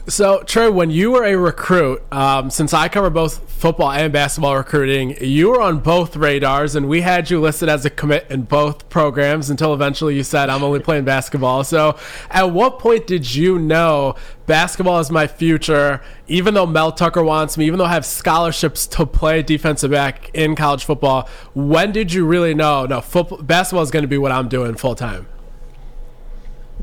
So, 0.08 0.41
Tre, 0.41 0.67
when 0.67 0.89
you 0.89 1.12
were 1.12 1.24
a 1.24 1.36
recruit, 1.36 2.02
um, 2.12 2.50
since 2.50 2.74
I 2.74 2.89
cover 2.89 3.12
both 3.12 3.48
football 3.52 3.91
and 3.91 4.12
basketball 4.12 4.58
recruiting, 4.58 5.15
you 5.22 5.50
were 5.50 5.62
on 5.62 5.78
both 5.80 6.15
radars, 6.15 6.76
and 6.76 6.89
we 6.89 7.02
had 7.02 7.30
you 7.30 7.39
listed 7.39 7.70
as 7.70 7.86
a 7.86 7.91
commit 7.91 8.26
in 8.32 8.41
both 8.41 8.89
programs 8.89 9.52
until 9.52 9.76
eventually 9.76 10.15
you 10.15 10.24
said, 10.24 10.50
I'm 10.50 10.63
only 10.63 10.80
playing 10.80 11.06
basketball. 11.06 11.63
So, 11.63 12.00
at 12.32 12.52
what 12.52 12.80
point 12.80 13.06
did 13.06 13.36
you 13.36 13.60
know 13.60 14.15
basketball 14.48 15.00
is 15.00 15.12
my 15.12 15.28
future, 15.28 16.02
even 16.28 16.56
though 16.56 16.65
Mel 16.65 16.91
Tucker 16.91 17.22
wants 17.22 17.56
me, 17.56 17.67
even 17.67 17.78
though 17.78 17.86
I 17.86 17.94
have 17.94 18.06
scholarships 18.06 18.88
to 18.88 19.06
play 19.06 19.44
defensive 19.44 19.91
back 19.91 20.32
in 20.34 20.56
college 20.56 20.84
football? 20.84 21.30
When 21.54 21.91
did 21.91 22.12
you 22.12 22.26
really 22.26 22.56
know, 22.56 22.88
no, 22.88 23.02
football, 23.02 23.38
basketball 23.44 23.84
is 23.84 23.91
going 23.91 24.04
to 24.04 24.10
be 24.10 24.17
what 24.17 24.32
I'm 24.32 24.50
doing 24.50 24.74
full 24.74 24.96
time? 24.96 25.28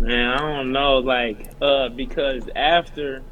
Man, 0.00 0.28
I 0.28 0.38
don't 0.38 0.72
know, 0.72 0.98
like, 0.98 1.50
uh, 1.61 1.88
because 1.88 2.48
after 2.54 3.22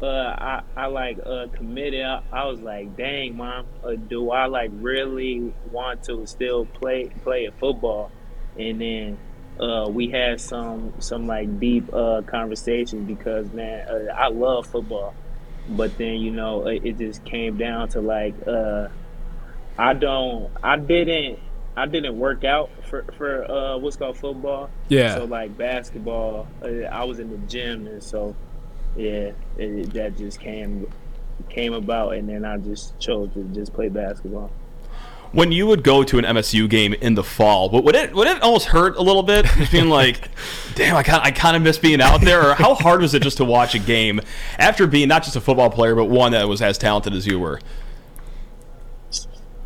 uh, 0.00 0.06
I, 0.06 0.62
I 0.76 0.86
like 0.86 1.18
uh, 1.24 1.46
committed, 1.52 2.04
I, 2.04 2.22
I 2.32 2.44
was 2.44 2.60
like, 2.60 2.96
dang, 2.96 3.36
mom, 3.36 3.66
uh, 3.84 3.94
do 3.94 4.30
I 4.30 4.46
like 4.46 4.70
really 4.74 5.52
want 5.70 6.04
to 6.04 6.24
still 6.26 6.66
play 6.66 7.08
play 7.24 7.50
football? 7.58 8.12
And 8.56 8.80
then 8.80 9.18
uh, 9.58 9.88
we 9.88 10.10
had 10.10 10.40
some 10.40 10.94
some 11.00 11.26
like 11.26 11.58
deep 11.58 11.92
uh, 11.92 12.22
conversations 12.22 13.06
because 13.06 13.52
man, 13.52 13.88
uh, 13.88 14.12
I 14.12 14.28
love 14.28 14.66
football, 14.66 15.14
but 15.70 15.98
then 15.98 16.20
you 16.20 16.30
know 16.30 16.68
it, 16.68 16.84
it 16.84 16.98
just 16.98 17.24
came 17.24 17.56
down 17.58 17.88
to 17.90 18.00
like 18.00 18.34
uh, 18.46 18.88
I 19.78 19.94
don't, 19.94 20.50
I 20.62 20.76
didn't, 20.76 21.38
I 21.76 21.86
didn't 21.86 22.18
work 22.18 22.44
out 22.44 22.70
for 22.84 23.04
for 23.16 23.50
uh, 23.50 23.78
what's 23.78 23.96
called 23.96 24.18
football. 24.18 24.70
Yeah. 24.88 25.16
So 25.16 25.24
like 25.24 25.56
basketball, 25.56 26.46
uh, 26.62 26.86
I 26.90 27.04
was 27.04 27.18
in 27.18 27.30
the 27.30 27.38
gym, 27.48 27.86
and 27.86 28.02
so 28.02 28.36
yeah, 28.96 29.32
it, 29.56 29.92
that 29.94 30.16
just 30.16 30.38
came 30.38 30.86
came 31.48 31.72
about, 31.72 32.14
and 32.14 32.28
then 32.28 32.44
I 32.44 32.58
just 32.58 32.98
chose 32.98 33.32
to 33.34 33.44
just 33.44 33.72
play 33.72 33.88
basketball. 33.88 34.50
When 35.32 35.50
you 35.50 35.66
would 35.66 35.82
go 35.82 36.02
to 36.02 36.18
an 36.18 36.26
MSU 36.26 36.68
game 36.68 36.92
in 36.92 37.14
the 37.14 37.24
fall, 37.24 37.70
but 37.70 37.84
would 37.84 37.94
it 37.94 38.14
would 38.14 38.28
it 38.28 38.42
almost 38.42 38.66
hurt 38.66 38.96
a 38.96 39.02
little 39.02 39.22
bit, 39.22 39.46
just 39.46 39.72
being 39.72 39.88
like, 39.88 40.28
"Damn, 40.74 40.94
I 40.94 41.02
kind 41.02 41.22
I 41.24 41.30
kind 41.30 41.56
of 41.56 41.62
miss 41.62 41.78
being 41.78 42.02
out 42.02 42.20
there." 42.20 42.50
Or 42.50 42.54
how 42.54 42.74
hard 42.74 43.00
was 43.00 43.14
it 43.14 43.22
just 43.22 43.38
to 43.38 43.44
watch 43.46 43.74
a 43.74 43.78
game 43.78 44.20
after 44.58 44.86
being 44.86 45.08
not 45.08 45.22
just 45.22 45.36
a 45.36 45.40
football 45.40 45.70
player, 45.70 45.94
but 45.94 46.04
one 46.04 46.32
that 46.32 46.46
was 46.48 46.60
as 46.60 46.76
talented 46.76 47.14
as 47.14 47.26
you 47.26 47.40
were? 47.40 47.60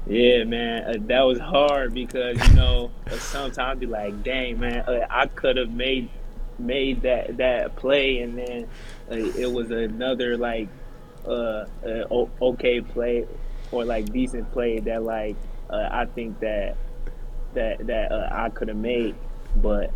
Yeah, 0.06 0.44
man, 0.44 0.84
uh, 0.84 0.94
that 1.08 1.22
was 1.22 1.38
hard 1.40 1.92
because 1.92 2.38
you 2.48 2.54
know 2.54 2.90
sometimes 3.18 3.58
I'd 3.58 3.80
be 3.80 3.86
like, 3.86 4.22
"Dang, 4.22 4.60
man, 4.60 4.84
uh, 4.86 5.06
I 5.10 5.26
could 5.26 5.56
have 5.56 5.70
made 5.70 6.08
made 6.58 7.02
that 7.02 7.36
that 7.38 7.76
play," 7.76 8.20
and 8.20 8.38
then 8.38 8.68
uh, 9.10 9.14
it 9.14 9.50
was 9.50 9.70
another 9.72 10.36
like 10.36 10.68
uh, 11.26 11.66
uh, 11.84 12.26
okay 12.40 12.80
play 12.80 13.26
or 13.72 13.84
like 13.84 14.12
decent 14.12 14.50
play 14.52 14.78
that 14.78 15.02
like 15.02 15.36
uh, 15.70 15.88
I 15.90 16.06
think 16.06 16.38
that 16.38 16.76
that 17.54 17.84
that 17.86 18.12
uh, 18.12 18.28
I 18.30 18.50
could 18.50 18.68
have 18.68 18.76
made, 18.76 19.16
but 19.56 19.90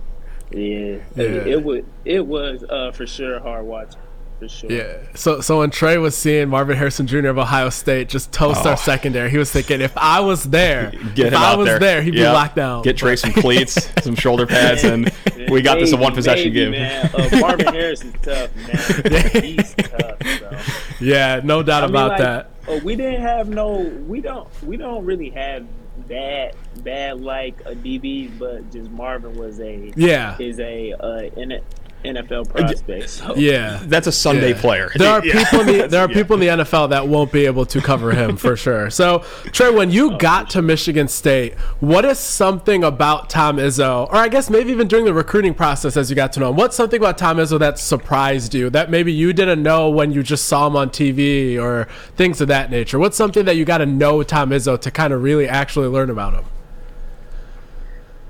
yeah, 0.51 0.99
Yeah. 1.14 1.25
It, 1.25 1.46
it 1.46 1.62
was 1.62 1.85
it 2.05 2.27
was 2.27 2.64
uh, 2.68 2.90
for 2.90 3.07
sure 3.07 3.38
hard 3.38 3.64
watching 3.64 4.01
for 4.40 4.48
sure. 4.48 4.72
Yeah. 4.72 4.96
So 5.14 5.40
so 5.40 5.61
when 5.61 5.70
Tre 5.70 5.96
was 5.98 6.16
seeing 6.16 6.48
Marvin 6.48 6.76
Harrison 6.76 7.07
Jr. 7.07 7.29
of 7.29 7.38
Ohio 7.38 7.68
State 7.70 8.09
just 8.09 8.33
toast 8.33 8.62
Oh. 8.64 8.70
our 8.70 8.76
secondary, 8.76 9.31
he 9.31 9.38
was 9.38 9.53
thinking, 9.53 9.81
if 9.81 9.96
I 9.96 10.18
was 10.20 10.42
there, 10.44 10.90
Get 11.14 11.29
if 11.29 11.35
I 11.35 11.55
was 11.55 11.66
there. 11.66 11.79
there, 11.79 12.03
he'd 12.03 12.14
Yeah. 12.14 12.31
be 12.31 12.33
locked 12.33 12.57
down. 12.57 12.83
Get 12.83 12.96
Tre 12.96 13.14
some 13.14 13.33
cleats, 13.33 13.88
some 14.03 14.16
shoulder 14.16 14.46
pads, 14.46 14.83
and 14.83 15.12
we 15.50 15.62
got 15.62 15.79
this 15.79 15.92
a 15.92 15.96
Maybe, 15.96 16.03
one 16.03 16.14
possession 16.14 16.53
maybe, 16.53 16.61
game. 16.61 16.70
Man. 16.72 17.11
Uh, 17.20 17.37
Marvin 17.40 17.66
Harris 17.72 18.03
is 18.03 18.12
tough, 18.22 18.50
man. 18.57 19.42
He's 19.44 19.74
tough. 19.74 20.16
So. 20.22 21.05
yeah, 21.05 21.40
no 21.44 21.62
doubt 21.62 21.85
I 21.85 21.87
mean, 21.87 21.94
about 21.94 22.09
like, 22.11 22.18
that. 22.18 22.50
uh, 22.68 22.81
we 22.83 22.96
didn't 22.96 23.20
have 23.20 23.48
no. 23.48 23.79
We 24.09 24.20
don't. 24.20 24.48
We 24.64 24.76
don't 24.76 25.05
really 25.05 25.31
have 25.31 25.66
bad, 26.09 26.55
bad 26.79 27.20
like 27.20 27.61
a 27.66 27.74
DBs, 27.74 28.38
but 28.38 28.70
just 28.72 28.90
Marvin 28.90 29.35
was 29.37 29.61
a 29.61 29.92
Yeah. 29.96 30.37
is 30.38 30.59
a 30.61 30.92
uh, 30.94 31.31
N- 31.37 31.61
NFL 32.05 32.49
prospect. 32.49 33.11
So 33.11 33.35
Yeah. 33.37 33.79
That's 33.85 34.07
a 34.07 34.13
Sunday 34.13 34.51
Yeah. 34.53 34.61
player. 34.61 34.91
There 34.97 35.11
are 35.11 35.21
Yeah. 35.25 35.45
people 35.45 35.61
in 35.61 35.67
the 35.67 35.87
there 35.89 36.01
are 36.03 36.09
Yeah. 36.09 36.15
people 36.15 36.35
in 36.35 36.41
the 36.41 36.49
NFL 36.65 36.89
that 36.89 37.07
won't 37.09 37.31
be 37.31 37.45
able 37.47 37.67
to 37.67 37.81
cover 37.81 38.13
him 38.13 38.37
for 38.37 38.57
sure. 38.57 38.89
So 38.91 39.23
Tre, 39.53 39.71
when 39.71 39.89
Oh, 39.89 39.93
you 39.93 40.19
got 40.19 40.49
to 40.51 40.63
Michigan 40.63 41.09
State, 41.09 41.55
what 41.81 42.05
is 42.07 42.19
something 42.19 42.83
about 42.85 43.29
Tom 43.29 43.59
Izzo, 43.59 44.07
or 44.09 44.17
I 44.17 44.29
guess 44.29 44.49
maybe 44.49 44.71
even 44.73 44.89
during 44.89 45.05
the 45.05 45.13
recruiting 45.13 45.53
process 45.53 45.97
as 45.97 46.09
you 46.09 46.17
got 46.17 46.33
to 46.33 46.41
know 46.41 46.51
him, 46.51 46.57
what's 46.57 46.75
something 46.77 46.99
about 47.01 47.19
Tom 47.19 47.37
Izzo 47.37 47.59
that 47.59 47.79
surprised 47.79 48.55
you 48.55 48.71
that 48.71 48.91
maybe 48.91 49.13
you 49.13 49.33
didn't 49.33 49.63
know 49.63 49.91
when 49.91 50.11
you 50.13 50.23
just 50.23 50.47
saw 50.47 50.67
him 50.67 50.77
on 50.77 50.89
TV 50.91 51.59
or 51.59 51.87
things 52.17 52.41
of 52.41 52.49
that 52.49 52.71
nature? 52.71 52.99
What's 52.99 53.17
something 53.17 53.45
that 53.45 53.57
you 53.57 53.65
got 53.67 53.79
to 53.79 53.87
know 53.87 54.23
Tom 54.23 54.51
Izzo 54.51 54.81
to 54.81 54.91
kind 54.91 55.13
of 55.13 55.23
really 55.23 55.47
actually 55.47 55.89
learn 55.89 56.09
about 56.09 56.33
him? 56.35 56.45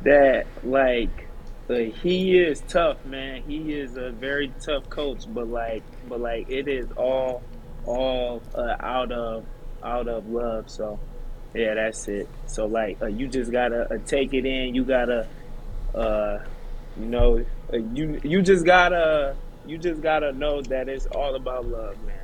that 0.03 0.47
like 0.65 1.29
uh, 1.71 1.75
he 2.03 2.39
is 2.39 2.63
tough, 2.69 3.05
man. 3.05 3.43
He 3.47 3.75
is 3.75 3.97
a 3.97 4.11
very 4.11 4.53
tough 4.61 4.89
coach, 4.91 5.25
but 5.33 5.49
like, 5.49 5.83
but 6.09 6.21
like 6.21 6.51
it 6.51 6.69
is 6.69 6.87
all 6.97 7.43
all 7.87 8.43
uh, 8.55 8.77
out 8.81 9.13
of 9.13 9.45
out 9.83 10.09
of 10.09 10.29
love. 10.29 10.69
So 10.69 10.99
yeah, 11.55 11.75
that's 11.75 12.09
it. 12.09 12.29
So 12.47 12.67
like, 12.67 13.01
uh, 13.01 13.07
you 13.07 13.29
just 13.29 13.53
gotta 13.53 13.93
uh, 13.95 13.99
take 14.07 14.35
it 14.35 14.45
in. 14.47 14.75
You 14.75 14.85
gotta, 14.85 15.29
uh, 15.95 16.39
you 16.99 17.07
know, 17.07 17.45
uh, 17.73 17.77
you 17.77 18.21
you 18.25 18.43
just 18.43 18.65
gotta 18.65 19.37
you 19.67 19.79
just 19.79 20.01
gotta 20.01 20.33
know 20.33 20.63
that 20.63 20.89
it's 20.89 21.07
all 21.07 21.35
about 21.37 21.67
love, 21.67 21.97
man. 22.05 22.17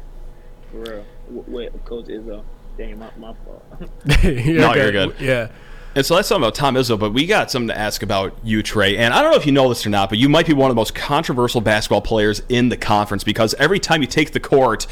For 0.71 0.79
real. 0.79 1.05
W- 1.35 1.45
Wait, 1.47 1.85
Coach 1.85 2.07
Izzo. 2.07 2.43
Dang, 2.77 2.99
my, 2.99 3.11
my 3.17 3.33
fault. 3.45 3.65
you're 4.23 4.61
No, 4.61 4.75
you're 4.75 4.93
good. 4.93 5.15
Yeah. 5.21 5.49
And 5.97 6.05
so 6.05 6.15
that's 6.15 6.29
something 6.29 6.45
about 6.45 6.55
Tom 6.55 6.75
Izzo, 6.75 6.99
but 6.99 7.15
we 7.15 7.25
got 7.25 7.51
something 7.51 7.69
to 7.69 7.79
ask 7.79 8.03
about 8.03 8.37
you, 8.45 8.63
Tre. 8.63 8.99
And 8.99 9.15
I 9.15 9.23
don't 9.23 9.31
know 9.31 9.39
if 9.39 9.47
you 9.47 9.53
know 9.53 9.71
this 9.71 9.87
or 9.87 9.89
not, 9.89 10.11
but 10.11 10.19
you 10.19 10.29
might 10.29 10.47
be 10.47 10.53
one 10.53 10.71
of 10.71 10.75
the 10.75 10.79
most 10.79 10.95
controversial 10.95 11.63
basketball 11.63 12.03
players 12.03 12.43
in 12.51 12.69
the 12.69 12.77
conference 12.77 13.25
because 13.25 13.55
every 13.55 13.81
time 13.81 14.03
you 14.03 14.07
take 14.07 14.33
the 14.33 14.39
court, 14.39 14.87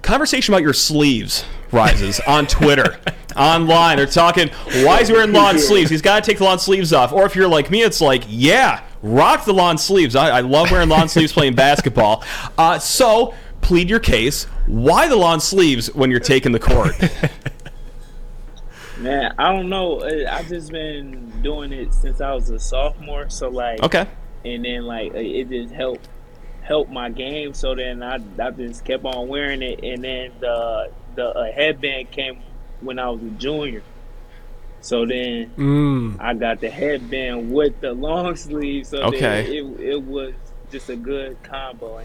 conversation 0.00 0.54
about 0.54 0.62
your 0.62 0.72
sleeves 0.72 1.44
rises 1.72 2.20
on 2.26 2.46
Twitter, 2.46 2.98
online. 3.36 3.98
They're 3.98 4.06
talking, 4.06 4.48
why 4.82 5.00
is 5.00 5.08
he 5.08 5.14
wearing 5.14 5.32
lawn 5.32 5.58
sleeves? 5.58 5.90
He's 5.90 6.00
got 6.00 6.24
to 6.24 6.30
take 6.30 6.38
the 6.38 6.44
lawn 6.44 6.58
sleeves 6.58 6.94
off. 6.94 7.12
Or 7.12 7.26
if 7.26 7.36
you're 7.36 7.46
like 7.46 7.70
me, 7.70 7.82
it's 7.82 8.00
like, 8.00 8.24
yeah, 8.26 8.82
rock 9.02 9.44
the 9.44 9.52
lawn 9.52 9.76
sleeves. 9.76 10.16
I, 10.16 10.38
I 10.38 10.40
love 10.40 10.70
wearing 10.70 10.88
lawn 10.88 11.10
sleeves 11.10 11.34
playing 11.34 11.54
basketball. 11.54 12.24
Uh, 12.56 12.78
so 12.78 13.34
plead 13.60 13.90
your 13.90 14.00
case. 14.00 14.44
Why 14.66 15.06
the 15.06 15.16
lawn 15.16 15.40
sleeves 15.40 15.94
when 15.94 16.10
you're 16.10 16.18
taking 16.18 16.52
the 16.52 16.60
court? 16.60 16.94
Man, 19.00 19.34
I 19.38 19.52
don't 19.52 19.68
know. 19.68 20.02
I've 20.28 20.48
just 20.48 20.70
been 20.70 21.40
doing 21.42 21.72
it 21.72 21.94
since 21.94 22.20
I 22.20 22.34
was 22.34 22.50
a 22.50 22.58
sophomore. 22.58 23.30
So 23.30 23.48
like, 23.48 23.82
Okay. 23.82 24.06
and 24.44 24.64
then 24.64 24.82
like 24.84 25.12
it 25.14 25.48
just 25.48 25.74
helped 25.74 26.06
help 26.62 26.90
my 26.90 27.08
game. 27.08 27.54
So 27.54 27.74
then 27.74 28.02
I 28.02 28.18
I 28.42 28.50
just 28.50 28.84
kept 28.84 29.04
on 29.04 29.28
wearing 29.28 29.62
it, 29.62 29.80
and 29.82 30.04
then 30.04 30.32
the 30.40 30.92
the 31.16 31.24
uh, 31.28 31.52
headband 31.52 32.10
came 32.10 32.42
when 32.80 32.98
I 32.98 33.08
was 33.10 33.22
a 33.22 33.30
junior. 33.30 33.82
So 34.82 35.06
then 35.06 35.52
Mm. 35.56 36.16
I 36.20 36.34
got 36.34 36.60
the 36.60 36.68
headband 36.70 37.50
with 37.50 37.80
the 37.80 37.92
long 37.92 38.36
sleeve. 38.36 38.86
So 38.86 38.98
Okay. 39.04 39.18
then 39.20 39.80
it 39.80 39.80
it 39.94 40.02
was 40.02 40.34
just 40.70 40.90
a 40.90 40.96
good 40.96 41.42
combo. 41.42 42.02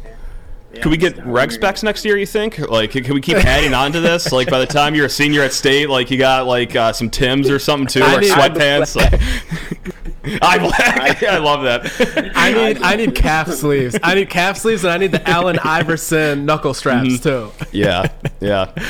Yeah, 0.75 0.81
Could 0.81 0.91
we 0.91 0.97
get 0.97 1.13
started 1.13 1.31
rec 1.31 1.51
specs 1.51 1.83
next 1.83 2.03
year? 2.05 2.17
You 2.17 2.25
think? 2.25 2.59
Like, 2.59 2.91
can 2.91 3.13
we 3.13 3.21
keep 3.21 3.37
adding 3.37 3.73
on 3.73 3.91
to 3.93 4.01
this? 4.01 4.31
Like, 4.31 4.49
by 4.49 4.59
the 4.59 4.65
time 4.67 4.93
you're 4.95 5.05
a 5.05 5.09
senior 5.09 5.41
at 5.41 5.53
state, 5.53 5.89
like 5.89 6.11
you 6.11 6.17
got 6.17 6.45
like 6.47 6.75
uh, 6.75 6.91
some 6.93 7.09
Tims 7.09 7.49
or 7.49 7.59
something 7.59 7.87
too, 7.87 8.03
I 8.03 8.15
or 8.15 8.19
need- 8.21 8.31
sweatpants. 8.31 9.91
I 10.41 10.57
black. 10.57 11.21
I 11.23 11.37
love 11.37 11.61
that. 11.63 12.31
I 12.35 12.51
need 12.51 12.81
I 12.81 12.95
need 12.95 13.13
calf 13.13 13.47
sleeves. 13.51 13.95
I 14.01 14.15
need 14.15 14.27
calf 14.29 14.57
sleeves 14.57 14.83
and 14.83 14.91
I 14.91 14.97
need 14.97 15.11
the 15.11 15.27
Allen 15.29 15.59
Iverson 15.63 16.45
knuckle 16.45 16.73
straps 16.73 17.19
too. 17.19 17.51
Yeah, 17.71 18.07
yeah. 18.41 18.71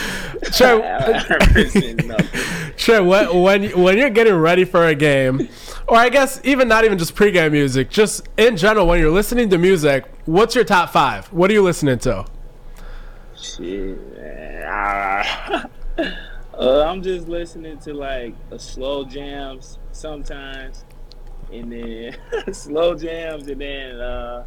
Sure. 0.53 0.79
it. 0.81 2.79
Sure. 2.79 3.03
When 3.03 3.41
when 3.41 3.81
when 3.81 3.97
you're 3.97 4.09
getting 4.09 4.35
ready 4.35 4.63
for 4.63 4.87
a 4.87 4.95
game, 4.95 5.49
or 5.89 5.97
I 5.97 6.07
guess 6.09 6.39
even 6.45 6.67
not 6.69 6.85
even 6.85 6.97
just 6.97 7.15
pregame 7.15 7.51
music, 7.51 7.89
just 7.89 8.27
in 8.37 8.55
general, 8.55 8.87
when 8.87 8.99
you're 9.01 9.11
listening 9.11 9.49
to 9.49 9.57
music, 9.57 10.05
what's 10.25 10.55
your 10.55 10.63
top 10.63 10.89
five? 10.89 11.31
What 11.31 11.49
are 11.49 11.53
you 11.53 11.63
listening 11.63 11.99
to? 11.99 12.25
Shit, 13.35 13.97
uh, 14.67 15.23
I'm 16.57 17.01
just 17.01 17.27
listening 17.27 17.77
to 17.79 17.93
like 17.93 18.33
slow 18.57 19.03
jams 19.05 19.77
sometimes, 19.91 20.85
and 21.51 21.71
then 21.71 22.17
slow 22.53 22.95
jams, 22.95 23.47
and 23.47 23.61
then 23.61 23.99
uh, 23.99 24.45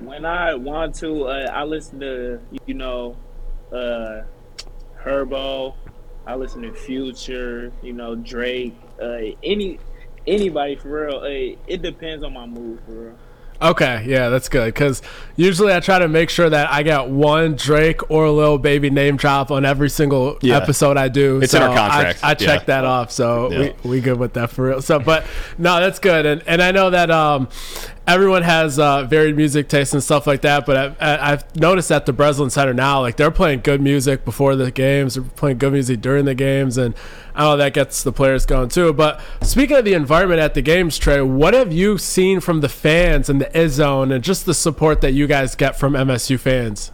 when 0.00 0.24
I 0.24 0.54
want 0.54 0.94
to, 0.96 1.28
uh, 1.28 1.50
I 1.52 1.64
listen 1.64 2.00
to 2.00 2.40
you 2.66 2.74
know, 2.74 3.16
uh, 3.72 4.22
Herbo. 5.02 5.74
I 6.26 6.36
listen 6.36 6.62
to 6.62 6.72
Future, 6.72 7.70
you 7.82 7.92
know, 7.92 8.14
Drake, 8.14 8.74
uh, 9.00 9.18
any 9.42 9.78
anybody 10.26 10.76
for 10.76 11.06
real. 11.06 11.18
Uh, 11.18 11.56
it 11.66 11.82
depends 11.82 12.24
on 12.24 12.32
my 12.32 12.46
mood 12.46 12.80
for 12.86 12.92
real. 12.92 13.18
Okay, 13.62 14.04
yeah, 14.06 14.28
that's 14.28 14.48
good 14.48 14.74
because 14.74 15.00
usually 15.36 15.72
I 15.72 15.80
try 15.80 15.98
to 15.98 16.08
make 16.08 16.28
sure 16.28 16.50
that 16.50 16.70
I 16.70 16.82
got 16.82 17.08
one 17.08 17.54
Drake 17.54 18.10
or 18.10 18.28
Lil 18.28 18.58
Baby 18.58 18.90
name 18.90 19.16
drop 19.16 19.50
on 19.50 19.64
every 19.64 19.88
single 19.88 20.36
Yeah. 20.42 20.56
episode 20.56 20.96
I 20.96 21.08
do. 21.08 21.40
It's 21.40 21.54
in 21.54 21.62
our 21.62 21.70
I- 21.70 21.76
contract, 21.76 22.18
I, 22.22 22.34
check 22.34 22.60
yeah. 22.62 22.64
that 22.66 22.84
off, 22.84 23.10
so 23.10 23.50
Yeah. 23.52 23.58
we, 23.84 23.90
we 23.90 24.00
good 24.00 24.18
with 24.18 24.34
that 24.34 24.50
for 24.50 24.66
real. 24.66 24.82
So, 24.82 24.98
but 24.98 25.24
no, 25.56 25.80
that's 25.80 25.98
good, 25.98 26.26
and 26.26 26.42
and 26.46 26.60
I 26.60 26.72
know 26.72 26.90
that 26.90 27.10
um, 27.10 27.48
everyone 28.06 28.42
has 28.42 28.78
uh, 28.78 29.04
varied 29.04 29.36
music 29.36 29.68
tastes 29.68 29.94
and 29.94 30.02
stuff 30.02 30.26
like 30.26 30.42
that. 30.42 30.66
But 30.66 30.96
I, 31.00 31.32
I've 31.32 31.56
noticed 31.56 31.90
at 31.90 32.06
the 32.06 32.12
Breslin 32.12 32.50
Center 32.50 32.74
now, 32.74 33.00
like 33.00 33.16
they're 33.16 33.30
playing 33.30 33.60
good 33.60 33.80
music 33.80 34.24
before 34.24 34.56
the 34.56 34.70
games, 34.70 35.14
they're 35.14 35.24
playing 35.24 35.58
good 35.58 35.72
music 35.72 36.00
during 36.00 36.24
the 36.24 36.34
games, 36.34 36.76
and 36.78 36.94
I 37.34 37.44
know 37.44 37.56
that 37.56 37.74
gets 37.74 38.02
the 38.02 38.12
players 38.12 38.46
going 38.46 38.68
too. 38.68 38.92
But 38.92 39.20
speaking 39.42 39.76
of 39.76 39.84
the 39.84 39.94
environment 39.94 40.40
at 40.40 40.54
the 40.54 40.62
games, 40.62 40.98
Tre, 40.98 41.20
what 41.20 41.54
have 41.54 41.72
you 41.72 41.98
seen 41.98 42.40
from 42.40 42.60
the 42.60 42.68
fans 42.68 43.28
and 43.28 43.40
the 43.40 43.46
Izzone 43.46 44.14
and 44.14 44.22
just 44.22 44.46
the 44.46 44.54
support 44.54 45.00
that 45.00 45.12
you 45.12 45.26
guys 45.26 45.54
get 45.54 45.78
from 45.78 45.94
MSU 45.94 46.38
fans? 46.38 46.92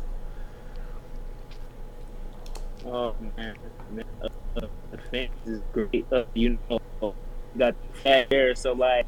Oh 2.87 3.15
man, 3.37 3.57
the 4.55 4.99
fans 5.11 5.31
is 5.47 5.61
great. 5.73 6.07
Uh, 6.13 6.25
you 6.35 6.59
know, 6.69 6.81
got 7.57 7.75
that 8.05 8.29
there, 8.31 8.55
so 8.55 8.73
like, 8.73 9.07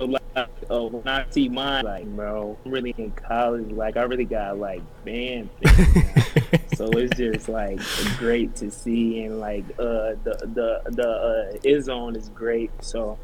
like, 0.00 0.22
uh, 0.36 0.46
when 0.80 1.06
I 1.06 1.24
see 1.30 1.48
mine, 1.48 1.84
like, 1.84 2.06
bro, 2.06 2.56
I'm 2.64 2.70
really 2.70 2.94
in 2.96 3.10
college. 3.12 3.70
Like, 3.70 3.96
I 3.96 4.02
really 4.02 4.24
got 4.24 4.58
like 4.58 4.82
band 5.04 5.50
things 5.62 6.28
so 6.78 6.86
it's 6.90 7.16
just 7.16 7.48
like 7.48 7.80
great 8.18 8.54
to 8.56 8.70
see, 8.70 9.24
and 9.24 9.40
like, 9.40 9.64
uh, 9.80 10.14
the 10.22 10.38
the 10.54 10.82
the 10.92 11.08
uh, 11.08 11.58
Izzone 11.64 12.16
is 12.16 12.28
great. 12.28 12.70
So 12.80 13.18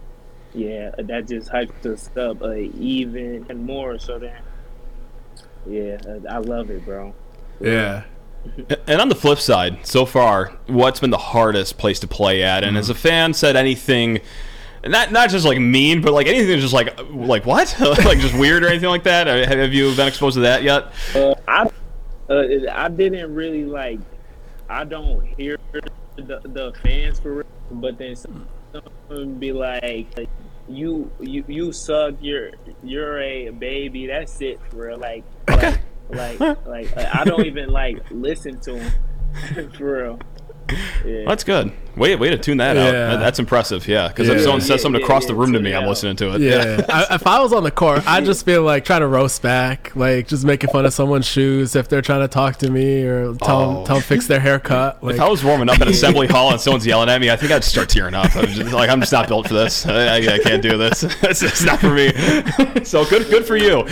yeah, 0.55 0.91
that 0.99 1.29
just 1.29 1.51
hyped 1.51 1.87
us 1.87 2.11
up 2.17 2.43
uh, 2.43 2.55
even 2.55 3.47
and 3.49 3.65
more. 3.65 3.99
So 4.01 4.19
then, 4.19 4.43
yeah, 5.67 5.99
uh, 6.05 6.29
I 6.29 6.39
love 6.39 6.71
it, 6.71 6.85
bro. 6.85 7.15
Yeah. 7.61 8.05
And 8.87 9.01
on 9.01 9.09
the 9.09 9.15
flip 9.15 9.39
side, 9.39 9.87
so 9.87 10.05
far, 10.05 10.53
what's 10.67 11.01
been 11.01 11.09
the 11.09 11.17
hardest 11.17 11.79
place 11.79 11.99
to 12.01 12.07
play 12.07 12.43
at? 12.43 12.63
And 12.63 12.77
has 12.77 12.91
a 12.91 12.95
fan 12.95 13.33
said 13.33 13.57
anything, 13.57 14.21
not 14.87 15.13
not 15.13 15.31
just 15.31 15.45
like 15.45 15.59
mean, 15.59 16.01
but 16.01 16.13
like 16.13 16.27
anything 16.27 16.49
that's 16.49 16.63
just 16.63 16.75
like 16.75 16.99
like 17.11 17.47
what, 17.47 17.75
like 18.05 18.19
just 18.19 18.37
weird 18.37 18.65
or 18.65 18.69
anything 18.69 18.89
like 18.89 19.05
that? 19.05 19.27
Have 19.27 19.59
have 19.59 19.75
you 19.75 19.95
been 19.95 20.09
exposed 20.09 20.35
to 20.35 20.41
that 20.41 20.63
yet? 20.63 20.93
Uh, 21.15 21.35
I 21.49 21.69
uh, 22.29 22.45
I 22.73 22.89
didn't 22.89 23.35
really 23.35 23.65
like. 23.65 24.01
I 24.69 24.85
don't 24.85 25.25
hear 25.37 25.59
the, 26.17 26.41
the 26.45 26.73
fans 26.83 27.21
for 27.21 27.35
real, 27.35 27.47
but 27.71 27.99
then 27.99 28.17
some, 28.17 28.47
someone 28.73 29.35
be 29.35 29.53
like, 29.53 30.17
"You 30.69 31.11
you 31.21 31.45
you 31.47 31.73
suck. 31.73 32.15
You're 32.21 32.53
you're 32.83 33.21
a 33.21 33.51
baby. 33.51 34.07
That's 34.07 34.41
it 34.41 34.59
for 34.71 34.89
real." 34.89 34.99
Like 34.99 35.25
Okay. 35.51 35.77
like 36.11 36.41
like, 36.41 36.67
like 36.67 36.97
I 37.15 37.25
don't 37.25 37.45
even 37.47 37.71
like 37.71 37.99
listen 38.11 38.59
to 38.61 38.73
them 39.55 39.71
for 39.77 40.03
real. 40.03 40.19
Yeah. 41.05 41.25
That's 41.27 41.45
good. 41.45 41.73
Way 41.97 42.17
way 42.17 42.31
to 42.31 42.39
tune 42.39 42.57
that 42.59 42.77
out. 42.77 42.85
Yeah. 42.87 42.93
That- 42.93 43.21
That's 43.21 43.39
impressive. 43.39 43.87
Yeah, 43.87 44.09
because 44.09 44.29
if 44.29 44.39
Yeah. 44.39 44.43
someone 44.45 44.61
says 44.61 44.83
something 44.83 45.01
yeah, 45.01 45.05
across 45.05 45.23
yeah, 45.25 45.29
the 45.29 45.35
room 45.37 45.53
to 45.53 45.61
me, 45.61 45.73
it 45.73 45.77
I'm 45.77 45.87
listening 45.87 46.17
to 46.17 46.35
it. 46.35 46.41
Yeah, 46.41 46.83
I, 46.89 47.15
if 47.15 47.27
I 47.27 47.41
was 47.41 47.53
on 47.53 47.63
the 47.63 47.71
court, 47.71 48.03
I'd 48.07 48.25
just 48.25 48.45
feel 48.45 48.63
like 48.63 48.85
trying 48.85 49.01
to 49.01 49.07
roast 49.07 49.43
back, 49.43 49.93
like 49.95 50.27
just 50.29 50.45
making 50.45 50.71
fun 50.71 50.87
of 50.87 50.93
someone's 50.93 51.27
shoes 51.27 51.77
if 51.77 51.89
they're 51.89 52.03
trying 52.03 52.21
to 52.21 52.29
talk 52.29 52.57
to 52.59 52.71
me 52.71 53.03
or 53.05 53.35
tell 53.35 53.61
Oh. 53.61 53.75
them 53.77 53.85
tell 53.87 53.97
them 53.97 54.03
fix 54.03 54.27
their 54.27 54.41
haircut. 54.41 55.03
Like, 55.03 55.15
If 55.17 55.21
I 55.21 55.29
was 55.29 55.45
warming 55.45 55.69
up 55.69 55.81
in 55.81 55.89
assembly 55.97 56.27
hall 56.27 56.51
and 56.51 56.61
someone's 56.61 56.87
yelling 56.87 57.09
at 57.09 57.21
me, 57.21 57.31
I 57.31 57.37
think 57.37 57.53
I'd 57.53 57.65
start 57.65 57.89
tearing 57.89 58.15
up. 58.15 58.35
I'm 58.37 58.47
just 58.47 58.73
like, 58.73 58.91
I'm 58.91 59.01
just 59.01 59.13
not 59.13 59.29
built 59.29 59.49
for 59.49 59.55
this. 59.55 59.87
I, 59.87 60.17
I, 60.17 60.35
I 60.35 60.39
can't 60.39 60.63
do 60.63 60.77
this. 60.77 61.03
it's, 61.23 61.43
it's 61.43 61.63
not 61.65 61.79
for 61.81 61.91
me. 61.91 62.13
so 62.85 63.05
good, 63.05 63.29
good 63.31 63.47
for 63.47 63.57
you. 63.57 63.87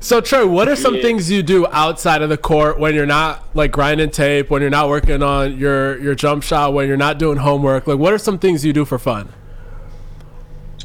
so 0.00 0.20
Tre, 0.20 0.44
what 0.44 0.68
are 0.68 0.76
some 0.76 0.94
Yeah. 0.96 1.02
things 1.02 1.30
you 1.30 1.42
do 1.42 1.66
outside 1.68 2.22
of 2.22 2.28
the 2.28 2.36
court 2.38 2.78
when 2.78 2.94
you're 2.94 3.06
not 3.06 3.44
like 3.54 3.72
grinding 3.72 4.10
tape, 4.10 4.50
when 4.50 4.60
you're 4.62 4.70
not 4.70 4.88
working 4.88 5.22
on 5.22 5.56
your 5.58 5.98
your 5.98 6.14
jump 6.14 6.42
shot, 6.42 6.72
when 6.72 6.86
you're 6.88 6.96
not 6.96 7.07
doing 7.14 7.38
homework? 7.38 7.86
Like, 7.86 7.98
what 7.98 8.12
are 8.12 8.18
some 8.18 8.38
things 8.38 8.64
you 8.64 8.72
do 8.72 8.84
for 8.84 8.98
fun? 8.98 9.28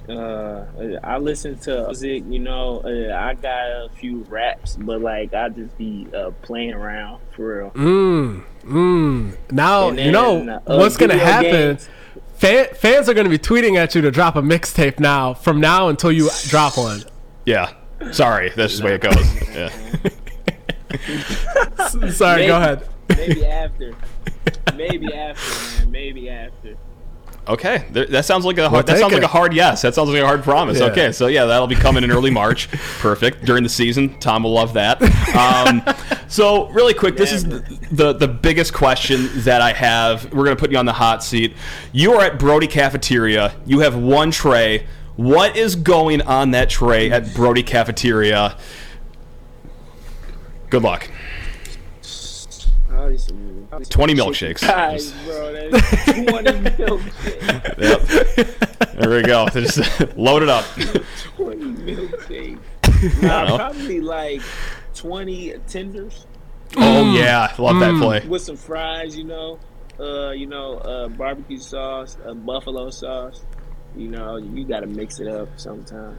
Uh, 0.10 0.66
I 1.04 1.18
listen 1.18 1.58
to 1.60 1.86
music. 1.88 2.24
You 2.28 2.40
know, 2.40 2.82
uh, 2.84 3.16
I 3.16 3.36
got 3.36 3.68
a 3.68 3.90
few 3.98 4.24
raps, 4.30 4.76
but 4.76 5.02
like 5.02 5.34
I 5.34 5.48
just 5.50 5.78
be 5.78 6.08
uh, 6.14 6.32
playing 6.42 6.74
around 6.74 7.22
for 7.36 7.58
real. 7.60 7.72
Mm, 7.72 8.44
mm. 8.66 9.38
Now 9.52 9.90
And 9.90 10.00
you 10.00 10.12
know 10.12 10.62
uh, 10.68 10.78
what's 10.78 10.98
gonna 10.98 11.18
happen. 11.18 11.52
games. 11.52 11.88
Fan, 12.36 12.68
fans 12.76 13.08
are 13.08 13.14
gonna 13.14 13.30
be 13.30 13.38
tweeting 13.40 13.78
at 13.78 13.96
you 13.96 14.02
to 14.02 14.12
drop 14.12 14.36
a 14.36 14.42
mixtape 14.42 15.00
now, 15.00 15.34
from 15.34 15.62
now 15.62 15.88
until 15.88 16.12
you 16.12 16.30
drop 16.50 16.78
one. 16.78 17.04
Yeah. 17.46 17.72
Sorry, 18.12 18.50
that's 18.50 18.74
just 18.74 18.82
the 18.82 18.88
way 18.90 18.96
it 18.96 19.02
goes. 19.02 19.56
Yeah. 19.56 19.70
Sorry, 22.12 22.42
Maybe- 22.42 22.48
go 22.48 22.58
ahead. 22.58 22.86
Maybe 23.10 23.46
after. 23.46 23.96
Maybe 24.76 25.14
after, 25.14 25.82
man. 25.82 25.92
Maybe 25.92 26.30
after. 26.30 26.76
Okay, 27.46 27.86
that 27.92 28.24
sounds 28.24 28.46
like 28.46 28.58
a 28.58 28.62
We'll 28.62 28.70
hard, 28.70 28.86
that 28.86 28.94
take 28.94 29.02
sounds 29.02 29.14
like 29.14 29.22
a 29.24 29.28
hard 29.28 29.54
yes. 29.54 29.82
That 29.82 29.94
sounds 29.94 30.10
like 30.10 30.22
a 30.22 30.26
hard 30.26 30.44
promise. 30.44 30.80
Yeah. 30.80 30.86
Okay, 30.86 31.12
so 31.12 31.28
yeah, 31.28 31.44
that'll 31.44 31.68
be 31.68 31.76
coming 31.76 32.06
in 32.06 32.12
early 32.12 32.32
March. 32.32 32.70
Perfect 33.00 33.44
during 33.44 33.64
the 33.64 33.70
season. 33.70 34.18
Tom 34.20 34.44
will 34.44 34.54
love 34.54 34.74
that. 34.76 35.02
Um, 35.36 35.84
so 36.30 36.70
really 36.70 36.94
quick, 36.94 37.18
this 37.18 37.34
is 37.34 37.44
the, 37.44 37.60
the 37.92 38.14
the 38.14 38.28
biggest 38.30 38.74
question 38.74 39.30
that 39.42 39.62
I 39.62 39.74
have. 39.74 40.32
We're 40.34 40.46
gonna 40.46 40.56
put 40.56 40.72
you 40.72 40.78
on 40.78 40.86
the 40.86 40.94
hot 40.94 41.22
seat. 41.22 41.54
You 41.92 42.14
are 42.14 42.24
at 42.24 42.40
Brody 42.40 42.68
Cafeteria. 42.68 43.54
You 43.66 43.80
have 43.82 43.98
one 43.98 44.32
tray. 44.32 44.88
What 45.18 45.58
is 45.58 45.76
going 45.76 46.22
on 46.22 46.52
that 46.52 46.70
tray 46.70 47.12
at 47.12 47.34
Brody 47.36 47.62
Cafeteria? 47.64 48.58
Good 50.70 50.82
luck. 50.82 51.10
Probably 51.12 51.12
some- 51.12 51.12
probably 52.02 52.72
some 52.88 52.93
20 53.90 54.14
milkshakes. 54.16 54.60
thighs, 54.60 55.12
bro. 55.26 55.70
That's 55.70 56.06
20 56.06 56.26
milkshakes. 56.78 57.78
Yep. 57.80 58.94
there 59.00 59.10
we 59.10 59.22
go. 59.24 59.48
Just 59.50 59.78
load 60.18 60.44
it 60.44 60.50
up. 60.50 60.66
20 61.36 61.56
milkshakes. 61.84 62.60
Nah, 63.22 63.58
probably 63.58 64.00
like 64.00 64.42
20 64.96 65.56
tenders 65.68 66.26
Oh 66.78 67.14
yeah, 67.14 67.54
love 67.58 67.80
that 67.82 68.00
play. 68.02 68.26
with 68.28 68.42
some 68.42 68.56
fries, 68.56 69.18
you 69.18 69.26
know. 69.26 69.60
Uh, 70.00 70.32
you 70.32 70.48
know, 70.48 70.78
uh, 70.78 71.08
barbecue 71.10 71.60
sauce, 71.60 72.18
uh, 72.26 72.34
buffalo 72.34 72.90
sauce. 72.90 73.44
You 73.96 74.08
know, 74.08 74.38
you 74.38 74.66
got 74.66 74.80
to 74.80 74.88
mix 74.88 75.20
it 75.20 75.28
up 75.28 75.50
sometime. 75.60 76.18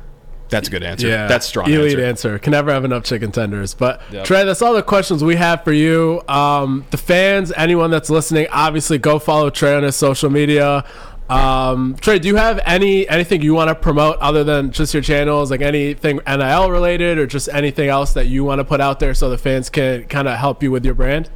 That's 0.50 0.68
a 0.68 0.70
good 0.70 0.82
answer. 0.82 1.08
Yeah, 1.08 1.26
That's 1.26 1.46
strong 1.46 1.68
Elite 1.70 1.92
answer. 1.98 2.04
answer. 2.04 2.38
Can 2.38 2.50
never 2.52 2.70
have 2.72 2.84
enough 2.84 3.02
chicken 3.04 3.32
tenders. 3.32 3.74
But 3.74 4.00
Yep. 4.12 4.24
Tre, 4.24 4.44
that's 4.44 4.62
all 4.62 4.74
the 4.74 4.82
questions 4.82 5.24
we 5.24 5.36
have 5.36 5.64
for 5.64 5.72
you. 5.72 6.22
Um, 6.28 6.84
the 6.90 6.96
fans, 6.98 7.52
anyone 7.56 7.90
that's 7.90 8.10
listening, 8.10 8.46
obviously 8.52 8.98
go 8.98 9.18
follow 9.18 9.50
Tre 9.50 9.74
on 9.74 9.82
his 9.82 9.96
social 9.96 10.30
media. 10.30 10.84
Um, 11.30 11.96
Tre, 12.00 12.18
do 12.18 12.28
you 12.28 12.36
have 12.36 12.60
any 12.66 13.08
anything 13.08 13.40
you 13.40 13.54
want 13.54 13.68
to 13.68 13.74
promote 13.74 14.18
other 14.18 14.44
than 14.44 14.70
just 14.70 14.92
your 14.92 15.02
channels, 15.02 15.50
like 15.50 15.62
anything 15.62 16.20
NIL 16.26 16.70
related, 16.70 17.16
or 17.16 17.26
just 17.26 17.48
anything 17.50 17.88
else 17.88 18.12
that 18.12 18.26
you 18.26 18.44
want 18.44 18.58
to 18.58 18.64
put 18.64 18.80
out 18.82 19.00
there 19.00 19.14
so 19.14 19.30
the 19.30 19.38
fans 19.38 19.70
can 19.70 20.04
kind 20.04 20.28
of 20.28 20.36
help 20.38 20.62
you 20.62 20.70
with 20.70 20.84
your 20.84 20.94
brand? 20.94 21.30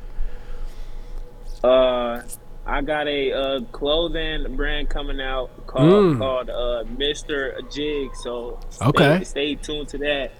Uh, 1.65 2.21
I 2.69 2.83
got 2.83 3.09
a 3.09 3.33
uh, 3.33 3.61
clothing 3.73 4.55
brand 4.55 4.91
coming 4.91 5.21
out 5.21 5.49
called 5.67 5.89
Mm. 5.89 6.19
called 6.19 6.51
uh, 6.51 6.85
Mister 6.99 7.59
Jig. 7.73 8.15
So 8.23 8.61
stay, 8.69 8.87
Okay. 8.87 9.25
stay 9.25 9.55
tuned 9.55 9.89
to 9.89 9.99
that, 9.99 10.33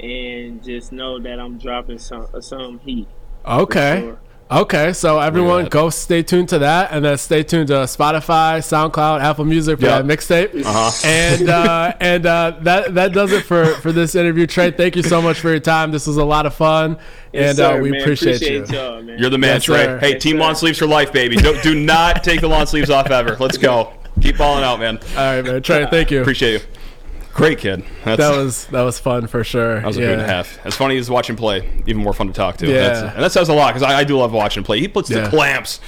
and 0.00 0.64
just 0.64 0.92
know 0.92 1.20
that 1.20 1.38
I'm 1.38 1.58
dropping 1.58 1.98
some 1.98 2.26
some 2.40 2.78
heat. 2.80 3.06
Okay. 3.46 4.00
sure. 4.00 4.18
Okay, 4.50 4.92
so 4.92 5.18
everyone 5.20 5.64
go 5.66 5.88
stay 5.88 6.22
tuned 6.22 6.50
to 6.50 6.58
that, 6.60 6.92
and 6.92 7.02
then 7.04 7.16
stay 7.16 7.42
tuned 7.42 7.68
to 7.68 7.74
Spotify, 7.84 8.58
SoundCloud, 8.58 9.20
Apple 9.22 9.46
Music 9.46 9.80
for 9.80 9.86
Yep. 9.86 10.06
that 10.06 10.18
mixtape. 10.18 10.64
Uh-huh. 10.64 10.90
And 11.04 11.48
uh, 11.48 11.94
and 11.98 12.26
uh, 12.26 12.58
that 12.60 12.94
that 12.94 13.12
does 13.14 13.32
it 13.32 13.44
for 13.44 13.64
for 13.76 13.90
this 13.90 14.14
interview. 14.14 14.46
Tre, 14.46 14.70
thank 14.70 14.96
you 14.96 15.02
so 15.02 15.22
much 15.22 15.40
for 15.40 15.48
your 15.48 15.60
time. 15.60 15.90
This 15.92 16.06
was 16.06 16.18
a 16.18 16.24
lot 16.24 16.44
of 16.44 16.54
fun, 16.54 16.98
Yes, 17.32 17.58
and 17.58 17.60
uh, 17.60 17.82
we 17.82 17.90
man. 17.90 18.02
appreciate, 18.02 18.42
you. 18.42 18.64
y'all, 18.66 19.02
man. 19.02 19.18
You're 19.18 19.30
the 19.30 19.38
man, 19.38 19.54
Yes, 19.56 19.64
Tre. 19.64 19.76
sir. 19.84 19.98
Hey, 19.98 20.12
Yes, 20.12 20.22
team 20.22 20.36
sir. 20.36 20.40
lawn 20.40 20.56
sleeves 20.56 20.78
for 20.78 20.86
life, 20.86 21.10
baby. 21.12 21.36
Do, 21.36 21.58
do 21.62 21.74
not 21.74 22.22
take 22.22 22.40
the 22.42 22.48
long 22.48 22.66
sleeves 22.66 22.90
off 22.90 23.10
ever. 23.10 23.36
Let's 23.40 23.56
go. 23.58 23.94
Keep 24.20 24.36
balling 24.36 24.62
out, 24.62 24.78
man. 24.78 24.98
All 25.16 25.36
right, 25.36 25.42
man. 25.42 25.62
Tre, 25.62 25.86
thank 25.90 26.10
you. 26.10 26.20
Appreciate 26.20 26.52
you. 26.60 26.60
Great 27.34 27.58
kid. 27.58 27.84
That's, 28.04 28.18
That 28.18 28.36
was 28.36 28.66
that 28.66 28.82
was 28.82 28.98
fun 29.00 29.26
for 29.26 29.42
sure. 29.44 29.76
that 29.80 29.86
was 29.86 29.96
a 29.96 30.00
good 30.00 30.18
and 30.20 30.22
half. 30.22 30.64
As 30.64 30.74
funny 30.76 30.96
as 30.98 31.10
watching 31.10 31.34
play, 31.36 31.68
even 31.86 32.02
more 32.02 32.12
fun 32.12 32.28
to 32.28 32.32
talk 32.32 32.56
to. 32.58 32.66
Yeah. 32.68 32.74
That's, 32.88 33.14
and 33.14 33.22
that 33.24 33.32
says 33.32 33.48
a 33.48 33.54
lot 33.54 33.74
because 33.74 33.82
I, 33.82 33.98
I 34.00 34.04
do 34.04 34.16
love 34.16 34.32
watching 34.32 34.62
play. 34.62 34.78
He 34.80 34.86
puts 34.88 35.10
Yeah. 35.10 35.22
the 35.22 35.28
clamps 35.30 35.80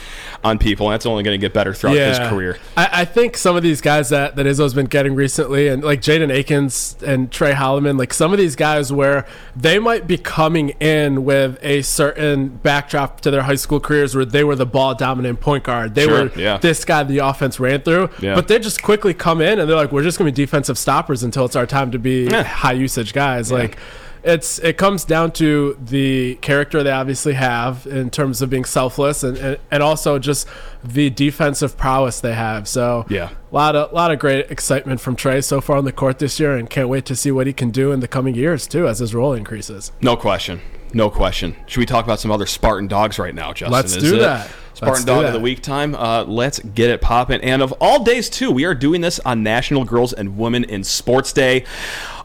on 0.45 0.59
people, 0.59 0.87
and 0.89 0.93
that's 0.95 1.07
only 1.07 1.23
going 1.23 1.39
to 1.39 1.45
get 1.45 1.53
better 1.55 1.73
throughout 1.73 1.97
his 1.97 2.19
career. 2.19 2.59
I, 2.77 2.89
I 3.01 3.05
think 3.05 3.37
some 3.37 3.57
of 3.57 3.63
these 3.63 3.81
guys 3.81 4.11
that, 4.11 4.37
that 4.37 4.45
Izzo's 4.47 4.75
been 4.75 4.87
getting 4.87 5.15
recently, 5.15 5.67
and 5.69 5.83
like 5.83 6.01
Jaden 6.03 6.31
Akins 6.33 6.97
and 7.05 7.33
Tre 7.33 7.53
Holloman, 7.53 7.99
like 7.99 8.13
some 8.13 8.33
of 8.33 8.39
these 8.39 8.55
guys 8.55 8.93
where 8.93 9.27
they 9.57 9.79
might 9.79 10.07
be 10.07 10.19
coming 10.19 10.71
in 10.81 11.25
with 11.25 11.59
a 11.63 11.83
certain 11.83 12.49
backdrop 12.49 13.21
to 13.23 13.31
their 13.31 13.43
high 13.43 13.55
school 13.55 13.81
careers 13.81 14.15
where 14.15 14.25
they 14.25 14.45
were 14.45 14.55
the 14.57 14.67
ball 14.67 14.95
dominant 14.95 15.41
point 15.41 15.65
guard. 15.65 15.95
They 15.95 16.05
Sure, 16.05 16.25
were 16.25 16.33
yeah. 16.39 16.59
this 16.59 16.85
guy 16.85 17.03
the 17.03 17.19
offense 17.19 17.59
ran 17.59 17.81
through. 17.83 18.11
Yeah. 18.21 18.35
But 18.35 18.47
they 18.49 18.59
just 18.59 18.83
quickly 18.83 19.15
come 19.15 19.41
in 19.41 19.59
and 19.59 19.69
they're 19.69 19.77
like, 19.77 19.91
we're 19.91 20.03
just 20.03 20.19
going 20.19 20.31
to 20.31 20.37
be 20.37 20.45
defensive 20.45 20.77
stoppers 20.79 21.23
until 21.37 21.45
it's 21.45 21.57
our 21.57 21.67
time 21.67 21.91
to 21.91 21.99
be 21.99 22.25
Yeah. 22.25 22.43
high 22.45 22.73
usage 22.73 23.13
guys. 23.13 23.53
Like, 23.53 23.77
it's 24.25 24.59
it 24.61 24.79
comes 24.79 25.05
down 25.05 25.33
to 25.33 25.77
the 25.85 26.37
character 26.37 26.83
they 26.83 26.91
obviously 26.91 27.35
have 27.35 27.87
in 27.87 28.09
terms 28.11 28.41
of 28.41 28.49
being 28.51 28.65
selfless 28.65 29.23
and, 29.23 29.37
and, 29.37 29.59
and 29.71 29.83
also 29.83 30.19
just 30.19 30.49
the 30.83 31.11
defensive 31.11 31.77
prowess 31.77 32.21
they 32.21 32.33
have. 32.33 32.67
So 32.67 33.05
Yeah. 33.11 33.29
a 33.53 33.55
lot 33.55 33.77
of 33.77 33.93
lot 33.93 34.11
of 34.11 34.19
great 34.19 34.51
excitement 34.51 35.01
from 35.03 35.15
Tre 35.15 35.43
so 35.43 35.61
far 35.61 35.77
on 35.77 35.85
the 35.85 35.93
court 35.93 36.19
this 36.21 36.41
year, 36.41 36.57
and 36.57 36.69
can't 36.71 36.89
wait 36.89 37.05
to 37.05 37.15
see 37.15 37.31
what 37.31 37.47
he 37.47 37.53
can 37.53 37.69
do 37.71 37.93
in 37.93 38.01
the 38.01 38.09
coming 38.09 38.35
years 38.35 38.67
too 38.67 38.89
as 38.89 38.99
his 39.01 39.15
role 39.15 39.35
increases. 39.35 39.93
No 40.01 40.17
question. 40.17 40.61
No 40.95 41.11
question. 41.11 41.55
Should 41.67 41.81
we 41.81 41.87
talk 41.87 42.05
about 42.07 42.19
some 42.19 42.31
other 42.31 42.47
Spartan 42.47 42.89
dogs 42.89 43.19
right 43.19 43.35
now, 43.35 43.53
Justin? 43.53 43.73
Let's 43.73 43.95
Is 43.97 44.03
do 44.03 44.17
it 44.17 44.21
that. 44.21 44.49
Spartan 44.77 44.93
Let's 44.93 45.05
do 45.07 45.13
dog 45.15 45.25
of 45.25 45.33
the 45.33 45.41
week 45.41 45.63
time. 45.63 45.95
Uh, 45.95 46.25
let's 46.25 46.59
get 46.59 46.91
it 46.91 47.01
popping. 47.01 47.41
And 47.41 47.63
of 47.63 47.73
all 47.81 48.05
days, 48.05 48.29
too, 48.29 48.51
we 48.51 48.67
are 48.67 48.75
doing 48.75 49.01
this 49.01 49.19
on 49.21 49.43
National 49.43 49.85
Girls 49.85 50.13
and 50.13 50.37
Women 50.37 50.65
in 50.65 50.85
Sports 50.85 51.33
Day. 51.33 51.65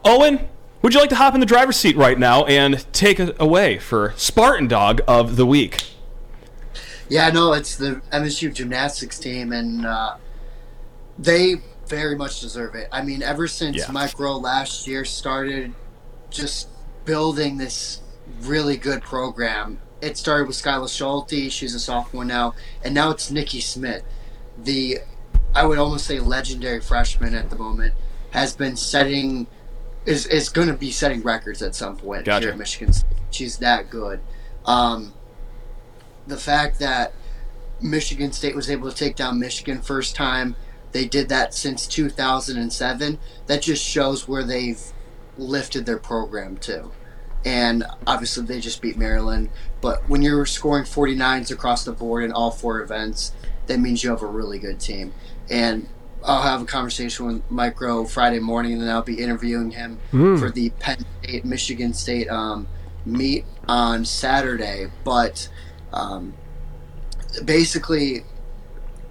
Owen, 0.04 0.46
would 0.82 0.92
you 0.92 1.00
like 1.00 1.08
to 1.08 1.14
hop 1.16 1.32
in 1.32 1.40
the 1.40 1.46
driver's 1.46 1.78
seat 1.78 1.96
right 1.96 2.18
now 2.18 2.44
and 2.44 2.84
take 2.92 3.18
it 3.18 3.34
away 3.40 3.78
for 3.78 4.12
Spartan 4.18 4.68
dog 4.68 5.00
of 5.08 5.36
the 5.36 5.46
week? 5.46 5.82
Yeah, 7.08 7.30
no, 7.30 7.54
it's 7.54 7.74
the 7.76 8.02
MSU 8.12 8.52
gymnastics 8.52 9.18
team, 9.18 9.52
and 9.52 9.86
uh, 9.86 10.16
they 11.18 11.54
very 11.86 12.16
much 12.16 12.42
deserve 12.42 12.74
it. 12.74 12.86
I 12.92 13.02
mean, 13.02 13.22
ever 13.22 13.48
since 13.48 13.78
Yeah. 13.78 13.90
Mike 13.90 14.18
Rowe 14.18 14.36
last 14.36 14.86
year 14.86 15.06
started 15.06 15.72
just 16.28 16.68
building 17.06 17.56
this 17.56 18.00
really 18.42 18.76
good 18.76 19.00
program, 19.00 19.78
it 20.02 20.18
started 20.18 20.48
with 20.48 20.56
Skylar 20.56 20.94
Schulte. 20.94 21.50
She's 21.50 21.74
a 21.74 21.80
sophomore 21.80 22.24
now, 22.24 22.54
and 22.84 22.92
now 22.92 23.10
it's 23.10 23.30
Nikki 23.30 23.60
Smith, 23.60 24.02
the 24.62 24.98
I 25.54 25.64
would 25.64 25.78
almost 25.78 26.06
say 26.06 26.18
legendary 26.18 26.80
freshman 26.80 27.34
at 27.34 27.50
the 27.50 27.56
moment, 27.56 27.94
has 28.30 28.54
been 28.54 28.76
setting 28.76 29.46
is 30.04 30.26
is 30.26 30.48
going 30.48 30.68
to 30.68 30.74
be 30.74 30.90
setting 30.90 31.22
records 31.22 31.62
at 31.62 31.74
some 31.74 31.96
point 31.96 32.24
Gotcha. 32.24 32.46
here 32.46 32.52
at 32.52 32.58
Michigan. 32.58 32.92
State. 32.92 33.16
She's 33.30 33.58
that 33.58 33.88
good. 33.88 34.20
Um, 34.66 35.14
the 36.26 36.36
fact 36.36 36.80
that 36.80 37.14
Michigan 37.80 38.32
State 38.32 38.56
was 38.56 38.68
able 38.68 38.90
to 38.90 38.96
take 38.96 39.16
down 39.16 39.38
Michigan 39.38 39.80
first 39.80 40.14
time 40.14 40.56
they 40.92 41.06
did 41.06 41.28
that 41.30 41.54
since 41.54 41.86
2007 41.86 43.18
that 43.46 43.62
just 43.62 43.82
shows 43.82 44.28
where 44.28 44.44
they've 44.44 44.80
lifted 45.38 45.86
their 45.86 45.98
program 45.98 46.58
to 46.58 46.90
and 47.44 47.84
obviously 48.06 48.44
they 48.44 48.60
just 48.60 48.80
beat 48.82 48.96
Maryland. 48.96 49.50
But 49.80 50.08
when 50.08 50.22
you're 50.22 50.46
scoring 50.46 50.84
49s 50.84 51.50
across 51.50 51.84
the 51.84 51.92
board 51.92 52.24
in 52.24 52.32
all 52.32 52.50
four 52.50 52.80
events 52.80 53.32
that 53.66 53.78
means 53.78 54.02
you 54.02 54.10
have 54.10 54.22
a 54.22 54.26
really 54.26 54.58
good 54.58 54.80
team. 54.80 55.12
And 55.48 55.88
I'll 56.24 56.42
have 56.42 56.62
a 56.62 56.64
conversation 56.64 57.26
with 57.26 57.50
Mike 57.50 57.80
Rowe 57.80 58.04
Friday 58.04 58.38
morning 58.38 58.74
and 58.74 58.82
then 58.82 58.90
I'll 58.90 59.02
be 59.02 59.18
interviewing 59.18 59.70
him 59.72 59.98
for 60.38 60.50
the 60.50 60.70
Penn 60.70 61.04
State 61.22 61.44
Michigan 61.44 61.94
State 61.94 62.28
um, 62.28 62.68
meet 63.04 63.44
on 63.68 64.04
Saturday. 64.04 64.86
But 65.04 65.48
um, 65.92 66.34
basically 67.44 68.24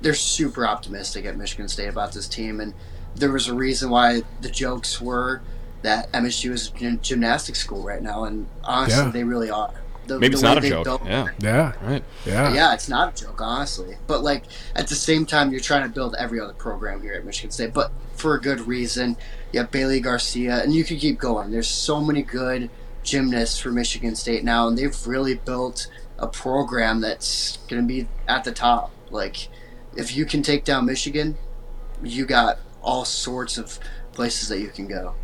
they're 0.01 0.13
super 0.13 0.65
optimistic 0.65 1.25
at 1.25 1.37
Michigan 1.37 1.67
State 1.67 1.87
about 1.87 2.13
this 2.13 2.27
team, 2.27 2.59
and 2.59 2.73
there 3.15 3.31
was 3.31 3.47
a 3.47 3.53
reason 3.53 3.89
why 3.89 4.23
the 4.41 4.49
jokes 4.49 4.99
were 4.99 5.41
that 5.81 6.11
MSU 6.13 6.51
is 6.51 6.67
a 6.69 6.71
gym- 6.77 6.99
gymnastics 7.01 7.59
school 7.59 7.83
right 7.83 8.01
now, 8.01 8.25
and 8.25 8.47
honestly, 8.63 9.03
Yeah. 9.05 9.11
they 9.11 9.23
really 9.23 9.49
are. 9.49 9.71
The, 10.07 10.15
Maybe 10.19 10.29
the 10.29 10.33
it's 10.33 10.41
not 10.43 10.57
a 10.63 10.67
joke. 10.67 10.83
built- 10.85 11.05
Yeah. 11.05 11.27
Yeah, 11.39 11.71
Right. 11.81 12.03
yeah, 12.25 12.53
yeah, 12.53 12.73
it's 12.73 12.89
not 12.89 13.13
a 13.19 13.23
joke, 13.25 13.39
honestly. 13.41 13.97
But 14.07 14.23
like 14.23 14.43
at 14.75 14.87
the 14.87 14.95
same 14.95 15.25
time, 15.25 15.51
you're 15.51 15.59
trying 15.61 15.83
to 15.83 15.89
build 15.89 16.15
every 16.17 16.39
other 16.39 16.53
program 16.53 17.01
here 17.01 17.13
at 17.13 17.23
Michigan 17.25 17.51
State, 17.51 17.73
but 17.73 17.91
for 18.15 18.33
a 18.35 18.41
good 18.41 18.67
reason. 18.67 19.15
You 19.53 19.59
have 19.59 19.69
Bailey 19.71 19.99
Garcia, 19.99 20.61
and 20.63 20.73
you 20.73 20.83
can 20.85 20.97
keep 20.97 21.19
going. 21.19 21.51
There's 21.51 21.67
so 21.67 21.99
many 22.01 22.21
good 22.23 22.69
gymnasts 23.03 23.59
for 23.59 23.69
Michigan 23.71 24.15
State 24.15 24.43
now, 24.45 24.67
and 24.67 24.77
they've 24.77 24.95
really 25.07 25.35
built 25.35 25.87
a 26.17 26.27
program 26.27 27.01
that's 27.01 27.57
going 27.67 27.81
to 27.81 27.87
be 27.87 28.07
at 28.29 28.43
the 28.45 28.51
top. 28.53 28.91
Like, 29.09 29.49
if 29.95 30.15
you 30.15 30.25
can 30.25 30.41
take 30.41 30.63
down 30.63 30.85
Michigan, 30.85 31.35
you 32.03 32.25
got 32.25 32.59
all 32.81 33.03
sorts 33.05 33.57
of 33.57 33.77
places 34.13 34.47
that 34.49 34.59
you 34.59 34.69
can 34.69 34.87
go. 34.87 35.15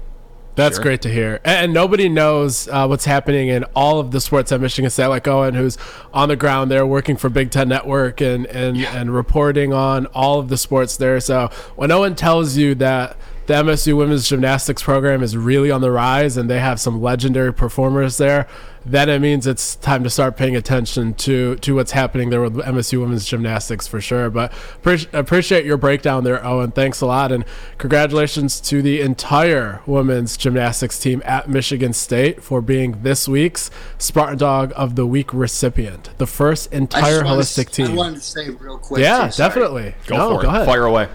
That's 0.58 0.76
Sure. 0.76 0.84
great 0.84 1.02
to 1.04 1.10
hear. 1.10 1.40
And, 1.46 1.72
nobody 1.72 2.10
knows 2.10 2.68
uh, 2.68 2.88
what's 2.88 3.06
happening 3.06 3.48
in 3.50 3.64
all 3.76 4.00
of 4.00 4.12
the 4.12 4.20
sports 4.20 4.52
at 4.52 4.60
Michigan 4.60 4.90
State, 4.90 5.06
like 5.08 5.28
Owen, 5.28 5.54
who's 5.54 5.78
on 6.14 6.30
the 6.30 6.36
ground 6.36 6.72
there 6.72 6.86
working 6.86 7.16
for 7.16 7.30
Big 7.30 7.52
Ten 7.52 7.70
Network 7.70 8.20
and, 8.20 8.46
and, 8.48 8.78
and 8.78 9.14
reporting 9.14 9.72
on 9.72 10.08
all 10.08 10.40
of 10.40 10.50
the 10.50 10.58
sports 10.58 10.98
there. 10.98 11.20
So 11.20 11.50
when 11.76 11.92
Owen 11.92 12.16
tells 12.16 12.58
you 12.58 12.74
that 12.76 13.16
the 13.48 13.54
MSU 13.54 13.96
women's 13.96 14.28
gymnastics 14.28 14.84
program 14.84 15.24
is 15.24 15.38
really 15.38 15.72
on 15.72 15.80
the 15.80 15.90
rise 15.90 16.36
and 16.36 16.50
they 16.50 16.60
have 16.60 16.82
some 16.82 17.02
legendary 17.02 17.54
performers 17.54 18.18
there, 18.18 18.46
then 18.86 19.10
it 19.10 19.20
means 19.20 19.48
it's 19.48 19.76
time 19.78 20.04
to 20.04 20.10
start 20.10 20.36
paying 20.36 20.56
attention 20.56 21.14
to, 21.14 21.56
to 21.58 21.76
what's 21.76 21.92
happening 21.92 22.30
there 22.30 22.42
with 22.42 22.56
MSU 22.56 23.00
women's 23.00 23.26
gymnastics 23.26 23.88
for 23.88 24.02
sure. 24.02 24.30
But 24.30 24.52
appreci- 24.84 25.14
appreciate 25.14 25.64
your 25.64 25.78
breakdown 25.78 26.26
there, 26.26 26.46
Owen. 26.46 26.72
Thanks 26.72 27.00
a 27.00 27.06
lot. 27.06 27.32
And 27.32 27.46
congratulations 27.78 28.60
to 28.62 28.82
the 28.82 29.00
entire 29.00 29.82
women's 29.86 30.36
gymnastics 30.36 31.00
team 31.00 31.22
at 31.24 31.50
Michigan 31.50 31.94
State 31.94 32.44
for 32.44 32.62
being 32.62 33.02
this 33.02 33.30
week's 33.30 33.72
Spartan 33.98 34.38
Dog 34.38 34.74
of 34.76 34.96
the 34.96 35.06
Week 35.06 35.34
recipient. 35.34 36.10
The 36.18 36.28
first 36.28 36.74
entire 36.74 37.22
just 37.22 37.26
wanted 37.26 37.40
holistic 37.40 37.70
to, 37.72 37.84
I 37.86 37.94
wanted 37.94 38.16
to 38.16 38.22
say 38.22 38.50
real 38.50 38.78
quick. 38.78 39.02
Yeah, 39.02 39.30
too, 39.30 39.38
definitely. 39.38 39.96
Go 40.06 40.18
no, 40.18 40.36
for 40.36 40.42
go 40.42 40.50
it. 40.50 40.54
ahead. 40.54 40.66
Fire 40.66 40.84
away. 40.84 41.08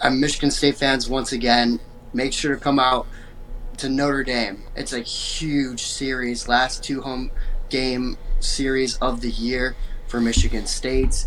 Uh, 0.00 0.10
Michigan 0.10 0.50
State 0.50 0.76
fans, 0.76 1.08
once 1.08 1.32
again, 1.32 1.80
make 2.12 2.32
sure 2.32 2.54
to 2.54 2.60
come 2.60 2.78
out 2.78 3.06
to 3.78 3.88
Notre 3.88 4.24
Dame. 4.24 4.62
It's 4.76 4.92
a 4.92 5.00
huge 5.00 5.82
series, 5.82 6.48
last 6.48 6.84
two 6.84 7.00
home 7.00 7.30
game 7.68 8.16
series 8.40 8.96
of 8.98 9.20
the 9.20 9.30
year 9.30 9.76
for 10.08 10.20
Michigan 10.20 10.66
State. 10.66 11.26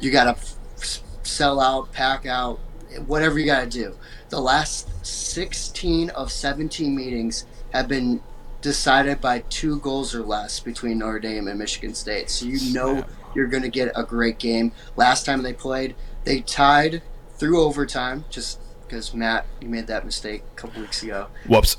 You 0.00 0.10
got 0.10 0.24
to 0.24 0.30
f- 0.30 1.00
sell 1.22 1.60
out, 1.60 1.92
pack 1.92 2.26
out, 2.26 2.58
whatever 3.06 3.38
you 3.38 3.46
got 3.46 3.60
to 3.60 3.70
do. 3.70 3.96
The 4.28 4.40
last 4.40 4.88
16 5.06 6.10
of 6.10 6.30
17 6.30 6.94
meetings 6.94 7.46
have 7.72 7.88
been 7.88 8.20
decided 8.60 9.20
by 9.20 9.40
two 9.48 9.78
goals 9.80 10.14
or 10.14 10.22
less 10.22 10.60
between 10.60 10.98
Notre 10.98 11.20
Dame 11.20 11.48
and 11.48 11.58
Michigan 11.58 11.94
State. 11.94 12.30
So 12.30 12.46
you 12.46 12.74
know 12.74 13.04
you're 13.34 13.46
going 13.46 13.62
to 13.62 13.70
get 13.70 13.92
a 13.94 14.04
great 14.04 14.38
game. 14.38 14.72
Last 14.96 15.24
time 15.24 15.42
they 15.42 15.52
played, 15.52 15.94
they 16.24 16.40
tied 16.40 17.02
through 17.40 17.62
overtime 17.62 18.24
just 18.28 18.60
because 18.86 19.14
Matt 19.14 19.46
you 19.60 19.68
made 19.68 19.86
that 19.86 20.04
mistake 20.04 20.42
a 20.52 20.54
couple 20.56 20.82
weeks 20.82 21.02
ago. 21.02 21.28
Whoops. 21.48 21.76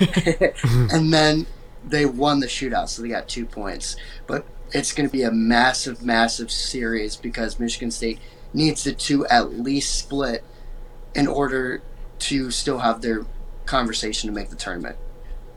and 0.92 1.12
then 1.12 1.46
they 1.84 2.04
won 2.04 2.40
the 2.40 2.46
shootout, 2.46 2.88
so 2.88 3.02
they 3.02 3.08
got 3.08 3.26
two 3.26 3.46
points. 3.46 3.96
But 4.26 4.44
it's 4.72 4.92
going 4.92 5.08
to 5.08 5.12
be 5.12 5.22
a 5.22 5.30
massive, 5.30 6.02
massive 6.02 6.50
series 6.50 7.16
because 7.16 7.58
Michigan 7.58 7.90
State 7.90 8.20
needs 8.52 8.84
the 8.84 8.92
two 8.92 9.26
at 9.26 9.54
least 9.54 9.98
split 9.98 10.44
in 11.14 11.26
order 11.26 11.82
to 12.18 12.50
still 12.50 12.78
have 12.78 13.00
their 13.00 13.24
conversation 13.64 14.28
to 14.28 14.34
make 14.34 14.50
the 14.50 14.56
tournament, 14.56 14.96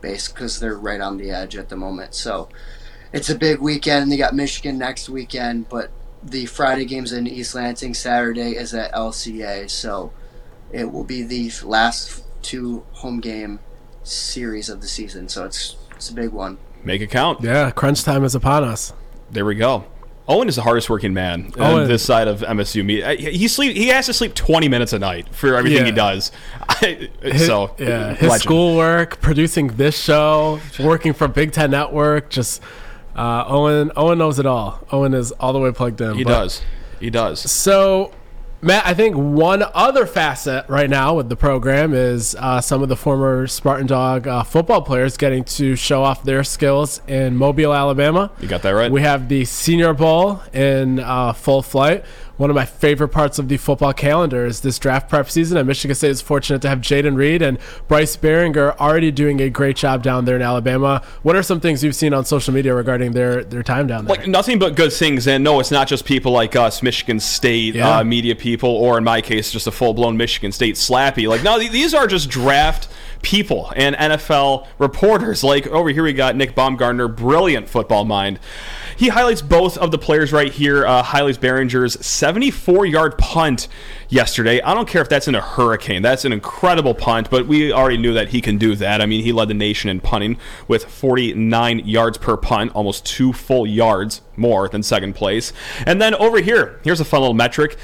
based 0.00 0.34
because 0.34 0.58
they're 0.60 0.78
right 0.78 1.00
on 1.00 1.18
the 1.18 1.30
edge 1.30 1.56
at 1.56 1.68
the 1.68 1.76
moment. 1.76 2.14
So 2.14 2.48
it's 3.12 3.28
a 3.28 3.34
big 3.34 3.60
weekend. 3.60 4.10
They 4.10 4.16
got 4.16 4.34
Michigan 4.34 4.78
next 4.78 5.10
weekend, 5.10 5.68
but 5.68 5.90
the 6.26 6.46
Friday 6.46 6.84
games 6.84 7.12
in 7.12 7.26
East 7.26 7.54
Lansing. 7.54 7.94
Saturday 7.94 8.56
is 8.56 8.74
at 8.74 8.92
LCA, 8.92 9.70
so 9.70 10.12
it 10.72 10.90
will 10.90 11.04
be 11.04 11.22
the 11.22 11.50
last 11.64 12.22
two 12.42 12.84
home 12.92 13.20
game 13.20 13.60
series 14.02 14.68
of 14.68 14.80
the 14.80 14.88
season. 14.88 15.28
So 15.28 15.44
it's 15.44 15.76
it's 15.94 16.10
a 16.10 16.14
big 16.14 16.30
one. 16.30 16.58
Make 16.84 17.00
it 17.00 17.08
count. 17.10 17.42
Yeah, 17.42 17.70
crunch 17.70 18.04
time 18.04 18.24
is 18.24 18.34
upon 18.34 18.64
us. 18.64 18.92
There 19.30 19.44
we 19.44 19.54
go. 19.56 19.84
Owen 20.28 20.48
is 20.48 20.56
the 20.56 20.62
hardest 20.62 20.90
working 20.90 21.14
man 21.14 21.52
uh, 21.56 21.62
Owen- 21.62 21.82
on 21.82 21.88
this 21.88 22.04
side 22.04 22.26
of 22.26 22.40
MSU. 22.40 22.84
Me, 22.84 23.00
uh, 23.02 23.16
he 23.16 23.46
sleep. 23.46 23.76
He 23.76 23.88
has 23.88 24.06
to 24.06 24.12
sleep 24.12 24.34
twenty 24.34 24.68
minutes 24.68 24.92
a 24.92 24.98
night 24.98 25.32
for 25.32 25.54
everything 25.54 25.84
he 25.86 25.92
does. 25.92 26.32
I, 26.68 27.08
His, 27.22 27.46
so 27.46 27.74
yeah, 27.78 28.14
his 28.14 28.22
legend. 28.22 28.42
schoolwork, 28.42 29.20
producing 29.20 29.68
this 29.68 29.96
show, 30.00 30.60
working 30.80 31.12
for 31.12 31.28
Big 31.28 31.52
Ten 31.52 31.70
Network, 31.70 32.28
just 32.30 32.60
uh, 33.16 33.44
Owen. 33.48 33.90
Owen 33.96 34.18
knows 34.18 34.38
it 34.38 34.46
all. 34.46 34.80
Owen 34.92 35.14
is 35.14 35.32
all 35.32 35.52
the 35.52 35.58
way 35.58 35.72
plugged 35.72 36.00
in. 36.00 36.14
He 36.14 36.24
But- 36.24 36.30
does. 36.30 36.62
He 37.00 37.10
does. 37.10 37.40
So, 37.50 38.10
Matt, 38.62 38.86
I 38.86 38.94
think 38.94 39.16
one 39.16 39.62
other 39.74 40.06
facet 40.06 40.64
right 40.68 40.88
now 40.88 41.14
with 41.14 41.28
the 41.28 41.36
program 41.36 41.92
is 41.92 42.34
uh, 42.38 42.60
some 42.62 42.82
of 42.82 42.88
the 42.88 42.96
former 42.96 43.46
Spartan 43.46 43.86
Dog 43.86 44.26
uh, 44.26 44.42
football 44.42 44.80
players 44.80 45.18
getting 45.18 45.44
to 45.44 45.76
show 45.76 46.02
off 46.02 46.22
their 46.24 46.42
skills 46.42 47.02
in 47.06 47.36
Mobile, 47.36 47.74
Alabama. 47.74 48.30
You 48.40 48.48
got 48.48 48.62
that 48.62 48.70
right. 48.70 48.90
We 48.90 49.02
have 49.02 49.28
the 49.28 49.44
Senior 49.44 49.92
Bowl 49.92 50.40
in 50.54 51.00
uh, 51.00 51.34
full 51.34 51.60
flight. 51.62 52.04
One 52.36 52.50
of 52.50 52.56
my 52.56 52.66
favorite 52.66 53.08
parts 53.08 53.38
of 53.38 53.48
the 53.48 53.56
football 53.56 53.92
calendar 53.94 54.44
is 54.44 54.60
this 54.60 54.78
draft 54.78 55.08
prep 55.08 55.30
season. 55.30 55.56
And 55.56 55.66
Michigan 55.66 55.94
State 55.94 56.10
is 56.10 56.20
fortunate 56.20 56.60
to 56.62 56.68
have 56.68 56.80
Jayden 56.80 57.16
Reed 57.16 57.40
and 57.40 57.58
Bryce 57.88 58.16
Baringer 58.16 58.76
already 58.78 59.10
doing 59.10 59.40
a 59.40 59.48
great 59.48 59.76
job 59.76 60.02
down 60.02 60.26
there 60.26 60.36
in 60.36 60.42
Alabama. 60.42 61.02
What 61.22 61.34
are 61.34 61.42
some 61.42 61.60
things 61.60 61.82
you've 61.82 61.94
seen 61.94 62.12
on 62.12 62.24
social 62.26 62.52
media 62.52 62.74
regarding 62.74 63.12
their, 63.12 63.42
their 63.42 63.62
time 63.62 63.86
down 63.86 64.04
there? 64.04 64.16
Like 64.16 64.26
nothing 64.26 64.58
but 64.58 64.76
good 64.76 64.92
things. 64.92 65.26
And 65.26 65.42
no, 65.42 65.60
it's 65.60 65.70
not 65.70 65.88
just 65.88 66.04
people 66.04 66.32
like 66.32 66.56
us, 66.56 66.82
Michigan 66.82 67.20
State 67.20 67.74
Yeah. 67.74 67.98
uh, 67.98 68.04
media 68.04 68.34
people, 68.36 68.68
or 68.70 68.98
in 68.98 69.04
my 69.04 69.20
case, 69.22 69.50
just 69.50 69.66
a 69.66 69.72
full 69.72 69.94
blown 69.94 70.16
Michigan 70.16 70.52
State 70.52 70.74
slappy. 70.74 71.26
Like, 71.28 71.42
no, 71.42 71.58
these 71.58 71.94
are 71.94 72.06
just 72.06 72.28
draft 72.28 72.88
people 73.22 73.72
and 73.74 73.96
NFL 73.96 74.66
reporters. 74.78 75.42
Like, 75.42 75.66
over 75.68 75.88
here 75.88 76.02
we 76.02 76.12
got 76.12 76.36
Nick 76.36 76.54
Baumgardner, 76.54 77.14
brilliant 77.16 77.68
football 77.68 78.04
mind. 78.04 78.38
He 78.96 79.08
highlights 79.08 79.42
both 79.42 79.76
of 79.76 79.90
the 79.90 79.98
players 79.98 80.32
right 80.32 80.50
here. 80.50 80.86
Uh, 80.86 81.02
highlights 81.02 81.36
Baringer's 81.36 82.04
74 82.04 82.86
yard 82.86 83.18
punt 83.18 83.68
yesterday. 84.08 84.60
I 84.62 84.72
don't 84.72 84.88
care 84.88 85.02
if 85.02 85.08
that's 85.08 85.28
in 85.28 85.34
a 85.34 85.40
hurricane. 85.40 86.00
That's 86.00 86.24
an 86.24 86.32
incredible 86.32 86.94
punt, 86.94 87.28
but 87.30 87.46
we 87.46 87.72
already 87.72 87.98
knew 87.98 88.14
that 88.14 88.30
he 88.30 88.40
can 88.40 88.56
do 88.56 88.74
that. 88.76 89.02
I 89.02 89.06
mean, 89.06 89.22
he 89.22 89.32
led 89.32 89.48
the 89.48 89.54
nation 89.54 89.90
in 89.90 90.00
punting 90.00 90.38
with 90.66 90.86
49 90.86 91.80
yards 91.80 92.16
per 92.16 92.38
punt, 92.38 92.72
almost 92.74 93.04
two 93.04 93.34
full 93.34 93.66
yards 93.66 94.22
more 94.34 94.66
than 94.68 94.82
second 94.82 95.12
place. 95.14 95.52
And 95.84 96.00
then 96.00 96.14
over 96.14 96.40
here, 96.40 96.80
here's 96.82 97.00
a 97.00 97.04
fun 97.04 97.20
little 97.20 97.34
metric. 97.34 97.76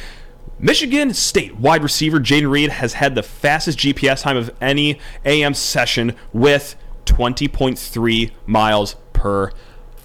Michigan 0.59 1.13
State 1.13 1.57
wide 1.57 1.83
receiver 1.83 2.21
Jayden 2.21 2.51
Reed 2.51 2.71
has 2.71 2.95
had 2.95 3.15
the 3.15 3.23
fastest 3.23 3.79
GPS 3.79 4.23
time 4.23 4.37
of 4.39 4.51
any 4.61 4.99
AM 5.27 5.53
session 5.53 6.15
with 6.33 6.77
20.3 7.05 8.31
miles 8.47 8.97
per 9.13 9.51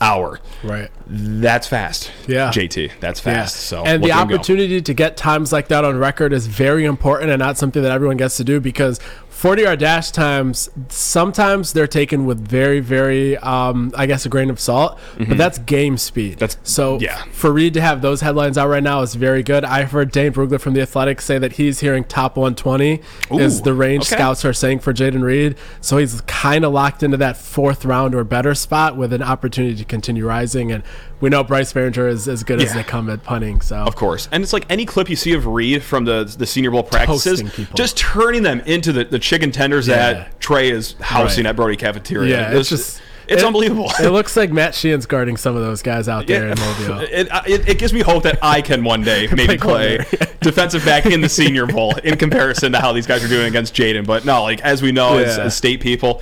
hour. 0.02 0.40
right. 0.64 0.90
That's 1.08 1.68
fast. 1.68 2.12
Yeah. 2.28 2.52
JT, 2.52 3.00
that's 3.00 3.20
fast. 3.20 3.56
So 3.56 3.84
and 3.86 4.04
the 4.04 4.10
him 4.10 4.28
go. 4.28 4.36
opportunity 4.36 4.82
to 4.82 4.94
get 4.94 5.16
times 5.18 5.52
like 5.54 5.70
that 5.70 5.86
on 5.86 5.98
record 5.98 6.34
is 6.34 6.48
very 6.48 6.86
important 6.86 7.32
and 7.32 7.40
not 7.40 7.58
something 7.58 7.82
that 7.82 7.92
everyone 7.92 8.18
gets 8.18 8.38
to 8.38 8.44
do 8.44 8.60
because 8.60 9.00
40 9.38 9.62
yard 9.62 9.78
dash 9.80 10.10
times 10.10 10.68
sometimes 10.90 11.72
they're 11.74 11.86
taken 11.86 12.26
with 12.26 12.40
very 12.40 12.80
very 12.80 13.38
um, 13.38 13.92
i 13.96 14.08
guess 14.08 14.26
a 14.26 14.30
grain 14.30 14.50
of 14.50 14.60
salt 14.60 14.98
but 15.28 15.38
that's 15.38 15.60
game 15.60 15.96
speed 15.98 16.18
Mm-hmm. 16.18 16.40
That's- 16.40 16.58
so 16.64 17.00
yeah. 17.00 17.24
for 17.32 17.54
reed 17.54 17.76
to 17.76 17.82
have 17.82 18.02
those 18.02 18.22
headlines 18.22 18.58
out 18.58 18.68
right 18.68 18.82
now 18.82 19.02
is 19.04 19.14
very 19.14 19.44
good 19.44 19.64
i've 19.64 19.92
heard 19.92 20.12
dane 20.12 20.34
brugler 20.34 20.60
from 20.60 20.74
the 20.74 20.82
athletic 20.82 21.22
say 21.22 21.38
that 21.38 21.54
he's 21.54 21.80
hearing 21.82 22.04
top 22.04 22.36
120 22.36 23.00
is 23.40 23.62
the 23.62 23.74
range 23.76 24.06
okay. 24.08 24.16
scouts 24.16 24.44
are 24.44 24.54
saying 24.54 24.80
for 24.80 24.92
jayden 24.92 25.22
reed 25.22 25.56
so 25.82 25.98
he's 25.98 26.22
kind 26.22 26.66
of 26.66 26.74
locked 26.74 27.04
into 27.04 27.18
that 27.18 27.38
fourth 27.38 27.86
round 27.86 28.16
or 28.16 28.24
better 28.24 28.56
spot 28.56 28.98
with 28.98 29.14
an 29.14 29.22
opportunity 29.22 29.76
to 29.76 29.86
continue 29.86 30.26
rising 30.26 30.72
and 30.72 30.82
we 31.20 31.30
know 31.30 31.44
bryce 31.44 31.74
Baringer 31.74 32.08
is 32.10 32.28
as 32.28 32.44
good 32.44 32.62
as 32.62 32.74
they 32.74 32.84
come 32.84 33.10
at 33.10 33.24
punting 33.24 33.62
so 33.62 33.78
Of 33.78 33.96
course. 33.96 34.30
And 34.32 34.44
it's 34.44 34.54
like 34.54 34.66
any 34.70 34.86
clip 34.86 35.10
you 35.10 35.16
see 35.16 35.34
of 35.34 35.48
Reed 35.48 35.84
from 35.84 36.06
the 36.06 36.24
the 36.38 36.46
Senior 36.46 36.72
Bowl 36.72 36.84
practices, 36.84 37.44
just 37.76 37.98
turning 37.98 38.44
them 38.44 38.60
into 38.62 38.92
the, 38.94 39.06
the 39.06 39.20
chicken 39.20 39.52
tenders 39.52 39.88
Yeah. 39.88 40.14
that 40.14 40.40
Tre 40.40 40.70
is 40.70 40.96
housing 41.02 41.46
Right. 41.46 41.50
at 41.52 41.56
Brody 41.56 41.76
Cafeteria. 41.76 42.52
Yeah, 42.52 42.58
it's 42.58 42.70
just 42.70 43.02
it's 43.28 43.42
it- 43.42 43.46
unbelievable. 43.46 43.92
It 44.00 44.10
looks 44.12 44.38
like 44.38 44.52
Matt 44.52 44.74
Sheehan's 44.74 45.06
guarding 45.06 45.36
some 45.38 45.56
of 45.56 45.62
those 45.62 45.82
guys 45.82 46.08
out 46.08 46.28
there 46.28 46.48
in 46.48 46.58
Mobile. 46.60 47.00
It, 47.12 47.28
it, 47.48 47.70
it 47.70 47.78
gives 47.80 47.92
me 47.94 48.00
hope 48.02 48.24
that 48.24 48.40
I 48.42 48.62
can 48.62 48.84
one 48.84 49.02
day 49.02 49.28
maybe 49.36 49.58
Play 49.58 49.98
play 49.98 50.28
defensive 50.42 50.86
back 50.86 51.06
in 51.08 51.20
the 51.22 51.28
Senior 51.30 51.66
Bowl 51.66 51.96
in 52.04 52.18
comparison 52.18 52.72
to 52.74 52.80
how 52.80 52.94
these 52.94 53.06
guys 53.08 53.24
are 53.26 53.28
doing 53.28 53.48
against 53.48 53.74
Jayden. 53.74 54.06
But 54.06 54.24
no, 54.24 54.44
like 54.44 54.62
as 54.62 54.82
we 54.82 54.92
know 54.94 55.18
as, 55.18 55.36
Yeah. 55.38 55.44
as 55.46 55.56
state 55.58 55.82
people, 55.82 56.22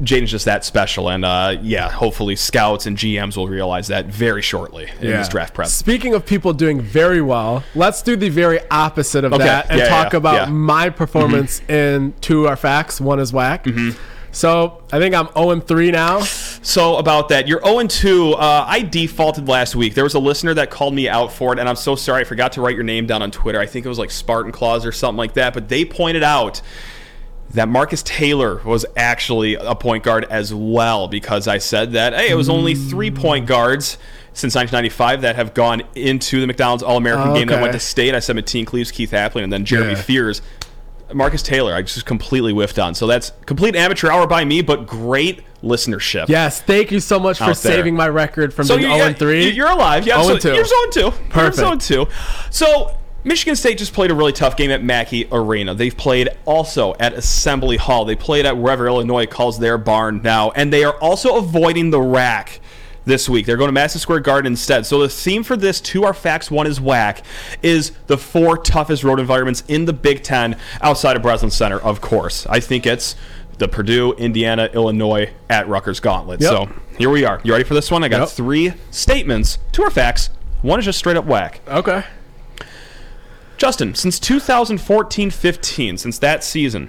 Jayden's 0.00 0.30
just 0.30 0.44
that 0.46 0.64
special. 0.64 1.08
And 1.08 1.24
uh, 1.24 1.56
yeah, 1.62 1.90
hopefully 1.90 2.36
scouts 2.36 2.86
and 2.86 2.96
GMs 2.96 3.36
will 3.36 3.48
realize 3.48 3.88
that 3.88 4.06
very 4.06 4.42
shortly 4.42 4.88
in 5.00 5.08
this 5.10 5.28
draft 5.28 5.54
prep. 5.54 5.68
Speaking 5.68 6.14
of 6.14 6.24
people 6.26 6.52
doing 6.52 6.80
very 6.80 7.20
well, 7.20 7.62
let's 7.74 8.02
do 8.02 8.16
the 8.16 8.28
very 8.28 8.60
opposite 8.70 9.24
of 9.24 9.32
Okay. 9.32 9.44
that 9.44 9.70
and 9.70 9.78
Yeah, 9.78 9.88
talk 9.88 10.12
yeah, 10.12 10.16
about 10.18 10.34
yeah. 10.34 10.44
Mm-hmm. 10.46 10.60
my 10.60 10.90
performance 10.90 11.60
in 11.68 12.14
two 12.20 12.46
are 12.48 12.56
facts, 12.56 13.00
one 13.00 13.20
is 13.20 13.32
whack. 13.32 13.66
So 14.32 14.82
I 14.92 15.00
think 15.00 15.12
I'm 15.14 15.26
0 15.34 15.50
and 15.50 15.66
3 15.66 15.90
now. 15.90 16.20
So 16.20 16.96
about 16.98 17.30
that, 17.30 17.48
you're 17.48 17.60
0 17.64 17.88
2. 17.88 18.34
Uh, 18.34 18.64
I 18.66 18.82
defaulted 18.82 19.48
last 19.48 19.74
week. 19.74 19.94
There 19.96 20.04
was 20.04 20.14
a 20.14 20.20
listener 20.20 20.54
that 20.54 20.70
called 20.70 20.94
me 20.94 21.08
out 21.08 21.32
for 21.32 21.52
it, 21.52 21.58
and 21.58 21.68
I'm 21.68 21.74
so 21.74 21.96
sorry. 21.96 22.20
I 22.20 22.24
forgot 22.24 22.52
to 22.52 22.60
write 22.60 22.76
your 22.76 22.84
name 22.84 23.06
down 23.06 23.22
on 23.22 23.32
Twitter. 23.32 23.58
I 23.58 23.66
think 23.66 23.84
it 23.84 23.88
was 23.88 23.98
like 23.98 24.12
Spartan 24.12 24.52
Claus 24.52 24.86
or 24.86 24.92
something 24.92 25.16
like 25.16 25.34
that. 25.34 25.52
But 25.52 25.68
they 25.68 25.84
pointed 25.84 26.22
out 26.22 26.62
that 27.50 27.68
Marcus 27.68 28.02
Taylor 28.02 28.60
was 28.64 28.86
actually 28.96 29.54
a 29.54 29.74
point 29.74 30.04
guard 30.04 30.24
as 30.30 30.54
well 30.54 31.08
because 31.08 31.48
I 31.48 31.58
said 31.58 31.92
that, 31.92 32.12
hey, 32.14 32.30
it 32.30 32.34
was 32.36 32.48
only 32.48 32.74
three 32.74 33.10
point 33.10 33.46
guards 33.46 33.98
since 34.32 34.54
1995 34.54 35.22
that 35.22 35.36
have 35.36 35.54
gone 35.54 35.82
into 35.94 36.40
the 36.40 36.46
McDonald's 36.46 36.82
All 36.82 36.96
American 36.96 37.34
game 37.34 37.48
that 37.48 37.60
went 37.60 37.72
to 37.72 37.80
state. 37.80 38.14
I 38.14 38.20
said 38.20 38.36
Mateen 38.36 38.66
Cleaves, 38.66 38.92
Keith 38.92 39.10
Appling, 39.10 39.42
and 39.42 39.52
then 39.52 39.64
Jeremy 39.64 39.92
Yeah. 39.92 40.02
Fears. 40.02 40.42
Marcus 41.12 41.42
Taylor, 41.42 41.74
I 41.74 41.82
just 41.82 42.06
completely 42.06 42.52
whiffed 42.52 42.78
on. 42.78 42.94
So 42.94 43.08
that's 43.08 43.32
complete 43.46 43.74
amateur 43.74 44.10
hour 44.10 44.28
by 44.28 44.44
me, 44.44 44.62
but 44.62 44.86
great 44.86 45.42
listenership. 45.60 46.28
Yes, 46.28 46.60
thank 46.60 46.92
you 46.92 47.00
so 47.00 47.18
much 47.18 47.38
for 47.38 47.52
saving 47.52 47.96
my 47.96 48.08
record 48.08 48.54
from 48.54 48.66
So 48.66 48.78
being 48.78 48.92
you, 48.92 48.96
0 48.96 49.12
3. 49.14 49.50
You're 49.50 49.70
alive. 49.70 50.06
Yeah, 50.06 50.22
0 50.22 50.38
so 50.38 50.50
2. 50.50 50.54
You're 50.54 50.64
zone 50.64 50.90
two. 50.92 51.10
Perfect. 51.30 51.34
You're 51.34 51.52
zone 51.52 51.78
two. 51.80 52.06
So 52.50 52.96
Michigan 53.22 53.54
State 53.54 53.76
just 53.76 53.92
played 53.92 54.10
a 54.10 54.14
really 54.14 54.32
tough 54.32 54.56
game 54.56 54.70
at 54.70 54.82
Mackey 54.82 55.28
Arena. 55.30 55.74
They've 55.74 55.96
played 55.96 56.30
also 56.46 56.94
at 56.98 57.12
Assembly 57.12 57.76
Hall. 57.76 58.04
They 58.06 58.16
played 58.16 58.46
at 58.46 58.56
wherever 58.56 58.86
Illinois 58.86 59.26
calls 59.26 59.58
their 59.58 59.76
barn 59.76 60.22
now, 60.22 60.50
and 60.52 60.72
they 60.72 60.84
are 60.84 60.94
also 61.00 61.36
avoiding 61.36 61.90
the 61.90 62.00
rack 62.00 62.60
this 63.04 63.28
week. 63.28 63.44
They're 63.44 63.58
going 63.58 63.68
to 63.68 63.72
Madison 63.72 64.00
Square 64.00 64.20
Garden 64.20 64.52
instead. 64.52 64.86
So 64.86 65.00
the 65.00 65.08
theme 65.08 65.42
for 65.42 65.54
this 65.56 65.80
two 65.82 66.04
are 66.04 66.14
facts, 66.14 66.50
one 66.50 66.66
is 66.66 66.80
whack, 66.80 67.22
is 67.62 67.92
the 68.06 68.16
four 68.16 68.56
toughest 68.56 69.04
road 69.04 69.20
environments 69.20 69.64
in 69.68 69.84
the 69.84 69.92
Big 69.92 70.22
Ten 70.22 70.56
outside 70.80 71.14
of 71.16 71.22
Breslin 71.22 71.50
Center, 71.50 71.78
of 71.78 72.00
course. 72.00 72.46
I 72.46 72.60
think 72.60 72.86
it's 72.86 73.16
the 73.58 73.68
Purdue, 73.68 74.12
Indiana, 74.14 74.70
Illinois 74.72 75.30
at 75.50 75.68
Rutgers 75.68 76.00
Gauntlet. 76.00 76.40
Yep. 76.40 76.50
So 76.50 76.68
here 76.96 77.10
we 77.10 77.24
are. 77.26 77.38
You 77.44 77.52
ready 77.52 77.64
for 77.64 77.74
this 77.74 77.90
one? 77.90 78.02
I 78.02 78.08
got 78.08 78.20
Yep. 78.20 78.28
three 78.30 78.72
statements, 78.90 79.58
two 79.72 79.82
are 79.82 79.90
facts, 79.90 80.30
one 80.62 80.78
is 80.78 80.86
just 80.86 80.98
straight 80.98 81.18
up 81.18 81.26
whack. 81.26 81.60
Okay. 81.68 82.02
Justin, 83.60 83.94
since 83.94 84.18
2014-15, 84.18 85.98
since 85.98 86.18
that 86.18 86.42
season, 86.42 86.88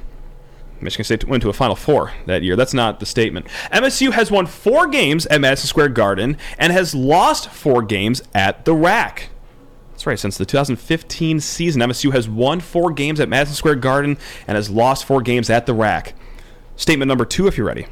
Michigan 0.80 1.04
State 1.04 1.28
went 1.28 1.44
to 1.44 1.50
a 1.50 1.54
Final 1.54 1.76
Four 1.76 2.14
that 2.28 2.44
year. 2.44 2.56
That's 2.56 2.74
not 2.74 3.02
the 3.02 3.06
statement. 3.06 3.46
MSU 3.74 4.14
has 4.14 4.32
won 4.32 4.46
four 4.46 4.88
games 4.88 5.26
at 5.26 5.42
Madison 5.42 5.68
Square 5.68 5.90
Garden 5.90 6.38
and 6.58 6.72
has 6.72 6.96
lost 6.96 7.50
four 7.50 7.82
games 7.82 8.24
at 8.34 8.64
the 8.64 8.74
Rack. 8.74 9.32
That's 9.90 10.06
right. 10.06 10.18
Since 10.18 10.38
the 10.38 10.46
2015 10.46 11.42
season, 11.42 11.82
MSU 11.82 12.14
has 12.14 12.30
won 12.30 12.62
four 12.62 12.94
games 12.94 13.20
at 13.20 13.28
Madison 13.28 13.58
Square 13.58 13.76
Garden 13.76 14.18
and 14.48 14.56
has 14.56 14.70
lost 14.70 15.04
four 15.04 15.22
games 15.22 15.50
at 15.50 15.66
the 15.66 15.74
Rack. 15.74 16.14
Statement 16.78 17.10
number 17.10 17.26
two, 17.26 17.48
if 17.48 17.58
you're 17.58 17.68
ready. 17.68 17.88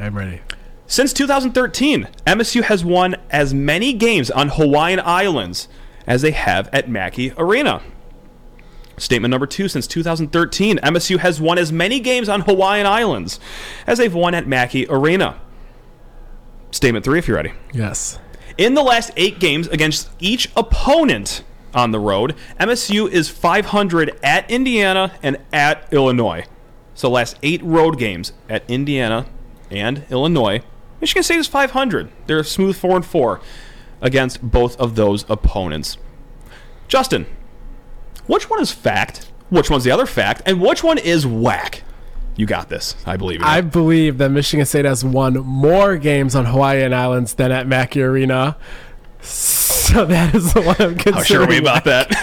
I'm 0.00 0.16
ready. 0.16 0.40
Since 0.88 1.12
2013, 1.12 2.08
MSU 2.26 2.64
has 2.64 2.84
won 2.84 3.14
as 3.30 3.54
many 3.54 3.92
games 3.92 4.32
on 4.32 4.48
Hawaiian 4.48 4.98
Islands 4.98 5.68
as 6.08 6.22
they 6.22 6.32
have 6.32 6.68
at 6.72 6.88
Mackey 6.90 7.32
Arena. 7.36 7.80
Statement 9.00 9.30
number 9.30 9.46
two 9.46 9.66
Since 9.66 9.86
2013, 9.86 10.78
MSU 10.78 11.18
has 11.18 11.40
won 11.40 11.56
as 11.56 11.72
many 11.72 12.00
games 12.00 12.28
on 12.28 12.42
Hawaiian 12.42 12.86
Islands 12.86 13.40
as 13.86 13.96
they've 13.96 14.12
won 14.12 14.34
at 14.34 14.46
Mackey 14.46 14.86
Arena. 14.88 15.40
Statement 16.70 17.04
three, 17.04 17.18
if 17.18 17.26
you're 17.26 17.36
ready. 17.36 17.52
Yes. 17.72 18.18
In 18.58 18.74
the 18.74 18.82
last 18.82 19.10
eight 19.16 19.38
games 19.40 19.68
against 19.68 20.10
each 20.18 20.50
opponent 20.54 21.42
on 21.72 21.92
the 21.92 21.98
road, 21.98 22.36
MSU 22.58 23.10
is 23.10 23.30
500 23.30 24.18
at 24.22 24.50
Indiana 24.50 25.12
and 25.22 25.38
at 25.50 25.90
Illinois. 25.92 26.44
So 26.94 27.08
last 27.08 27.38
eight 27.42 27.62
road 27.62 27.98
games 27.98 28.34
at 28.50 28.68
Indiana 28.68 29.24
and 29.70 30.04
Illinois, 30.10 30.62
Michigan 31.00 31.22
State 31.22 31.38
is 31.38 31.46
500. 31.46 32.10
They're 32.26 32.40
a 32.40 32.44
smooth 32.44 32.76
four 32.76 32.96
and 32.96 33.06
four 33.06 33.40
against 34.02 34.42
both 34.42 34.78
of 34.78 34.94
those 34.94 35.24
opponents. 35.30 35.96
Justin, 36.86 37.26
which 38.30 38.48
one 38.48 38.60
is 38.60 38.70
fact? 38.70 39.30
Which 39.50 39.68
one's 39.68 39.84
the 39.84 39.90
other 39.90 40.06
fact? 40.06 40.42
And 40.46 40.60
which 40.60 40.84
one 40.84 40.98
is 40.98 41.26
whack? 41.26 41.82
You 42.36 42.46
got 42.46 42.68
this. 42.68 42.94
I 43.04 43.16
believe 43.16 43.42
I 43.42 43.58
it. 43.58 43.72
believe 43.72 44.18
that 44.18 44.30
Michigan 44.30 44.64
State 44.64 44.84
has 44.84 45.04
won 45.04 45.34
more 45.34 45.96
games 45.96 46.34
on 46.34 46.46
Hawaiian 46.46 46.94
Islands 46.94 47.34
than 47.34 47.50
at 47.52 47.66
Mackey 47.66 48.02
Arena. 48.02 48.56
So 49.20 50.06
that 50.06 50.34
is 50.34 50.54
the 50.54 50.62
one 50.62 50.76
I'm 50.78 50.96
considering. 50.96 51.14
How 51.14 51.22
sure 51.24 51.42
are 51.42 51.48
we 51.48 51.58
about 51.58 51.84
that? 51.84 52.14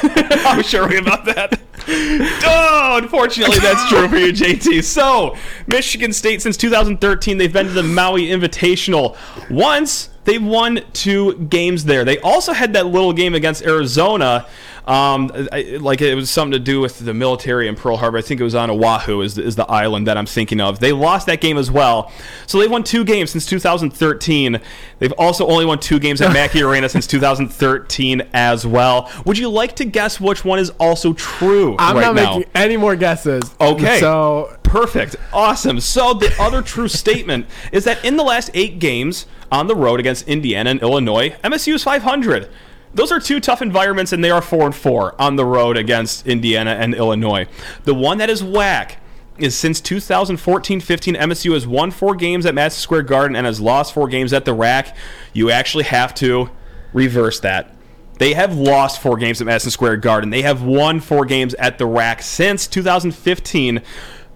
How 0.43 0.62
sure 0.62 0.84
are 0.84 0.89
we 0.89 0.97
about 0.97 1.26
that? 1.26 1.60
Oh, 1.89 2.99
unfortunately, 3.01 3.60
that's 3.60 3.88
true 3.89 4.08
for 4.08 4.18
you, 4.18 4.34
JT. 4.34 4.84
So, 4.84 5.38
Michigan 5.68 6.12
State, 6.12 6.41
since 6.41 6.58
2013, 6.58 7.38
they've 7.38 7.51
been 7.51 7.68
to 7.68 7.74
the 7.74 7.84
Maui 7.84 8.28
Invitational 8.28 9.16
once. 9.49 10.10
They 10.28 10.38
won 10.38 10.82
two 10.91 11.36
games 11.36 11.86
there. 11.86 12.03
They 12.03 12.19
also 12.19 12.51
had 12.51 12.73
that 12.73 12.88
little 12.88 13.13
game 13.13 13.34
against 13.34 13.63
Arizona. 13.63 14.45
Um, 14.86 15.32
I, 15.53 15.78
like 15.80 16.01
it 16.01 16.15
was 16.15 16.30
something 16.30 16.51
to 16.51 16.59
do 16.59 16.82
with 16.82 16.99
the 16.99 17.13
military 17.13 17.69
in 17.69 17.75
Pearl 17.75 17.95
Harbor. 17.95 18.17
I 18.17 18.21
think 18.21 18.41
it 18.41 18.43
was 18.43 18.53
on 18.53 18.69
Oahu, 18.69 19.21
is, 19.21 19.38
is 19.38 19.55
the 19.55 19.65
island 19.65 20.07
that 20.07 20.17
I'm 20.17 20.25
thinking 20.25 20.59
of. 20.59 20.82
They 20.82 20.91
lost 20.91 21.28
that 21.28 21.39
game 21.39 21.57
as 21.57 21.71
well. 21.71 22.11
So 22.45 22.59
they've 22.59 22.69
won 22.69 22.84
two 22.84 23.05
games 23.05 23.32
since 23.32 23.45
2013. 23.45 24.59
They've 24.99 25.13
also 25.13 25.47
only 25.47 25.65
won 25.65 25.80
two 25.80 25.97
games 25.97 26.19
at 26.19 26.34
Mackey 26.34 26.61
Arena 26.61 26.89
since 26.89 27.07
2013 27.07 28.30
as 28.34 28.67
well. 28.67 29.09
Would 29.25 29.38
you 29.38 29.47
like 29.47 29.78
to 29.78 29.86
guess 29.86 30.19
which 30.19 30.43
one 30.43 30.59
is 30.59 30.71
also 30.71 31.13
true 31.13 31.78
I'm 31.80 31.95
right 31.95 32.01
not 32.01 32.15
now? 32.15 32.38
making 32.38 32.51
any 32.53 32.75
more 32.75 32.97
guesses. 32.97 33.55
Okay. 33.61 34.01
So 34.01 34.57
Perfect. 34.68 35.15
Awesome. 35.32 35.80
So 35.80 36.13
the 36.13 36.34
other 36.39 36.61
true 36.61 36.89
statement 36.89 37.45
is 37.72 37.86
that 37.86 38.03
in 38.03 38.18
the 38.18 38.24
last 38.24 38.51
eight 38.53 38.80
games 38.80 39.26
on 39.49 39.68
the 39.68 39.76
road 39.76 39.99
against 39.99 40.28
Indiana 40.28 40.72
and 40.72 40.82
Illinois, 40.82 41.30
MSU 41.43 41.76
is 41.76 41.84
500. 41.84 42.49
Those 42.93 43.11
are 43.11 43.20
two 43.20 43.39
tough 43.39 43.61
environments, 43.61 44.11
and 44.11 44.24
they 44.24 44.30
are 44.30 44.41
four 44.41 44.65
and 44.65 44.76
four 44.76 45.20
on 45.22 45.38
the 45.38 45.45
road 45.45 45.78
against 45.78 46.28
Indiana 46.28 46.72
and 46.72 46.93
Illinois. 46.93 47.47
The 47.86 47.93
one 47.93 48.18
that 48.18 48.30
is 48.30 48.43
whack 48.43 48.99
is 49.38 49.55
since 49.55 49.80
2014-15, 49.80 51.15
MSU 51.15 51.53
has 51.53 51.65
won 51.65 51.91
four 51.91 52.15
games 52.15 52.45
at 52.45 52.55
Madison 52.55 52.82
Square 52.82 53.03
Garden 53.03 53.36
and 53.36 53.45
has 53.45 53.61
lost 53.61 53.93
four 53.93 54.07
games 54.07 54.34
at 54.34 54.45
the 54.45 54.53
rack. 54.53 54.97
You 55.32 55.49
actually 55.49 55.86
have 55.86 56.13
to 56.15 56.49
reverse 56.91 57.39
that. 57.41 57.74
They 58.18 58.34
have 58.34 58.57
lost 58.57 58.99
four 58.99 59.15
games 59.18 59.39
at 59.41 59.45
Madison 59.45 59.72
Square 59.72 59.97
Garden. 59.97 60.32
They 60.32 60.41
have 60.41 60.63
won 60.63 60.99
four 60.99 61.26
games 61.26 61.53
at 61.55 61.78
the 61.78 61.86
rack 61.86 62.22
since 62.24 62.68
2015. 62.68 63.82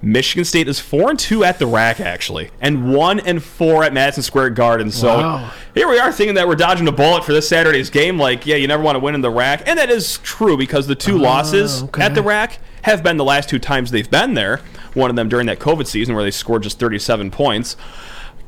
Michigan 0.02 0.46
State 0.46 0.68
is 0.68 0.80
four 0.80 1.12
and 1.12 1.20
two 1.20 1.44
at 1.44 1.60
the 1.60 1.68
rack 1.68 2.00
actually, 2.00 2.50
and 2.60 2.94
one 2.94 3.20
and 3.20 3.44
four 3.44 3.84
at 3.84 3.94
Madison 3.94 4.24
Square 4.24 4.52
Garden. 4.52 4.92
So 4.92 5.08
Wow. 5.08 5.52
here 5.76 5.88
we 5.88 6.00
are 6.00 6.12
thinking 6.12 6.36
that 6.36 6.48
we're 6.48 6.56
dodging 6.56 6.88
a 6.88 6.92
bullet 6.92 7.24
for 7.24 7.34
this 7.34 7.48
Saturday's 7.48 7.90
game. 7.90 8.18
Like, 8.18 8.46
yeah, 8.48 8.56
you 8.56 8.68
never 8.68 8.82
want 8.82 8.96
to 8.96 9.00
win 9.00 9.14
in 9.14 9.22
the 9.22 9.30
rack, 9.30 9.64
and 9.68 9.78
that 9.78 9.92
is 9.92 10.18
true 10.20 10.58
because 10.58 10.88
the 10.88 10.96
two 10.96 11.18
losses 11.18 11.84
okay. 11.84 12.04
at 12.04 12.16
the 12.16 12.24
rack 12.24 12.60
have 12.84 13.04
been 13.04 13.18
the 13.18 13.24
last 13.24 13.48
two 13.48 13.60
times 13.60 13.92
they've 13.92 14.10
been 14.10 14.34
there. 14.34 14.62
One 14.96 15.10
of 15.10 15.16
them 15.16 15.30
during 15.30 15.46
that 15.48 15.60
COVID 15.60 15.86
season 15.86 16.16
where 16.16 16.24
they 16.24 16.32
scored 16.32 16.64
just 16.64 16.80
37 16.80 17.30
points. 17.32 17.78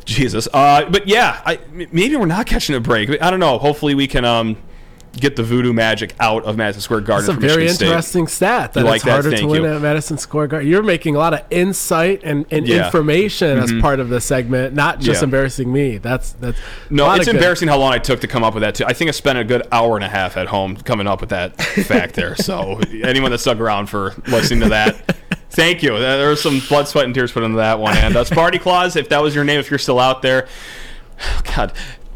Jesus. 0.06 0.48
Uh, 0.54 0.90
but 0.90 1.08
yeah, 1.08 1.42
I, 1.46 1.60
maybe 1.72 2.16
we're 2.16 2.26
not 2.26 2.46
catching 2.46 2.76
a 2.76 2.80
break. 2.80 3.10
I 3.22 3.30
don't 3.30 3.40
know. 3.40 3.58
Hopefully 3.58 3.96
we 3.96 4.08
can 4.08 4.26
um, 4.26 4.58
get 5.14 5.36
the 5.36 5.44
voodoo 5.44 5.72
magic 5.74 6.16
out 6.20 6.44
of 6.44 6.58
Madison 6.58 6.82
Square 6.82 7.02
Garden 7.02 7.30
It's 7.30 7.38
a 7.38 7.40
very 7.40 7.64
Michigan 7.66 7.76
State. 7.76 7.86
interesting 7.88 8.28
stat 8.28 8.74
that 8.74 8.80
You 8.82 8.86
like 8.88 8.96
it's 8.98 9.06
that? 9.06 9.12
harder 9.12 9.38
to 9.38 9.46
win 9.46 9.62
you. 9.64 9.70
at 9.76 9.82
Madison 9.82 10.18
Square 10.18 10.48
Garden. 10.48 10.68
You're 10.70 10.82
making 10.84 11.16
a 11.16 11.20
lot 11.20 11.34
of 11.36 11.42
insight 11.52 12.22
and, 12.24 12.46
and 12.50 12.68
Yeah. 12.68 12.78
Mm-hmm. 12.78 12.86
information 12.86 13.60
as 13.60 13.72
part 13.80 14.00
of 14.00 14.10
the 14.10 14.20
segment, 14.20 14.74
not 14.74 15.00
just 15.00 15.22
Yeah. 15.22 15.26
embarrassing 15.26 15.72
me. 15.72 15.98
That's 16.00 16.32
that's 16.34 16.58
No, 16.90 17.12
it's 17.14 17.26
good- 17.26 17.36
embarrassing 17.36 17.68
how 17.68 17.78
long 17.78 17.94
I 17.94 18.00
took 18.00 18.22
to 18.22 18.28
come 18.28 18.44
up 18.44 18.54
with 18.56 18.62
that 18.62 18.76
too. 18.76 18.86
I 18.88 18.94
think 18.94 19.08
I 19.10 19.12
spent 19.12 19.38
a 19.38 19.44
good 19.44 19.62
hour 19.72 19.96
and 19.96 20.04
a 20.04 20.10
half 20.10 20.36
at 20.36 20.48
home 20.48 20.76
coming 20.78 21.06
up 21.08 21.22
with 21.22 21.30
that 21.30 21.62
fact 21.62 22.16
there. 22.16 22.36
So 22.36 22.80
anyone 23.04 23.30
that 23.32 23.38
stuck 23.40 23.60
around 23.60 23.88
for 23.88 24.14
listening 24.28 24.62
to 24.62 24.70
that, 24.70 25.16
thank 25.52 25.84
you. 25.84 25.98
There 26.00 26.30
was 26.30 26.42
some 26.42 26.60
blood, 26.68 26.88
sweat, 26.88 27.06
and 27.06 27.14
tears 27.14 27.32
put 27.32 27.44
into 27.44 27.58
that 27.58 27.78
one. 27.80 27.96
And 27.98 28.16
uh, 28.16 28.24
Sparty 28.26 28.60
Claus, 28.60 28.96
if 28.96 29.10
that 29.10 29.22
was 29.22 29.36
your 29.36 29.44
name, 29.44 29.60
if 29.60 29.70
you're 29.70 29.78
still 29.78 30.00
out 30.00 30.22
there, 30.24 30.48
God, 31.56 31.72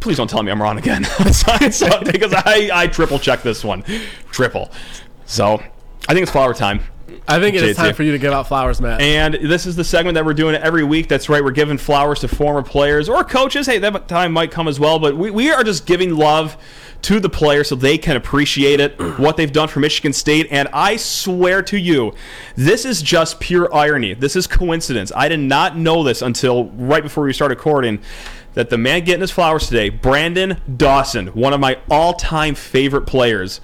please 0.08 0.16
don't 0.16 0.30
tell 0.30 0.42
me 0.42 0.50
I'm 0.50 0.62
wrong 0.62 0.78
again. 0.78 1.04
So- 1.34 2.02
because 2.02 2.34
I, 2.34 2.70
I 2.74 2.88
triple 2.88 3.20
checked 3.20 3.44
this 3.44 3.62
one, 3.62 3.84
triple. 4.32 4.72
So 5.26 5.62
I 6.08 6.14
think 6.14 6.24
it's 6.24 6.32
flower 6.32 6.54
time. 6.54 6.80
I 7.28 7.42
think 7.42 7.58
it 7.58 7.64
is 7.64 7.76
time 7.76 7.94
for 7.94 8.04
you 8.04 8.14
to 8.14 8.18
give 8.18 8.32
out 8.32 8.48
flowers, 8.48 8.80
Matt. 8.80 9.02
And 9.02 9.34
this 9.34 9.66
is 9.66 9.76
the 9.76 9.84
segment 9.84 10.16
that 10.16 10.24
we're 10.24 10.34
doing 10.34 10.56
every 10.56 10.86
week. 10.86 11.10
That's 11.10 11.28
right. 11.28 11.44
We're 11.44 11.52
giving 11.52 11.78
flowers 11.78 12.22
to 12.22 12.30
former 12.30 12.64
players 12.64 13.10
or 13.10 13.22
coaches. 13.26 13.68
Hey, 13.68 13.80
that 13.80 14.08
time 14.08 14.32
might 14.32 14.50
come 14.52 14.70
as 14.70 14.80
well. 14.80 14.98
But 14.98 15.18
we, 15.18 15.30
we 15.30 15.52
are 15.52 15.64
just 15.64 15.86
giving 15.86 16.16
love 16.16 16.56
to 17.04 17.20
the 17.20 17.30
players 17.30 17.68
so 17.68 17.76
they 17.76 17.98
can 17.98 18.16
appreciate 18.16 18.80
it, 18.80 18.98
what 19.20 19.36
they've 19.36 19.52
done 19.52 19.68
for 19.68 19.82
Michigan 19.82 20.14
State. 20.14 20.48
And 20.52 20.70
I 20.72 20.96
swear 20.96 21.62
to 21.64 21.78
you, 21.78 22.14
this 22.56 22.86
is 22.86 23.02
just 23.02 23.42
pure 23.42 23.74
irony. 23.74 24.14
This 24.14 24.38
is 24.38 24.48
coincidence. 24.48 25.12
I 25.14 25.28
did 25.28 25.42
not 25.42 25.78
know 25.78 26.04
this 26.04 26.22
until 26.22 26.66
right 26.72 27.04
before 27.04 27.26
we 27.26 27.34
started 27.34 27.58
recording 27.58 28.00
that 28.54 28.70
the 28.70 28.78
man 28.78 29.04
getting 29.04 29.22
his 29.22 29.32
flowers 29.32 29.68
today, 29.68 29.92
Branden 29.92 30.60
Dawson, 30.78 31.28
one 31.28 31.54
of 31.54 31.60
my 31.60 31.80
all 31.90 32.14
time 32.14 32.56
favorite 32.56 33.06
players, 33.06 33.62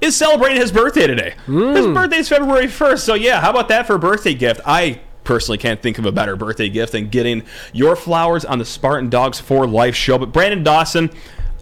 is 0.00 0.16
celebrating 0.16 0.60
his 0.60 0.70
birthday 0.70 1.06
today. 1.06 1.34
His 1.46 1.86
hmm. 1.86 1.94
birthday 1.94 2.18
is 2.18 2.28
February 2.28 2.66
1st. 2.66 2.98
So, 3.00 3.14
yeah, 3.14 3.40
how 3.40 3.50
about 3.50 3.68
that 3.68 3.86
for 3.86 3.94
a 3.94 3.98
birthday 3.98 4.34
gift? 4.34 4.60
I 4.66 5.00
personally 5.24 5.58
can't 5.58 5.80
think 5.80 5.98
of 5.98 6.06
a 6.06 6.12
better 6.12 6.36
birthday 6.36 6.68
gift 6.68 6.92
than 6.92 7.08
getting 7.08 7.42
your 7.72 7.96
flowers 7.96 8.44
on 8.44 8.58
the 8.58 8.64
Spartan 8.64 9.08
Dogs 9.08 9.40
for 9.40 9.66
Life 9.66 9.96
show. 9.96 10.18
But 10.18 10.32
Branden 10.32 10.62
Dawson, 10.62 11.10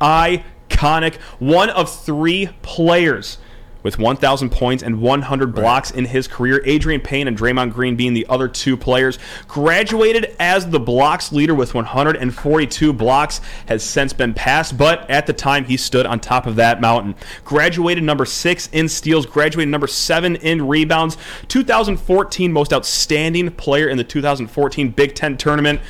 iconic, 0.00 1.14
one 1.38 1.70
of 1.70 1.94
three 2.04 2.48
players 2.62 3.38
with 3.82 3.98
1,000 3.98 4.50
points 4.50 4.82
and 4.82 5.00
100 5.00 5.54
blocks 5.54 5.90
in 5.90 6.04
his 6.04 6.28
career. 6.28 6.60
Adreian 6.66 7.02
Payne 7.02 7.28
and 7.28 7.36
Draymond 7.36 7.72
Green 7.72 7.96
being 7.96 8.14
the 8.14 8.26
other 8.28 8.48
two 8.48 8.76
players. 8.76 9.18
Graduated 9.48 10.34
as 10.38 10.70
the 10.70 10.80
blocks 10.80 11.32
leader 11.32 11.54
with 11.54 11.74
142 11.74 12.92
blocks, 12.92 13.40
has 13.66 13.82
since 13.82 14.12
been 14.12 14.34
passed, 14.34 14.76
but 14.76 15.08
at 15.10 15.26
the 15.26 15.32
time 15.32 15.64
he 15.64 15.76
stood 15.76 16.06
on 16.06 16.20
top 16.20 16.46
of 16.46 16.56
that 16.56 16.80
mountain. 16.80 17.14
Graduated 17.44 18.04
number 18.04 18.24
six 18.24 18.68
in 18.72 18.88
steals, 18.88 19.26
graduated 19.26 19.70
number 19.70 19.86
seven 19.86 20.36
in 20.36 20.66
rebounds. 20.66 21.16
2014 21.48 22.52
most 22.52 22.72
outstanding 22.72 23.50
player 23.50 23.88
in 23.88 23.96
the 23.96 24.04
2014 24.04 24.90
Big 24.90 25.14
Ten 25.14 25.36
tournament. 25.36 25.80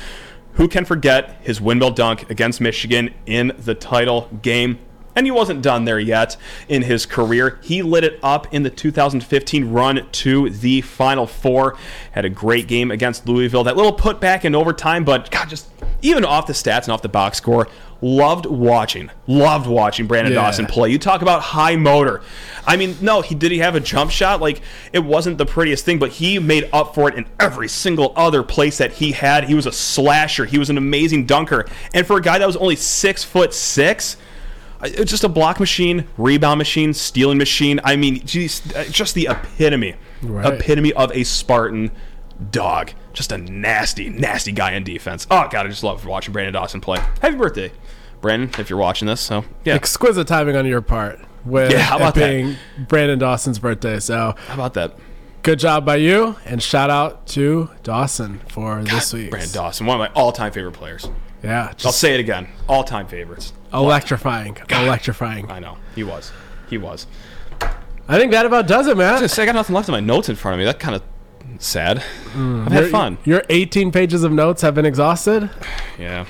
Who 0.53 0.67
can 0.67 0.85
forget 0.85 1.39
his 1.41 1.59
windmill 1.59 1.91
dunk 1.91 2.29
against 2.29 2.61
Michigan 2.61 3.13
in 3.25 3.53
the 3.57 3.73
title 3.73 4.29
game? 4.41 4.79
And 5.15 5.25
he 5.27 5.31
wasn't 5.31 5.61
done 5.61 5.85
there 5.85 5.99
yet 5.99 6.37
in 6.67 6.81
his 6.83 7.05
career. 7.05 7.59
He 7.61 7.81
lit 7.83 8.03
it 8.03 8.19
up 8.23 8.51
in 8.53 8.63
the 8.63 8.69
2015 8.69 9.71
run 9.71 10.07
to 10.11 10.49
the 10.49 10.81
Final 10.81 11.27
Four. 11.27 11.77
Had 12.11 12.25
a 12.25 12.29
great 12.29 12.67
game 12.67 12.89
against 12.91 13.27
Louisville. 13.27 13.63
That 13.63 13.77
little 13.77 13.95
putback 13.95 14.43
in 14.43 14.55
overtime, 14.55 15.03
but 15.03 15.29
God, 15.29 15.49
just 15.49 15.69
even 16.01 16.25
off 16.25 16.47
the 16.47 16.53
stats 16.53 16.83
and 16.83 16.89
off 16.89 17.01
the 17.03 17.09
box 17.09 17.37
score, 17.37 17.67
loved 18.01 18.45
watching. 18.47 19.09
Loved 19.27 19.67
watching 19.67 20.07
Branden 20.07 20.29
Yeah. 20.29 20.35
Dawson 20.35 20.65
play. 20.65 20.89
You 20.89 20.97
talk 20.99 21.21
about 21.21 21.41
high 21.41 21.75
motor. 21.75 22.21
I 22.65 22.75
mean, 22.75 22.97
no, 22.99 23.21
he 23.21 23.35
did 23.35 23.51
he 23.51 23.59
have 23.59 23.75
a 23.75 23.79
jump 23.79 24.09
shot? 24.11 24.41
Like 24.41 24.61
it 24.91 24.99
wasn't 24.99 25.37
the 25.37 25.45
prettiest 25.45 25.85
thing, 25.85 25.99
but 25.99 26.09
he 26.11 26.39
made 26.39 26.67
up 26.73 26.95
for 26.95 27.07
it 27.07 27.15
in 27.15 27.25
every 27.39 27.69
single 27.69 28.11
other 28.15 28.41
place 28.43 28.77
that 28.79 28.93
he 28.93 29.11
had. 29.11 29.45
He 29.45 29.53
was 29.53 29.65
a 29.67 29.71
slasher. 29.71 30.45
He 30.45 30.57
was 30.57 30.69
an 30.69 30.77
amazing 30.77 31.25
dunker. 31.27 31.65
And 31.93 32.05
for 32.05 32.17
a 32.17 32.21
guy 32.21 32.39
that 32.39 32.47
was 32.47 32.57
only 32.57 32.75
six 32.75 33.23
foot 33.23 33.53
six, 33.53 34.17
it's 34.85 35.11
just 35.11 35.23
a 35.23 35.29
block 35.29 35.59
machine, 35.59 36.05
rebound 36.17 36.57
machine, 36.57 36.93
stealing 36.93 37.37
machine. 37.37 37.79
I 37.83 37.95
mean, 37.95 38.25
geez, 38.25 38.61
uh, 38.75 38.83
just 38.85 39.15
the 39.15 39.27
epitome, 39.29 39.95
Right. 40.21 40.53
epitome 40.53 40.93
of 40.93 41.11
a 41.11 41.23
Spartan 41.23 41.91
dog. 42.51 42.91
Just 43.13 43.31
a 43.31 43.37
nasty, 43.37 44.09
nasty 44.09 44.51
guy 44.51 44.73
in 44.73 44.83
defense. 44.83 45.27
Oh 45.29 45.47
God, 45.51 45.65
I 45.65 45.69
just 45.69 45.83
love 45.83 46.05
watching 46.05 46.33
Branden 46.33 46.53
Dawson 46.53 46.81
play. 46.81 46.99
Happy 47.21 47.35
birthday, 47.35 47.71
Branden, 48.21 48.57
if 48.59 48.69
you're 48.69 48.79
watching 48.79 49.07
this. 49.07 49.21
So 49.21 49.45
yeah, 49.63 49.75
Exquisite 49.75 50.27
timing 50.27 50.55
on 50.55 50.65
your 50.65 50.81
part 50.81 51.19
with 51.45 51.71
Yeah, 51.71 51.79
how 51.79 51.95
it 51.97 52.01
about 52.01 52.15
that? 52.15 52.29
being 52.29 52.55
Branden 52.87 53.19
Dawson's 53.19 53.59
birthday. 53.59 53.99
So 53.99 54.35
how 54.47 54.53
about 54.53 54.73
that? 54.75 54.97
good 55.43 55.59
job 55.59 55.85
by 55.85 55.97
you, 55.97 56.37
and 56.45 56.63
shout 56.63 56.89
out 56.89 57.27
to 57.27 57.69
Dawson 57.83 58.39
for 58.47 58.81
this 58.81 59.11
week. 59.13 59.29
Branden 59.29 59.53
Dawson, 59.53 59.85
one 59.85 59.99
of 60.01 60.09
my 60.09 60.13
all-time 60.19 60.53
favorite 60.53 60.71
players. 60.71 61.07
Yeah, 61.43 61.73
I'll 61.83 61.91
say 61.91 62.13
it 62.13 62.19
again, 62.19 62.47
all-time 62.69 63.07
favorites. 63.07 63.51
electrifying, 63.73 64.57
electrifying. 64.69 65.51
I 65.51 65.59
know 65.59 65.77
he 65.95 66.03
was, 66.03 66.31
he 66.69 66.77
was. 66.77 67.05
I 68.07 68.17
think 68.19 68.31
that 68.31 68.45
about 68.45 68.67
does 68.67 68.87
it, 68.87 68.91
I 68.91 69.11
was 69.11 69.19
gonna 69.19 69.27
say 69.29 69.43
I 69.43 69.45
got 69.45 69.55
nothing 69.55 69.75
left 69.75 69.87
in 69.89 69.93
my 69.93 69.99
notes 69.99 70.29
in 70.29 70.35
front 70.35 70.53
of 70.55 70.59
me. 70.59 70.65
That 70.65 70.79
kind 70.79 70.95
of 70.95 71.03
sad. 71.61 71.97
I've 72.35 72.71
had 72.71 72.81
Your- 72.83 72.89
fun. 72.89 73.17
Your 73.25 73.43
18 73.49 73.91
pages 73.91 74.23
of 74.23 74.31
notes 74.31 74.61
have 74.61 74.73
been 74.75 74.85
exhausted. 74.85 75.49
Yeah. 75.99 76.25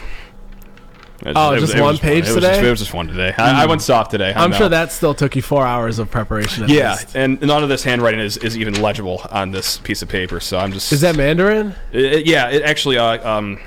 Oh, 1.26 1.58
just 1.58 1.80
one 1.80 1.98
page 1.98 2.26
it 2.26 2.28
was 2.28 2.36
today? 2.36 2.48
Just, 2.56 2.64
it 2.64 2.70
was 2.70 2.80
just 2.80 2.94
one 2.94 3.08
today. 3.08 3.34
I, 3.38 3.64
I 3.64 3.66
went 3.66 3.82
soft 3.82 4.12
today. 4.12 4.34
I 4.34 4.44
I'm 4.44 4.50
know. 4.52 4.58
sure 4.58 4.70
that 4.70 4.92
still 4.92 5.14
took 5.14 5.38
you 5.38 5.42
four 5.42 5.66
hours 5.66 5.98
of 5.98 6.12
preparation. 6.12 6.64
At 6.66 6.70
Yeah, 6.70 6.92
least. 6.92 7.16
and 7.16 7.40
none 7.42 7.64
of 7.64 7.70
this 7.70 7.82
handwriting 7.84 8.20
is, 8.20 8.36
is 8.38 8.58
even 8.58 8.82
legible 8.82 9.22
on 9.32 9.52
this 9.52 9.78
piece 9.78 10.02
of 10.02 10.10
paper. 10.10 10.42
So 10.42 10.58
I'm 10.58 10.74
just. 10.74 10.92
Is 10.92 11.00
that 11.02 11.16
Mandarin, 11.16 11.76
it- 11.94 12.26
yeah, 12.26 12.50
it 12.50 12.64
actually. 12.64 12.98
Uh, 12.98 13.26
um, 13.30 13.60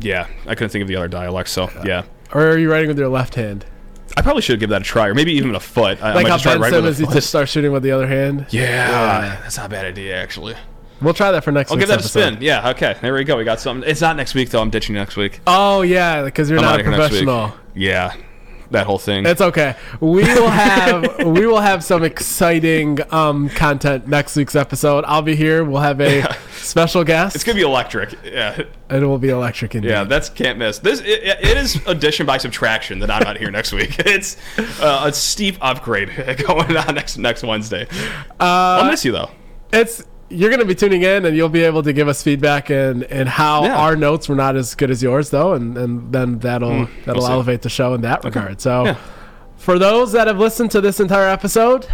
yeah, 0.00 0.26
I 0.46 0.54
couldn't 0.54 0.70
think 0.70 0.82
of 0.82 0.88
the 0.88 0.96
other 0.96 1.08
dialect. 1.08 1.48
So 1.48 1.70
yeah, 1.84 2.04
or 2.32 2.46
are 2.48 2.58
you 2.58 2.70
writing 2.70 2.88
with 2.88 2.98
your 2.98 3.08
left 3.08 3.34
hand? 3.34 3.64
I 4.16 4.22
probably 4.22 4.42
should 4.42 4.58
give 4.58 4.70
that 4.70 4.80
a 4.80 4.84
try, 4.84 5.08
or 5.08 5.14
maybe 5.14 5.32
even 5.32 5.54
a 5.54 5.60
foot. 5.60 6.02
I, 6.02 6.10
I 6.10 6.14
Like 6.14 6.24
might 6.24 6.30
how 6.30 6.34
just 6.36 6.42
try 6.44 6.52
Ben 6.54 6.60
right 6.62 6.72
with 6.72 6.80
Simmons 6.80 6.98
a 6.98 7.02
used 7.02 7.12
foot. 7.12 7.20
to 7.20 7.26
start 7.26 7.48
shooting 7.48 7.72
with 7.72 7.82
the 7.82 7.90
other 7.92 8.06
hand. 8.06 8.46
Yeah, 8.50 9.38
that's 9.42 9.56
not 9.56 9.66
a 9.66 9.68
bad 9.68 9.84
idea 9.84 10.16
actually. 10.20 10.54
We'll 11.00 11.14
try 11.14 11.30
that 11.30 11.44
for 11.44 11.52
next. 11.52 11.70
I'll 11.70 11.76
give 11.76 11.88
week's 11.88 12.10
that 12.12 12.16
a 12.16 12.20
episode. 12.20 12.34
spin. 12.34 12.42
Yeah, 12.42 12.70
okay, 12.70 12.96
there 13.00 13.14
we 13.14 13.22
go. 13.22 13.36
We 13.36 13.44
got 13.44 13.60
something. 13.60 13.88
It's 13.88 14.00
not 14.00 14.16
next 14.16 14.34
week 14.34 14.50
though. 14.50 14.60
I'm 14.60 14.70
ditching 14.70 14.94
next 14.96 15.16
week. 15.16 15.40
Oh 15.46 15.82
yeah, 15.82 16.24
because 16.24 16.50
you're 16.50 16.58
I'm 16.58 16.64
not 16.64 16.74
outta 16.80 16.80
a 16.80 16.90
here 16.90 16.98
next 16.98 17.12
week. 17.12 17.24
professional. 17.26 17.52
Yeah, 17.74 18.14
that 18.70 18.86
whole 18.86 18.98
thing. 18.98 19.26
It's 19.26 19.40
okay. 19.40 19.76
We 20.00 20.22
will 20.22 20.48
have 20.50 21.18
we 21.26 21.46
will 21.46 21.60
have 21.60 21.82
some 21.84 22.04
exciting 22.04 22.98
um, 23.12 23.48
content 23.50 24.06
next 24.06 24.36
week's 24.36 24.54
episode. 24.54 25.04
I'll 25.06 25.22
be 25.22 25.36
here. 25.36 25.64
We'll 25.64 25.80
have 25.82 26.00
a 26.00 26.34
special 26.52 27.04
guest. 27.04 27.34
It's 27.34 27.44
gonna 27.44 27.56
be 27.56 27.62
electric. 27.62 28.14
Yeah, 28.24 28.62
it 28.90 29.02
will 29.02 29.18
be 29.18 29.30
electric 29.30 29.74
indeed. 29.74 29.90
yeah, 29.90 30.04
that's 30.04 30.28
can't 30.28 30.58
miss. 30.58 30.78
This 30.78 31.00
it, 31.00 31.22
it 31.24 31.56
is 31.56 31.80
addition 31.86 32.26
by 32.26 32.38
subtraction 32.38 32.98
that 33.00 33.10
I'm 33.10 33.22
not 33.22 33.36
here 33.38 33.50
next 33.50 33.72
week. 33.72 33.96
It's 34.08 34.36
uh, 34.80 35.04
a 35.06 35.12
steep 35.12 35.56
upgrade 35.60 36.08
going 36.46 36.76
on 36.76 36.94
next 36.94 37.18
next 37.18 37.42
Wednesday. 37.42 37.86
Uh, 38.40 38.80
I'll 38.80 38.90
miss 38.90 39.04
you 39.04 39.12
though. 39.12 39.30
it's 39.72 40.02
you're 40.30 40.50
going 40.50 40.60
to 40.60 40.66
be 40.66 40.74
tuning 40.74 41.02
in 41.02 41.24
and 41.24 41.36
you'll 41.36 41.48
be 41.48 41.62
able 41.62 41.82
to 41.82 41.92
give 41.92 42.06
us 42.08 42.22
feedback 42.22 42.68
and 42.70 43.04
and 43.04 43.28
how 43.28 43.64
Yeah. 43.64 43.76
our 43.78 43.96
notes 43.96 44.28
were 44.28 44.34
not 44.36 44.56
as 44.56 44.74
good 44.74 44.90
as 44.90 45.02
yours 45.02 45.30
though 45.30 45.54
and 45.54 45.76
and 45.78 46.12
then 46.12 46.38
that'll 46.40 46.86
that'll 47.06 47.22
we'll 47.22 47.30
elevate 47.30 47.62
the 47.62 47.68
show 47.70 47.94
in 47.94 48.02
that 48.02 48.24
regard 48.24 48.60
so 48.60 48.84
Yeah. 48.84 48.96
for 49.56 49.78
those 49.78 50.12
that 50.12 50.26
have 50.26 50.38
listened 50.38 50.70
to 50.72 50.80
this 50.80 51.00
entire 51.00 51.28
episode 51.28 51.86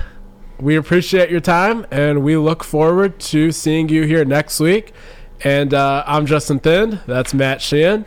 we 0.58 0.76
appreciate 0.76 1.30
your 1.30 1.40
time 1.40 1.86
and 1.90 2.22
we 2.24 2.36
look 2.36 2.64
forward 2.64 3.18
to 3.20 3.52
seeing 3.52 3.88
you 3.88 4.02
here 4.04 4.24
next 4.24 4.58
week 4.60 4.92
and 5.42 5.72
uh, 5.74 6.02
i'm 6.06 6.26
justin 6.26 6.58
thin 6.58 7.00
that's 7.06 7.32
matt 7.34 7.60
sheehan 7.62 8.04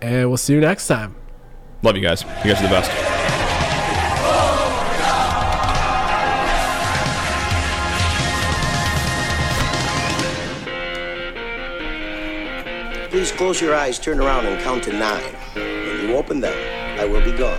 and 0.00 0.28
we'll 0.28 0.36
see 0.36 0.54
you 0.54 0.60
next 0.60 0.86
time 0.88 1.14
Love 1.82 1.96
you 1.96 2.02
guys. 2.02 2.22
You 2.44 2.52
guys 2.52 2.58
are 2.60 2.64
the 2.64 2.68
best. 2.68 3.39
Please 13.10 13.32
close 13.32 13.60
your 13.60 13.74
eyes, 13.74 13.98
turn 13.98 14.20
around, 14.20 14.46
and 14.46 14.62
count 14.62 14.84
to 14.84 14.92
nine. 14.92 15.34
When 15.54 16.08
you 16.08 16.16
open 16.16 16.38
them, 16.38 16.54
I 16.96 17.04
will 17.04 17.24
be 17.24 17.36
gone. 17.36 17.58